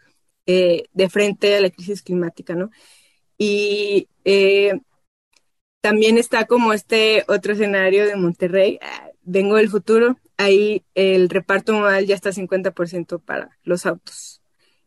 eh, 0.46 0.84
de 0.92 1.08
frente 1.08 1.56
a 1.56 1.60
la 1.60 1.70
crisis 1.70 2.02
climática, 2.02 2.54
¿no? 2.54 2.70
Y 3.36 4.08
eh, 4.24 4.80
también 5.80 6.18
está 6.18 6.46
como 6.46 6.72
este 6.72 7.24
otro 7.28 7.52
escenario 7.52 8.06
de 8.06 8.16
Monterrey, 8.16 8.78
ah, 8.82 9.10
vengo 9.22 9.56
del 9.56 9.68
futuro, 9.68 10.18
ahí 10.36 10.84
el 10.94 11.28
reparto 11.28 11.72
modal 11.72 12.06
ya 12.06 12.14
está 12.14 12.32
50% 12.32 13.20
para 13.20 13.56
los 13.62 13.86
autos. 13.86 14.40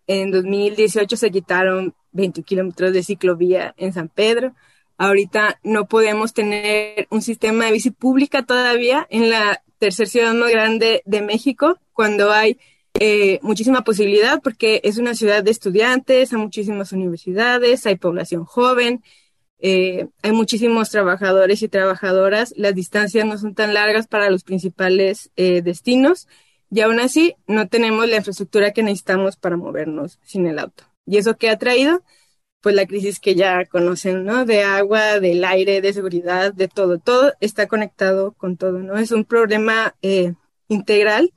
En 0.08 0.32
2018 0.32 1.16
se 1.16 1.32
quitaron 1.32 1.96
20 2.12 2.44
kilómetros 2.44 2.94
de 2.94 3.04
ciclovía 3.04 3.74
en 3.78 3.94
San 3.94 4.10
Pedro. 4.10 4.54
Ahorita 5.02 5.60
no 5.64 5.88
podemos 5.88 6.32
tener 6.32 7.08
un 7.10 7.24
sistema 7.24 7.66
de 7.66 7.72
bici 7.72 7.90
pública 7.90 8.46
todavía 8.46 9.08
en 9.10 9.32
la 9.32 9.64
tercera 9.80 10.08
ciudad 10.08 10.34
más 10.36 10.52
grande 10.52 11.02
de 11.08 11.24
México, 11.24 11.80
cuando 11.92 12.32
hay 12.32 12.60
eh, 13.00 13.40
muchísima 13.42 13.84
posibilidad, 13.84 14.40
porque 14.44 14.80
es 14.84 15.00
una 15.00 15.16
ciudad 15.16 15.44
de 15.44 15.50
estudiantes, 15.50 16.32
hay 16.32 16.40
muchísimas 16.40 16.92
universidades, 16.92 17.88
hay 17.88 17.96
población 17.96 18.46
joven, 18.46 19.02
eh, 19.58 20.06
hay 20.22 20.34
muchísimos 20.34 20.92
trabajadores 20.92 21.64
y 21.64 21.68
trabajadoras, 21.68 22.54
las 22.56 22.76
distancias 22.76 23.26
no 23.26 23.40
son 23.40 23.56
tan 23.56 23.74
largas 23.74 24.06
para 24.06 24.30
los 24.30 24.44
principales 24.44 25.32
eh, 25.36 25.64
destinos 25.64 26.28
y 26.70 26.82
aún 26.82 27.00
así 27.00 27.34
no 27.48 27.68
tenemos 27.68 28.08
la 28.08 28.18
infraestructura 28.18 28.72
que 28.72 28.84
necesitamos 28.84 29.36
para 29.36 29.58
movernos 29.58 30.20
sin 30.22 30.46
el 30.46 30.60
auto. 30.60 30.84
¿Y 31.08 31.18
eso 31.18 31.38
qué 31.38 31.50
ha 31.50 31.58
traído? 31.58 32.04
Pues 32.62 32.76
la 32.76 32.86
crisis 32.86 33.20
que 33.20 33.36
ya 33.36 33.66
conocen, 33.66 34.24
¿no? 34.24 34.46
De 34.46 34.64
agua, 34.64 35.20
del 35.20 35.44
aire, 35.44 35.82
de 35.82 35.94
seguridad, 35.94 36.54
de 36.54 36.68
todo. 36.68 37.00
Todo 37.00 37.34
está 37.40 37.68
conectado 37.68 38.34
con 38.34 38.56
todo, 38.56 38.80
¿no? 38.80 38.98
Es 38.98 39.12
un 39.12 39.26
problema 39.26 39.96
eh, 40.02 40.34
integral 40.68 41.34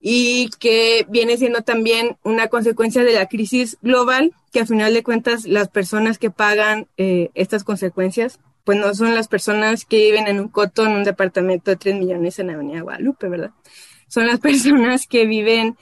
y 0.00 0.48
que 0.58 1.06
viene 1.08 1.36
siendo 1.36 1.60
también 1.62 2.16
una 2.24 2.48
consecuencia 2.48 3.04
de 3.04 3.12
la 3.12 3.26
crisis 3.26 3.76
global, 3.82 4.32
que 4.50 4.60
al 4.60 4.66
final 4.66 4.94
de 4.94 5.02
cuentas 5.02 5.44
las 5.44 5.68
personas 5.68 6.18
que 6.18 6.30
pagan 6.30 6.88
eh, 6.96 7.30
estas 7.34 7.64
consecuencias, 7.64 8.40
pues 8.64 8.78
no 8.78 8.94
son 8.94 9.14
las 9.14 9.28
personas 9.28 9.84
que 9.84 9.98
viven 9.98 10.26
en 10.26 10.40
un 10.40 10.48
coto, 10.48 10.86
en 10.86 10.92
un 10.92 11.04
departamento 11.04 11.70
de 11.70 11.76
3 11.76 11.96
millones 11.96 12.38
en 12.38 12.50
Avenida 12.50 12.80
Guadalupe, 12.80 13.28
¿verdad? 13.28 13.50
Son 14.08 14.26
las 14.26 14.40
personas 14.40 15.06
que 15.06 15.26
viven 15.26 15.76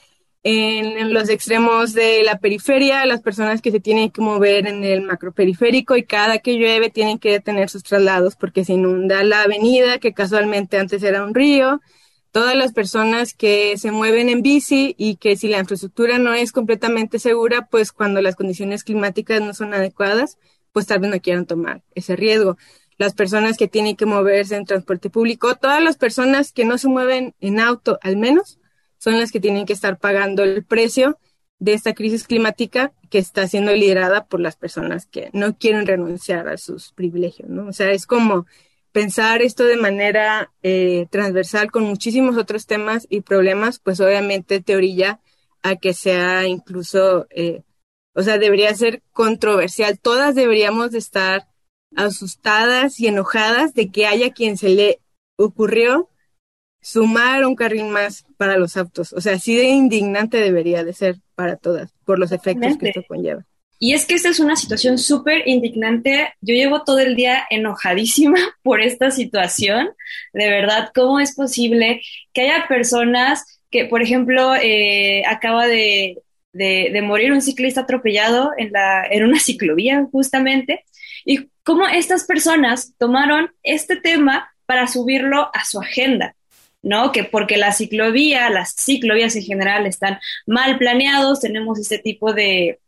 en, 0.48 1.12
los 1.12 1.28
extremos 1.28 1.92
de 1.92 2.22
la 2.22 2.38
periferia, 2.38 3.04
las 3.04 3.20
personas 3.20 3.60
que 3.60 3.70
se 3.70 3.80
tienen 3.80 4.10
que 4.10 4.22
mover 4.22 4.66
en 4.66 4.82
el 4.82 5.02
macroperiférico 5.02 5.96
y 5.96 6.04
cada 6.04 6.38
que 6.38 6.56
llueve 6.56 6.88
tienen 6.88 7.18
que 7.18 7.32
detener 7.32 7.68
sus 7.68 7.82
traslados 7.82 8.34
porque 8.34 8.64
se 8.64 8.72
inunda 8.72 9.22
la 9.24 9.42
avenida, 9.42 9.98
que 9.98 10.14
casualmente 10.14 10.78
antes 10.78 11.02
era 11.02 11.22
un 11.22 11.34
río, 11.34 11.82
todas 12.32 12.56
las 12.56 12.72
personas 12.72 13.34
que 13.34 13.76
se 13.76 13.90
mueven 13.90 14.30
en 14.30 14.40
bici 14.40 14.94
y 14.96 15.16
que 15.16 15.36
si 15.36 15.48
la 15.48 15.58
infraestructura 15.58 16.18
no 16.18 16.32
es 16.32 16.52
completamente 16.52 17.18
segura, 17.18 17.66
pues 17.66 17.92
cuando 17.92 18.22
las 18.22 18.34
condiciones 18.34 18.84
climáticas 18.84 19.42
no 19.42 19.52
son 19.52 19.74
adecuadas, 19.74 20.38
pues 20.72 20.86
tal 20.86 21.00
vez 21.00 21.10
no 21.10 21.20
quieran 21.20 21.44
tomar 21.44 21.82
ese 21.94 22.16
riesgo. 22.16 22.56
Las 22.96 23.12
personas 23.12 23.58
que 23.58 23.68
tienen 23.68 23.96
que 23.96 24.06
moverse 24.06 24.56
en 24.56 24.64
transporte 24.64 25.10
público, 25.10 25.56
todas 25.56 25.82
las 25.82 25.98
personas 25.98 26.52
que 26.52 26.64
no 26.64 26.78
se 26.78 26.88
mueven 26.88 27.34
en 27.40 27.60
auto 27.60 27.98
al 28.02 28.16
menos, 28.16 28.58
son 28.98 29.18
las 29.18 29.32
que 29.32 29.40
tienen 29.40 29.66
que 29.66 29.72
estar 29.72 29.98
pagando 29.98 30.42
el 30.44 30.64
precio 30.64 31.18
de 31.58 31.72
esta 31.72 31.94
crisis 31.94 32.24
climática 32.24 32.92
que 33.10 33.18
está 33.18 33.46
siendo 33.48 33.72
liderada 33.72 34.26
por 34.26 34.40
las 34.40 34.56
personas 34.56 35.06
que 35.06 35.30
no 35.32 35.56
quieren 35.56 35.86
renunciar 35.86 36.48
a 36.48 36.56
sus 36.56 36.92
privilegios, 36.92 37.48
¿no? 37.48 37.68
O 37.68 37.72
sea, 37.72 37.90
es 37.90 38.06
como 38.06 38.46
pensar 38.92 39.42
esto 39.42 39.64
de 39.64 39.76
manera 39.76 40.52
eh, 40.62 41.06
transversal 41.10 41.70
con 41.70 41.84
muchísimos 41.84 42.36
otros 42.36 42.66
temas 42.66 43.06
y 43.10 43.22
problemas, 43.22 43.78
pues 43.80 44.00
obviamente 44.00 44.60
te 44.60 44.76
orilla 44.76 45.20
a 45.62 45.76
que 45.76 45.94
sea 45.94 46.46
incluso, 46.46 47.26
eh, 47.30 47.62
o 48.14 48.22
sea, 48.22 48.38
debería 48.38 48.74
ser 48.74 49.02
controversial. 49.12 49.98
Todas 49.98 50.34
deberíamos 50.34 50.92
de 50.92 50.98
estar 50.98 51.48
asustadas 51.96 53.00
y 53.00 53.08
enojadas 53.08 53.74
de 53.74 53.90
que 53.90 54.06
haya 54.06 54.32
quien 54.32 54.56
se 54.56 54.68
le 54.68 55.00
ocurrió 55.36 56.08
sumar 56.80 57.44
un 57.44 57.56
carril 57.56 57.86
más 57.86 58.24
para 58.38 58.56
los 58.56 58.76
autos. 58.78 59.12
O 59.12 59.20
sea, 59.20 59.34
así 59.34 59.54
de 59.54 59.64
indignante 59.64 60.38
debería 60.38 60.84
de 60.84 60.94
ser 60.94 61.16
para 61.34 61.56
todas, 61.56 61.92
por 62.06 62.18
los 62.18 62.32
efectos 62.32 62.78
que 62.78 62.88
esto 62.88 63.02
conlleva. 63.06 63.44
Y 63.80 63.94
es 63.94 64.06
que 64.06 64.14
esta 64.14 64.30
es 64.30 64.40
una 64.40 64.56
situación 64.56 64.98
súper 64.98 65.46
indignante. 65.46 66.32
Yo 66.40 66.54
llevo 66.54 66.82
todo 66.82 66.98
el 66.98 67.14
día 67.14 67.46
enojadísima 67.50 68.38
por 68.62 68.80
esta 68.80 69.10
situación. 69.10 69.90
De 70.32 70.48
verdad, 70.48 70.90
¿cómo 70.94 71.20
es 71.20 71.34
posible 71.34 72.00
que 72.32 72.42
haya 72.42 72.66
personas 72.66 73.60
que, 73.70 73.84
por 73.84 74.02
ejemplo, 74.02 74.54
eh, 74.56 75.22
acaba 75.26 75.66
de, 75.66 76.18
de, 76.52 77.02
morir 77.02 77.32
un 77.32 77.42
ciclista 77.42 77.82
atropellado 77.82 78.52
en, 78.56 78.72
la, 78.72 79.04
en 79.04 79.24
una 79.24 79.38
ciclovía 79.38 80.06
justamente? 80.10 80.84
Y 81.24 81.48
cómo 81.62 81.86
estas 81.86 82.24
personas 82.24 82.94
tomaron 82.98 83.50
este 83.62 83.96
tema 83.96 84.50
para 84.66 84.86
subirlo 84.86 85.50
a 85.54 85.64
su 85.64 85.80
agenda. 85.80 86.34
¿No? 86.82 87.12
Que 87.12 87.24
porque 87.24 87.56
la 87.56 87.72
ciclovía, 87.72 88.50
las 88.50 88.74
ciclovías 88.74 89.36
en 89.36 89.42
general 89.42 89.86
están 89.86 90.18
mal 90.46 90.78
planeados, 90.78 91.40
tenemos 91.40 91.78
este 91.78 91.98
tipo 91.98 92.32
de, 92.32 92.80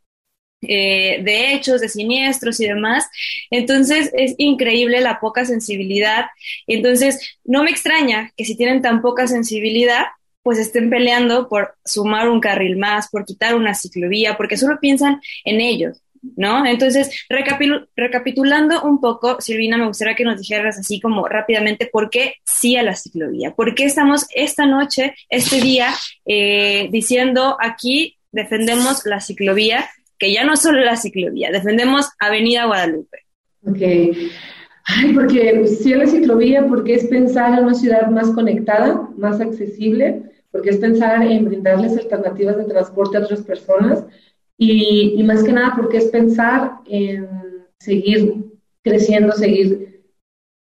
eh, 0.62 1.22
de 1.22 1.54
hechos, 1.54 1.80
de 1.80 1.88
siniestros 1.88 2.60
y 2.60 2.66
demás. 2.66 3.08
Entonces 3.50 4.10
es 4.14 4.34
increíble 4.38 5.00
la 5.00 5.20
poca 5.20 5.44
sensibilidad. 5.44 6.26
Entonces 6.66 7.38
no 7.44 7.62
me 7.64 7.70
extraña 7.70 8.32
que 8.36 8.44
si 8.44 8.56
tienen 8.56 8.82
tan 8.82 9.00
poca 9.02 9.26
sensibilidad, 9.26 10.06
pues 10.42 10.58
estén 10.58 10.90
peleando 10.90 11.48
por 11.48 11.76
sumar 11.84 12.28
un 12.28 12.40
carril 12.40 12.76
más, 12.76 13.08
por 13.10 13.24
quitar 13.24 13.54
una 13.54 13.74
ciclovía, 13.74 14.36
porque 14.36 14.56
solo 14.56 14.78
piensan 14.80 15.20
en 15.44 15.60
ellos. 15.60 16.02
¿No? 16.36 16.66
Entonces, 16.66 17.26
recapitulando 17.96 18.82
un 18.82 19.00
poco, 19.00 19.40
Silvina, 19.40 19.78
me 19.78 19.86
gustaría 19.86 20.14
que 20.14 20.24
nos 20.24 20.38
dijeras 20.38 20.78
así 20.78 21.00
como 21.00 21.26
rápidamente 21.26 21.86
por 21.86 22.10
qué 22.10 22.34
sí 22.44 22.76
a 22.76 22.82
la 22.82 22.94
ciclovía, 22.94 23.54
por 23.54 23.74
qué 23.74 23.84
estamos 23.84 24.26
esta 24.34 24.66
noche, 24.66 25.14
este 25.30 25.60
día, 25.60 25.88
eh, 26.26 26.88
diciendo 26.90 27.56
aquí 27.58 28.18
defendemos 28.32 29.06
la 29.06 29.20
ciclovía 29.20 29.88
que 30.18 30.32
ya 30.32 30.44
no 30.44 30.56
solo 30.56 30.80
la 30.80 30.96
ciclovía, 30.96 31.50
defendemos 31.50 32.10
Avenida 32.18 32.66
Guadalupe. 32.66 33.18
Ok. 33.66 33.80
Ay, 34.84 35.12
porque 35.14 35.66
sí 35.66 35.94
la 35.94 36.06
ciclovía, 36.06 36.66
porque 36.66 36.94
es 36.94 37.06
pensar 37.06 37.58
en 37.58 37.64
una 37.64 37.74
ciudad 37.74 38.08
más 38.08 38.30
conectada, 38.30 39.08
más 39.16 39.40
accesible, 39.40 40.22
porque 40.50 40.70
es 40.70 40.78
pensar 40.78 41.22
en 41.22 41.44
brindarles 41.44 41.96
alternativas 41.96 42.56
de 42.56 42.64
transporte 42.64 43.16
a 43.16 43.20
otras 43.20 43.42
personas 43.42 44.04
y, 44.62 45.22
más 45.22 45.42
que 45.42 45.52
nada 45.52 45.72
porque 45.74 45.96
es 45.96 46.04
pensar 46.06 46.80
en 46.86 47.26
seguir 47.78 48.44
creciendo, 48.84 49.32
seguir 49.32 50.02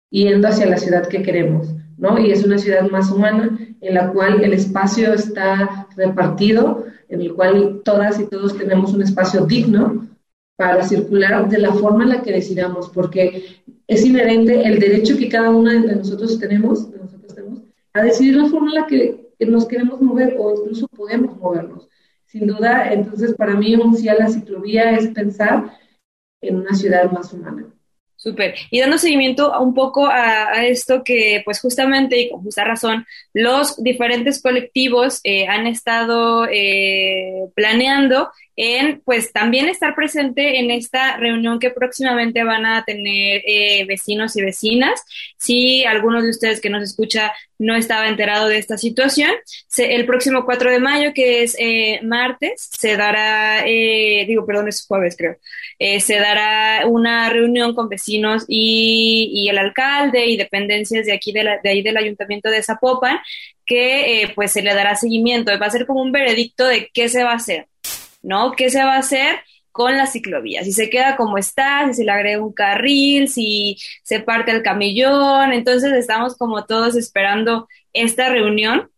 yendo 0.10 0.48
hacia 0.48 0.68
la 0.68 0.78
ciudad 0.78 1.08
que 1.08 1.22
queremos, 1.22 1.68
¿no? 1.98 2.18
Y 2.18 2.32
es 2.32 2.46
una 2.46 2.58
ciudad 2.58 2.90
más 2.90 3.12
humana 3.12 3.60
en 3.82 3.94
la 3.94 4.14
cual 4.14 4.42
el 4.42 4.54
espacio 4.54 5.14
está 5.14 5.88
repartido 5.98 6.86
en 7.10 7.22
el 7.22 7.34
cual 7.34 7.82
todas 7.84 8.22
y 8.22 8.28
todos 8.28 8.58
tenemos 8.58 8.94
un 8.94 9.02
espacio 9.02 9.46
digno 9.46 10.08
para 10.56 10.84
circular 10.84 11.50
de 11.50 11.60
la 11.60 11.74
forma 11.74 12.04
en 12.04 12.10
la 12.12 12.22
que 12.22 12.32
decidamos, 12.32 12.90
porque 12.90 13.44
es 13.88 14.06
inherente 14.06 14.66
el 14.66 14.80
derecho 14.80 15.18
que 15.18 15.28
cada 15.28 15.50
uno 15.50 15.72
de 15.72 15.96
nosotros 15.96 16.40
tenemos, 16.40 16.90
de 16.90 17.00
nosotros 17.00 17.36
tenemos 17.36 17.60
a 17.94 18.02
decidir 18.02 18.38
la 18.38 18.46
forma 18.46 18.70
en 18.70 18.76
la 18.76 18.88
que 18.88 19.30
nos 19.46 19.68
queremos 19.68 20.02
mover 20.02 20.38
o 20.40 20.56
incluso 20.56 20.88
podemos 20.88 21.38
movernos. 21.38 21.90
Sin 22.34 22.48
duda, 22.48 22.92
entonces 22.92 23.36
para 23.36 23.54
mí 23.54 23.76
un 23.76 23.96
sí 23.96 24.10
a 24.10 24.16
la 24.16 24.28
ciclovía 24.28 24.94
es 24.94 25.10
pensar 25.10 25.78
en 26.42 26.56
una 26.56 26.74
ciudad 26.74 27.12
más 27.12 27.32
humana. 27.32 27.68
Súper. 28.16 28.56
Y 28.72 28.80
dando 28.80 28.98
seguimiento 28.98 29.56
un 29.62 29.76
poco 29.76 30.08
a, 30.08 30.66
esto 30.66 31.04
que, 31.04 31.44
pues 31.46 31.62
justamente 31.62 32.20
y 32.20 32.32
con 32.32 32.42
justa 32.42 32.64
razón, 32.64 33.06
los 33.34 33.84
diferentes 33.84 34.42
colectivos 34.42 35.20
eh, 35.24 35.46
han 35.46 35.68
estado 35.68 36.48
eh, 36.50 37.52
planeando 37.54 38.32
en 38.56 39.02
pues 39.04 39.32
también 39.32 39.68
estar 39.68 39.96
presente 39.96 40.60
en 40.60 40.70
esta 40.72 41.18
reunión 41.18 41.60
que 41.60 41.72
próximamente 41.72 42.44
van 42.44 42.66
a 42.66 42.84
tener 42.84 43.42
eh, 43.46 43.86
vecinos 43.86 44.36
y 44.36 44.42
vecinas. 44.42 45.04
Si 45.38 45.84
alguno 45.86 46.22
de 46.22 46.30
ustedes 46.30 46.62
que 46.62 46.70
nos 46.70 46.84
escucha 46.84 47.34
no 47.58 47.76
estaba 47.76 48.10
enterado 48.10 48.48
de 48.48 48.58
esta 48.58 48.78
situación, 48.78 49.32
el 49.78 50.06
próximo 50.06 50.46
4 50.46 50.72
de 50.72 50.80
mayo, 50.80 51.14
que 51.14 51.44
es 51.44 51.56
eh, 51.58 52.00
martes, 52.04 52.70
se 52.78 52.98
dará, 52.98 53.66
eh, 53.66 54.26
digo, 54.28 54.46
perdón, 54.46 54.68
es 54.68 54.86
jueves 54.86 55.16
creo, 55.18 55.38
se 56.00 56.16
dará 56.16 56.86
una 56.88 57.30
reunión 57.30 57.74
con 57.74 57.90
vecinos 57.90 58.46
y, 58.48 59.32
y, 59.34 59.50
el 59.50 59.58
alcalde 59.58 60.26
y 60.26 60.38
dependencias 60.38 61.06
de 61.06 61.14
aquí 61.14 61.32
de, 61.32 61.44
la, 61.44 61.60
de 61.62 61.70
ahí 61.70 61.82
del 61.82 61.98
ayuntamiento 61.98 62.50
de 62.50 62.64
Zapopan, 62.64 63.18
que 63.66 64.32
pues 64.36 64.52
se 64.52 64.62
le 64.62 64.74
dará 64.74 64.96
seguimiento. 64.96 65.52
Va 65.60 65.68
a 65.68 65.72
ser 65.72 65.86
como 65.86 66.02
un 66.02 66.12
veredicto 66.12 66.66
de 66.68 66.90
qué 66.94 67.10
se 67.10 67.24
va 67.24 67.32
a 67.32 67.36
hacer. 67.36 67.68
¿No? 68.24 68.54
¿Qué 68.54 68.70
se 68.70 68.84
va 68.84 68.96
a 68.96 69.00
hacer 69.00 69.42
con 69.72 69.98
la 69.98 70.08
ciclovía? 70.08 70.64
Si 70.64 70.72
se 70.72 70.90
queda 70.90 71.16
como 71.16 71.38
está, 71.38 71.88
si 71.88 71.94
se 71.94 72.04
le 72.06 72.12
agrega 72.12 72.44
un 72.44 72.54
carril, 72.54 73.28
si 73.30 73.78
se 74.04 74.20
parte 74.22 74.52
el 74.52 74.64
camellón, 74.64 75.54
entonces 75.54 75.94
estamos 75.94 76.36
como 76.38 76.66
todos 76.66 76.96
esperando 76.96 77.68
esta 77.94 78.30
reunión. 78.30 78.90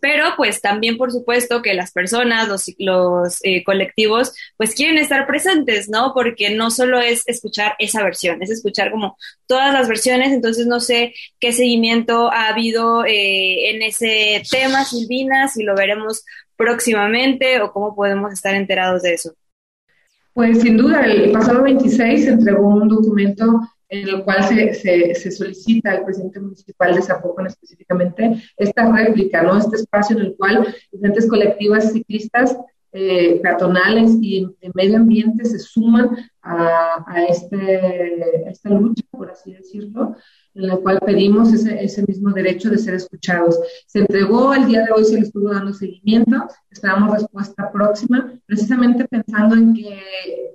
Pero 0.00 0.24
pues 0.36 0.62
también 0.62 0.96
por 0.96 1.12
supuesto 1.12 1.60
que 1.60 1.74
las 1.74 1.92
personas, 1.92 2.48
los, 2.48 2.64
los 2.78 3.38
eh, 3.44 3.62
colectivos, 3.62 4.34
pues 4.56 4.74
quieren 4.74 4.96
estar 4.96 5.26
presentes, 5.26 5.88
¿no? 5.90 6.12
Porque 6.14 6.50
no 6.50 6.70
solo 6.70 6.98
es 7.00 7.22
escuchar 7.26 7.74
esa 7.78 8.02
versión, 8.02 8.42
es 8.42 8.50
escuchar 8.50 8.90
como 8.90 9.18
todas 9.46 9.72
las 9.74 9.88
versiones, 9.88 10.32
entonces 10.32 10.66
no 10.66 10.80
sé 10.80 11.14
qué 11.38 11.52
seguimiento 11.52 12.32
ha 12.32 12.48
habido 12.48 13.04
eh, 13.04 13.70
en 13.70 13.82
ese 13.82 14.42
tema, 14.50 14.84
Silvina, 14.86 15.48
si 15.48 15.62
lo 15.62 15.74
veremos 15.74 16.24
próximamente 16.62 17.60
o 17.60 17.72
cómo 17.72 17.94
podemos 17.94 18.32
estar 18.32 18.54
enterados 18.54 19.02
de 19.02 19.14
eso? 19.14 19.34
Pues 20.32 20.62
sin 20.62 20.76
duda, 20.76 21.04
el 21.04 21.30
pasado 21.32 21.62
26 21.62 22.24
se 22.24 22.30
entregó 22.30 22.68
un 22.68 22.88
documento 22.88 23.60
en 23.88 24.08
el 24.08 24.24
cual 24.24 24.42
se, 24.44 24.72
se, 25.14 25.30
solicita 25.30 25.90
al 25.90 26.04
presidente 26.04 26.40
municipal 26.40 26.94
de 26.94 27.02
Zapopan 27.02 27.46
específicamente 27.46 28.42
esta 28.56 28.90
réplica, 28.90 29.42
¿no? 29.42 29.58
Este 29.58 29.76
espacio 29.76 30.16
en 30.16 30.26
el 30.26 30.36
cual 30.36 30.74
diferentes 30.90 31.28
colectivas 31.28 31.92
ciclistas 31.92 32.56
eh, 32.92 33.40
peatonales 33.42 34.12
y 34.20 34.46
de 34.60 34.70
medio 34.74 34.96
ambiente 34.96 35.44
se 35.44 35.58
suman 35.58 36.10
a, 36.42 37.24
este, 37.28 38.44
a 38.46 38.50
esta 38.50 38.70
lucha, 38.70 39.02
por 39.10 39.30
así 39.30 39.52
decirlo, 39.52 40.16
en 40.54 40.66
la 40.68 40.76
cual 40.76 40.98
pedimos 41.04 41.52
ese, 41.52 41.82
ese, 41.82 42.04
mismo 42.06 42.30
derecho 42.30 42.70
de 42.70 42.78
ser 42.78 42.94
escuchados. 42.94 43.58
Se 43.86 44.00
entregó, 44.00 44.54
el 44.54 44.66
día 44.66 44.84
de 44.84 44.92
hoy 44.92 45.04
se 45.04 45.14
le 45.14 45.20
estuvo 45.20 45.50
dando 45.50 45.72
seguimiento, 45.72 46.46
esperamos 46.70 47.12
respuesta 47.12 47.70
próxima, 47.72 48.32
precisamente 48.46 49.06
pensando 49.08 49.56
en 49.56 49.74
que 49.74 50.00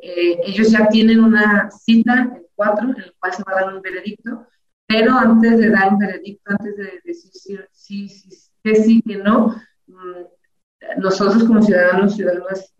eh, 0.01 0.39
ellos 0.45 0.71
ya 0.71 0.87
tienen 0.89 1.23
una 1.23 1.69
cita, 1.71 2.31
el 2.35 2.47
4, 2.55 2.89
en 2.89 3.03
el 3.03 3.13
cual 3.19 3.33
se 3.33 3.43
va 3.43 3.53
a 3.53 3.61
dar 3.61 3.75
un 3.75 3.81
veredicto, 3.81 4.47
pero 4.87 5.13
antes 5.13 5.57
de 5.57 5.69
dar 5.69 5.93
un 5.93 5.99
veredicto, 5.99 6.51
antes 6.51 6.77
de 6.77 7.01
decir 7.03 7.31
sí, 7.33 7.57
sí, 7.71 8.09
sí, 8.09 8.51
que 8.63 8.75
sí, 8.75 9.01
que 9.01 9.17
no, 9.17 9.55
mm, 9.87 11.01
nosotros 11.01 11.43
como 11.43 11.61
ciudadanos, 11.61 12.15
ciudadanas, 12.15 12.73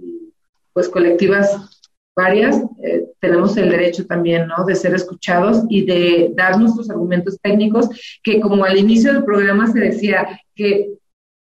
pues 0.74 0.90
colectivas 0.90 1.82
varias, 2.16 2.62
eh, 2.84 3.07
tenemos 3.20 3.58
el 3.58 3.70
derecho 3.70 4.06
también, 4.06 4.48
¿no? 4.48 4.66
De 4.66 4.76
ser 4.76 4.94
escuchados 4.94 5.64
y 5.70 5.86
de 5.86 6.32
dar 6.36 6.60
nuestros 6.60 6.90
argumentos 6.90 7.40
técnicos, 7.42 7.90
que 8.24 8.40
como 8.40 8.64
al 8.64 8.78
inicio 8.78 9.14
del 9.14 9.24
programa 9.24 9.72
se 9.72 9.80
decía 9.80 10.40
que 10.56 10.94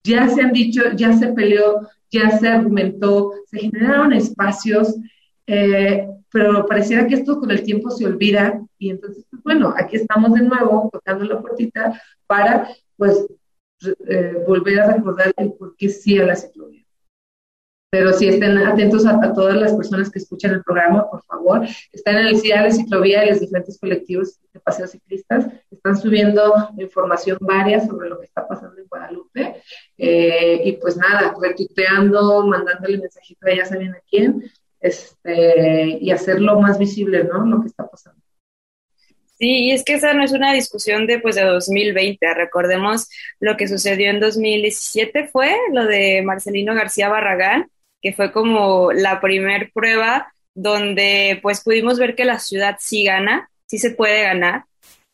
ya 0.05 0.29
se 0.29 0.43
han 0.43 0.53
dicho, 0.53 0.83
ya 0.95 1.12
se 1.12 1.29
peleó, 1.29 1.89
ya 2.11 2.39
se 2.39 2.49
argumentó, 2.49 3.33
se 3.47 3.59
generaron 3.59 4.12
espacios, 4.12 4.95
eh, 5.47 6.09
pero 6.31 6.67
pareciera 6.67 7.07
que 7.07 7.14
esto 7.14 7.41
con 7.41 7.51
el 7.51 7.62
tiempo 7.62 7.91
se 7.91 8.07
olvida 8.07 8.61
y 8.79 8.91
entonces, 8.91 9.25
pues, 9.31 9.43
bueno, 9.43 9.75
aquí 9.77 9.97
estamos 9.97 10.35
de 10.35 10.43
nuevo 10.43 10.89
tocando 10.93 11.25
la 11.25 11.41
puertita 11.41 12.01
para, 12.27 12.69
pues, 12.97 13.27
eh, 14.09 14.35
volver 14.47 14.81
a 14.81 14.93
recordar 14.95 15.35
el 15.37 15.53
por 15.53 15.77
qué 15.77 15.89
sí 15.89 16.19
a 16.19 16.27
la 16.27 16.37
ciclovía 16.37 16.86
pero 17.91 18.12
sí 18.12 18.28
estén 18.28 18.59
atentos 18.59 19.07
a, 19.07 19.32
todas 19.32 19.57
las 19.57 19.72
personas 19.74 20.11
que 20.11 20.18
escuchan 20.18 20.53
el 20.53 20.62
programa, 20.62 21.09
por 21.09 21.22
favor. 21.24 21.66
Están 21.93 22.16
en 22.18 22.26
el 22.26 22.39
CIA 22.39 22.64
de 22.64 22.72
ciclovía 22.72 23.24
y 23.24 23.30
los 23.30 23.41
diferentes 23.41 23.78
colectivos 23.78 24.39
de 24.53 24.61
paseos 24.61 24.91
ciclistas. 24.91 25.47
Están 25.70 25.97
subiendo 25.97 26.70
información 26.78 27.39
varia 27.41 27.80
sobre 27.87 28.09
lo 28.09 28.18
que 28.18 28.26
está 28.26 28.47
pasando 28.47 28.80
en 28.80 28.89
Guadalupe. 28.89 29.62
Eh, 29.97 30.62
y 30.64 30.72
pues 30.72 30.97
nada, 30.97 31.34
retuiteando, 31.41 32.47
mandándole 32.47 32.99
mensajito 32.99 33.47
a 33.47 33.55
ya 33.55 33.64
saben 33.64 33.95
a 33.95 34.01
quién, 34.11 34.45
este, 34.80 35.99
y 36.01 36.11
hacerlo 36.11 36.61
más 36.61 36.78
visible, 36.78 37.24
¿no? 37.24 37.47
Lo 37.47 37.61
que 37.61 37.68
está 37.68 37.89
pasando. 37.89 38.20
Sí, 39.39 39.66
y 39.66 39.72
es 39.72 39.84
que 39.84 39.95
esa 39.95 40.14
no 40.14 40.24
es 40.24 40.32
una 40.32 40.53
discusión 40.55 41.07
de, 41.07 41.18
pues, 41.18 41.37
de 41.37 41.45
2020. 41.45 42.34
Recordemos 42.34 43.09
lo 43.39 43.57
que 43.57 43.68
sucedió 43.68 44.11
en 44.11 44.18
2017 44.18 45.28
fue 45.28 45.55
lo 45.72 45.84
de 45.84 46.22
Marcelino 46.22 46.74
García 46.74 47.11
Barragán, 47.11 47.70
que 48.07 48.13
fue 48.13 48.31
como 48.31 48.93
la 48.93 49.21
primer 49.21 49.73
prueba 49.73 50.33
donde 50.55 51.41
pues 51.43 51.61
pudimos 51.61 51.99
ver 51.99 52.15
que 52.15 52.25
la 52.25 52.39
ciudad 52.39 52.77
sí 52.79 53.03
gana, 53.03 53.51
sí 53.67 53.79
se 53.79 53.91
puede 53.91 54.23
ganar, 54.23 54.63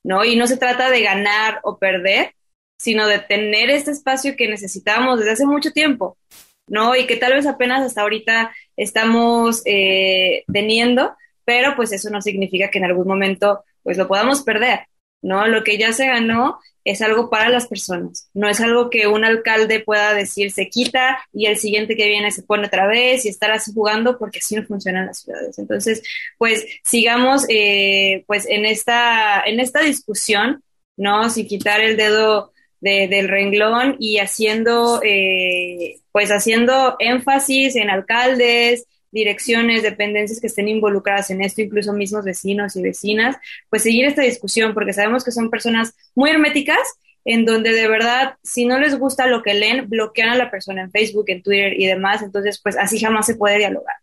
¿no? 0.04 0.26
Y 0.26 0.36
no 0.36 0.46
se 0.46 0.58
trata 0.58 0.90
de 0.90 1.00
ganar 1.00 1.60
o 1.62 1.78
perder, 1.78 2.34
sino 2.78 3.06
de 3.06 3.18
tener 3.18 3.70
este 3.70 3.92
espacio 3.92 4.36
que 4.36 4.46
necesitábamos 4.46 5.20
desde 5.20 5.32
hace 5.32 5.46
mucho 5.46 5.70
tiempo, 5.70 6.18
¿no? 6.66 6.94
Y 6.94 7.06
que 7.06 7.16
tal 7.16 7.32
vez 7.32 7.46
apenas 7.46 7.82
hasta 7.82 8.02
ahorita 8.02 8.52
estamos 8.76 9.62
eh, 9.64 10.44
teniendo, 10.52 11.16
pero 11.46 11.74
pues 11.76 11.92
eso 11.92 12.10
no 12.10 12.20
significa 12.20 12.68
que 12.68 12.76
en 12.76 12.84
algún 12.84 13.08
momento 13.08 13.64
pues 13.82 13.96
lo 13.96 14.06
podamos 14.06 14.42
perder, 14.42 14.80
¿no? 15.22 15.48
Lo 15.48 15.64
que 15.64 15.78
ya 15.78 15.94
se 15.94 16.08
ganó 16.08 16.60
es 16.84 17.02
algo 17.02 17.30
para 17.30 17.48
las 17.48 17.66
personas, 17.66 18.28
no 18.34 18.48
es 18.48 18.60
algo 18.60 18.90
que 18.90 19.06
un 19.06 19.24
alcalde 19.24 19.80
pueda 19.80 20.14
decir 20.14 20.50
se 20.50 20.68
quita 20.68 21.18
y 21.32 21.46
el 21.46 21.56
siguiente 21.56 21.96
que 21.96 22.08
viene 22.08 22.30
se 22.30 22.42
pone 22.42 22.66
otra 22.66 22.86
vez 22.86 23.24
y 23.24 23.28
estar 23.28 23.52
así 23.52 23.72
jugando 23.72 24.18
porque 24.18 24.38
así 24.38 24.56
no 24.56 24.64
funcionan 24.64 25.06
las 25.06 25.20
ciudades. 25.20 25.58
Entonces, 25.58 26.02
pues 26.38 26.64
sigamos 26.82 27.44
eh, 27.48 28.24
pues 28.26 28.46
en 28.48 28.64
esta, 28.64 29.42
en 29.46 29.60
esta 29.60 29.80
discusión, 29.80 30.62
¿no? 30.96 31.30
Sin 31.30 31.46
quitar 31.46 31.80
el 31.80 31.96
dedo 31.96 32.52
del 32.82 33.28
renglón 33.28 33.96
y 34.00 34.18
haciendo, 34.18 35.00
eh, 35.04 36.00
pues 36.10 36.30
haciendo 36.30 36.96
énfasis 36.98 37.76
en 37.76 37.90
alcaldes, 37.90 38.86
direcciones, 39.12 39.82
dependencias 39.82 40.40
que 40.40 40.48
estén 40.48 40.68
involucradas 40.68 41.30
en 41.30 41.42
esto, 41.42 41.62
incluso 41.62 41.92
mismos 41.92 42.24
vecinos 42.24 42.74
y 42.76 42.82
vecinas, 42.82 43.36
pues 43.70 43.82
seguir 43.82 44.06
esta 44.06 44.22
discusión, 44.22 44.74
porque 44.74 44.92
sabemos 44.92 45.22
que 45.22 45.30
son 45.30 45.50
personas 45.50 45.94
muy 46.14 46.30
herméticas, 46.30 46.80
en 47.24 47.44
donde 47.44 47.72
de 47.72 47.88
verdad, 47.88 48.36
si 48.42 48.64
no 48.64 48.78
les 48.78 48.98
gusta 48.98 49.26
lo 49.26 49.42
que 49.42 49.54
leen, 49.54 49.88
bloquean 49.88 50.30
a 50.30 50.36
la 50.36 50.50
persona 50.50 50.82
en 50.82 50.90
Facebook, 50.90 51.26
en 51.28 51.42
Twitter 51.42 51.78
y 51.78 51.86
demás, 51.86 52.22
entonces 52.22 52.60
pues 52.60 52.76
así 52.76 52.98
jamás 52.98 53.26
se 53.26 53.36
puede 53.36 53.58
dialogar. 53.58 53.96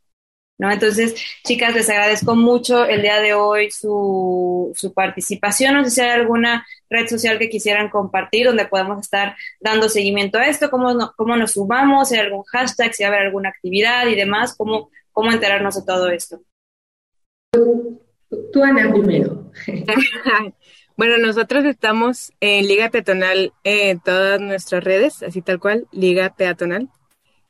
¿No? 0.58 0.70
Entonces, 0.70 1.16
chicas, 1.46 1.74
les 1.74 1.90
agradezco 1.90 2.36
mucho 2.36 2.84
el 2.84 3.02
día 3.02 3.22
de 3.22 3.34
hoy 3.34 3.72
su, 3.72 4.74
su 4.76 4.94
participación. 4.94 5.74
No 5.74 5.86
sé 5.86 5.92
si 5.92 6.02
hay 6.02 6.10
alguna 6.10 6.68
red 6.90 7.08
social 7.08 7.40
que 7.40 7.50
quisieran 7.50 7.88
compartir 7.88 8.46
donde 8.46 8.66
podamos 8.66 9.00
estar 9.00 9.38
dando 9.62 9.88
seguimiento 9.88 10.38
a 10.38 10.48
esto, 10.48 10.70
cómo, 10.70 11.14
cómo 11.16 11.38
nos 11.38 11.54
sumamos, 11.54 12.10
si 12.10 12.16
hay 12.16 12.26
algún 12.26 12.44
hashtag, 12.44 12.94
si 12.94 13.04
va 13.04 13.10
a 13.10 13.14
haber 13.14 13.28
alguna 13.28 13.48
actividad 13.48 14.06
y 14.08 14.16
demás, 14.16 14.54
cómo, 14.54 14.90
cómo 15.12 15.32
enterarnos 15.32 15.76
de 15.76 15.86
todo 15.86 16.10
esto. 16.10 16.42
Tú, 17.52 18.64
Ana, 18.64 18.92
primero. 18.92 19.52
bueno, 20.98 21.18
nosotros 21.18 21.66
estamos 21.66 22.32
en 22.40 22.68
Liga 22.68 22.90
Peatonal 22.90 23.54
en 23.64 24.00
todas 24.00 24.40
nuestras 24.40 24.84
redes, 24.84 25.24
así 25.24 25.42
tal 25.42 25.60
cual, 25.60 25.88
Liga 25.92 26.36
Peatonal. 26.36 26.90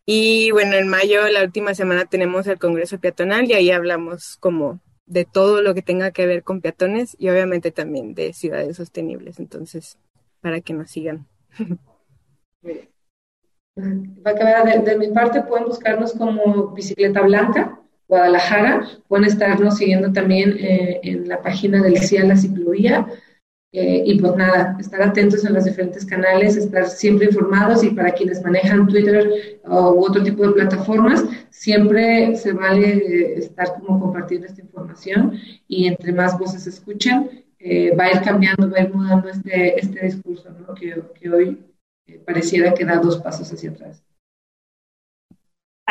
Y 0.06 0.52
bueno, 0.52 0.76
en 0.76 0.88
mayo, 0.88 1.28
la 1.28 1.44
última 1.44 1.76
semana, 1.76 2.06
tenemos 2.06 2.48
el 2.48 2.58
Congreso 2.58 3.00
Peatonal 3.00 3.50
y 3.50 3.54
ahí 3.54 3.72
hablamos 3.72 4.38
como 4.38 4.80
de 5.06 5.26
todo 5.26 5.62
lo 5.62 5.74
que 5.74 5.82
tenga 5.82 6.12
que 6.12 6.26
ver 6.28 6.44
con 6.44 6.62
peatones 6.62 7.16
y 7.20 7.30
obviamente 7.30 7.72
también 7.72 8.14
de 8.14 8.34
ciudades 8.34 8.78
sostenibles. 8.78 9.40
Entonces, 9.40 9.98
para 10.42 10.62
que 10.62 10.74
nos 10.74 10.92
sigan. 10.92 11.28
Va 12.66 12.72
a 12.72 12.99
acabar 14.24 14.84
de, 14.84 14.98
mi 14.98 15.08
parte, 15.10 15.42
pueden 15.42 15.68
buscarnos 15.68 16.14
como 16.14 16.70
Bicicleta 16.70 17.22
Blanca, 17.22 17.80
Guadalajara. 18.08 18.88
Pueden 19.08 19.26
estarnos 19.26 19.78
siguiendo 19.78 20.12
también 20.12 20.56
eh, 20.60 21.00
en 21.04 21.28
la 21.28 21.42
página 21.42 21.82
del 21.82 21.98
CIA 21.98 22.26
La 22.26 22.36
Ciclovía. 22.36 23.08
Eh, 23.72 24.02
y 24.04 24.20
pues 24.20 24.36
nada, 24.36 24.76
estar 24.80 25.00
atentos 25.04 25.46
en 25.46 25.54
los 25.54 25.64
diferentes 25.64 26.04
canales, 26.04 26.58
estar 26.58 26.88
siempre 26.88 27.28
informados 27.28 27.84
y 27.84 27.92
para 27.92 28.12
quienes 28.14 28.44
manejan 28.44 28.88
Twitter 28.88 29.60
u 29.64 30.04
otro 30.04 30.24
tipo 30.24 30.48
de 30.48 30.54
plataformas, 30.54 31.24
siempre 31.52 32.36
se 32.36 32.52
vale 32.52 33.38
estar 33.38 33.76
como 33.76 34.00
compartiendo 34.00 34.48
esta 34.48 34.62
información 34.62 35.34
y 35.68 35.86
entre 35.86 36.12
más 36.14 36.40
voces 36.40 36.66
escuchen, 36.66 37.46
eh, 37.60 37.96
va 37.96 38.06
a 38.06 38.12
ir 38.14 38.22
cambiando, 38.22 38.72
va 38.72 38.80
a 38.80 38.84
ir 38.84 38.94
mudando 38.94 39.30
este, 39.30 39.80
este 39.80 40.06
discurso 40.06 40.50
que, 40.80 41.04
que 41.20 41.30
hoy 41.30 41.60
pareciera 42.26 42.74
que 42.74 42.86
da 42.86 42.98
dos 42.98 43.18
pasos 43.18 43.52
hacia 43.52 43.72
atrás. 43.72 44.04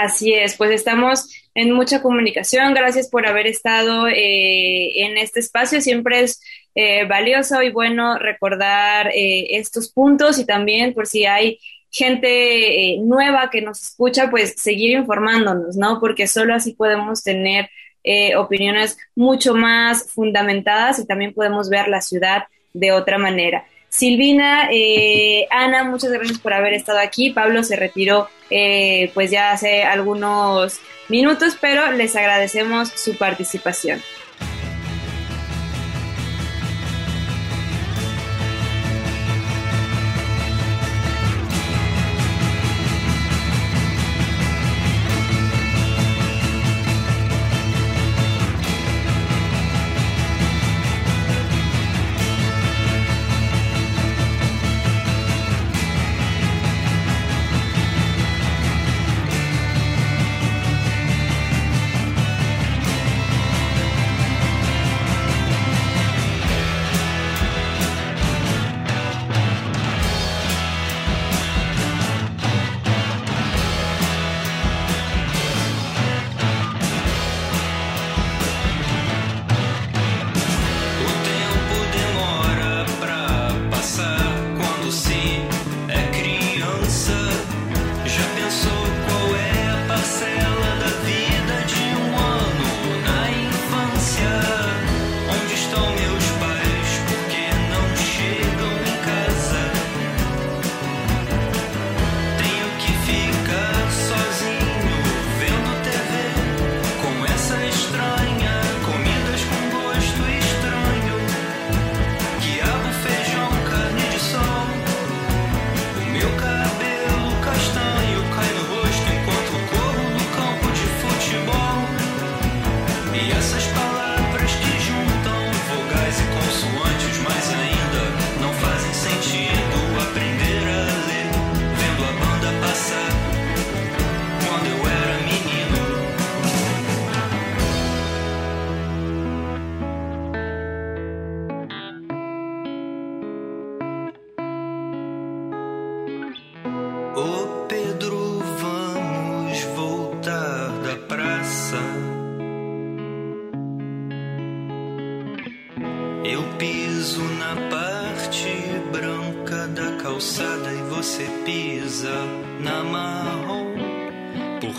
Así 0.00 0.32
es, 0.32 0.56
pues 0.56 0.70
estamos 0.70 1.28
en 1.56 1.72
mucha 1.72 2.00
comunicación. 2.00 2.72
Gracias 2.72 3.08
por 3.08 3.26
haber 3.26 3.48
estado 3.48 4.06
eh, 4.06 5.02
en 5.02 5.18
este 5.18 5.40
espacio. 5.40 5.80
Siempre 5.80 6.20
es 6.20 6.40
eh, 6.76 7.04
valioso 7.06 7.60
y 7.62 7.72
bueno 7.72 8.16
recordar 8.16 9.08
eh, 9.08 9.56
estos 9.56 9.90
puntos 9.90 10.38
y 10.38 10.46
también 10.46 10.94
por 10.94 11.08
si 11.08 11.26
hay 11.26 11.58
gente 11.90 12.96
nueva 13.00 13.50
que 13.50 13.60
nos 13.60 13.82
escucha, 13.82 14.30
pues 14.30 14.54
seguir 14.56 14.92
informándonos, 14.92 15.76
¿no? 15.76 15.98
Porque 15.98 16.28
solo 16.28 16.54
así 16.54 16.74
podemos 16.74 17.24
tener 17.24 17.68
opiniones 18.36 18.96
mucho 19.16 19.54
más 19.54 20.12
fundamentadas 20.12 21.00
y 21.00 21.06
también 21.08 21.34
podemos 21.34 21.68
ver 21.68 21.88
la 21.88 22.02
ciudad 22.02 22.44
de 22.72 22.92
otra 22.92 23.18
manera. 23.18 23.66
Silvina, 23.88 24.68
eh, 24.70 25.46
Ana, 25.50 25.84
muchas 25.84 26.10
gracias 26.10 26.38
por 26.38 26.52
haber 26.52 26.74
estado 26.74 26.98
aquí. 26.98 27.30
Pablo 27.30 27.62
se 27.62 27.76
retiró 27.76 28.28
eh, 28.50 29.10
pues 29.14 29.30
ya 29.30 29.52
hace 29.52 29.84
algunos 29.84 30.80
minutos, 31.08 31.56
pero 31.60 31.90
les 31.92 32.14
agradecemos 32.16 32.90
su 32.90 33.16
participación. 33.16 34.02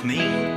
me. 0.03 0.48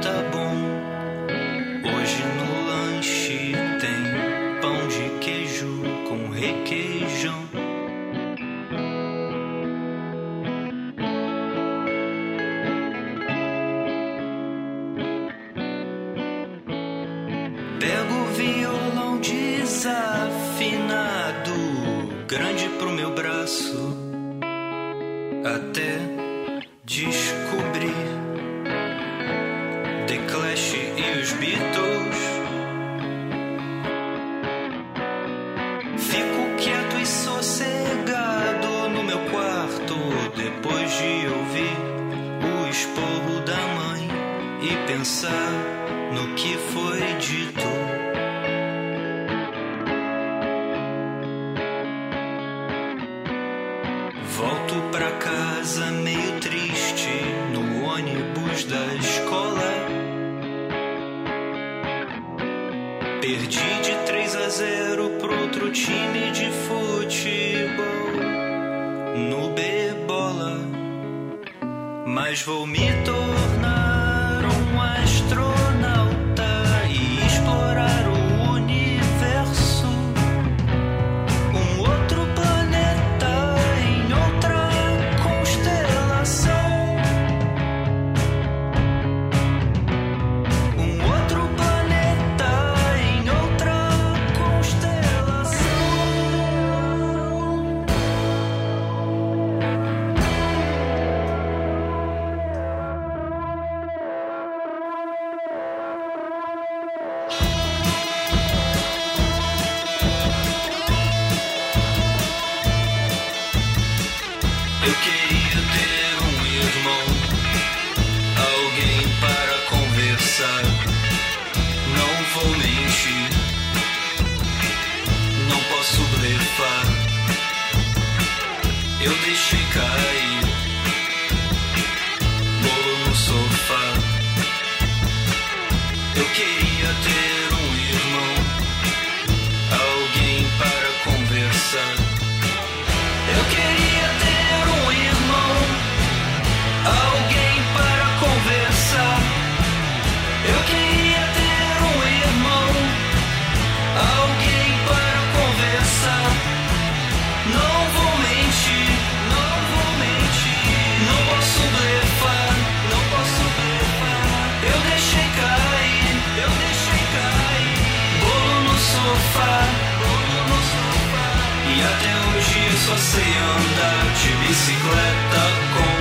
Sei 173.13 173.33
andar 173.55 174.05
de 174.21 174.31
bicicleta 174.41 175.45
com 175.75 175.93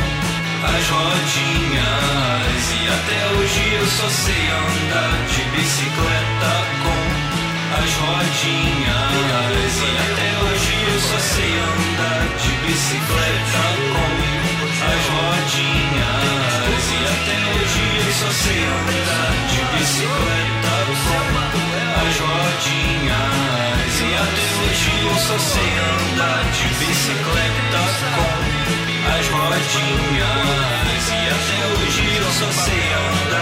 as 0.71 0.85
rodinhas. 0.95 2.63
E 2.71 2.87
até 2.87 3.19
hoje 3.35 3.63
eu 3.79 3.87
só 3.97 4.07
sei 4.07 4.45
andar 4.63 5.17
de 5.33 5.43
bicicleta 5.51 6.53
com 6.83 7.01
as 7.81 7.91
rodinhas. 8.03 9.73
E 9.81 9.93
até 10.07 10.29
hoje 10.41 10.73
eu 10.87 10.99
só 11.09 11.19
sei 11.33 11.53
andar 11.71 12.23
de 12.41 12.51
bicicleta 12.65 13.63
com 13.91 14.11
as 14.91 15.03
rodinhas. 15.15 16.83
E 16.95 17.01
até 17.13 17.37
hoje 17.51 17.83
eu 18.07 18.11
só 18.21 18.31
sei 18.43 18.61
andar 18.63 19.31
de 19.51 19.59
bicicleta 19.77 20.50
eu 24.89 25.15
só 25.15 25.37
sei 25.37 25.71
andar 25.77 26.43
de 26.51 26.67
bicicleta 26.79 27.81
com 28.15 28.31
as 29.11 29.27
rodinhas. 29.27 31.03
E 31.09 31.29
até 31.29 31.59
hoje 31.73 32.03
eu 32.17 32.31
só 32.31 32.49
sei 32.51 32.93
andar 32.93 33.40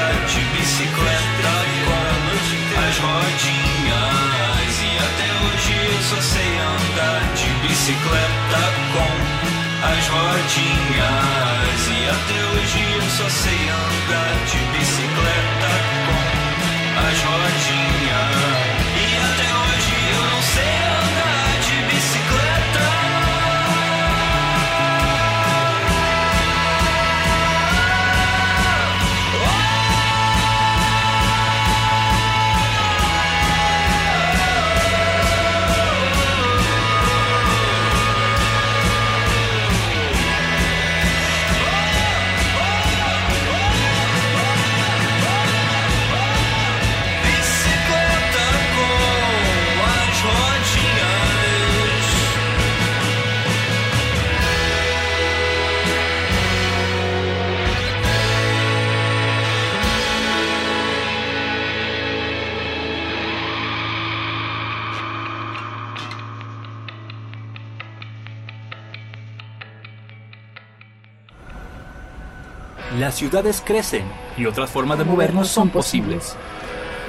ciudades 73.20 73.62
crecen 73.64 74.06
y 74.38 74.46
otras 74.46 74.70
formas 74.70 74.98
de 74.98 75.04
movernos 75.04 75.50
son 75.50 75.70
posibles. 75.70 76.38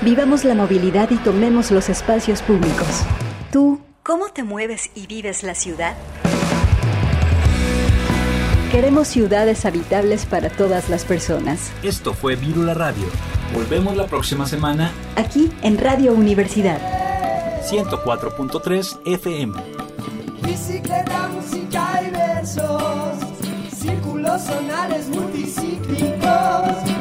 Vivamos 0.03 0.45
la 0.45 0.55
movilidad 0.55 1.09
y 1.11 1.17
tomemos 1.17 1.71
los 1.71 1.89
espacios 1.89 2.43
públicos. 2.43 3.03
¿Tú 3.53 3.81
cómo 4.03 4.29
te 4.31 4.43
mueves 4.43 4.91
y 4.97 5.07
vives 5.07 5.45
la 5.45 5.55
ciudad? 5.55 5.95
Queremos 8.73 9.07
ciudades 9.07 9.65
habitables 9.65 10.27
para 10.27 10.51
todas 10.51 10.89
las 10.89 11.05
personas. 11.05 11.71
Esto 11.85 12.13
fue 12.13 12.35
Virula 12.35 12.75
Radio. 12.75 13.07
Volvemos 13.55 13.97
la 13.97 14.07
próxima 14.07 14.47
semana, 14.47 14.93
Aquí 15.17 15.53
en 15.63 15.79
Radio 15.79 16.13
Universidad. 16.13 16.81
104.3 17.63 19.01
FM. 19.05 19.55
Bicicleta, 20.43 21.29
música 21.29 22.03
y 22.05 22.11
versos, 22.11 23.30
los 24.23 24.43
sonales 24.43 25.09
multicíclicos. 25.09 27.00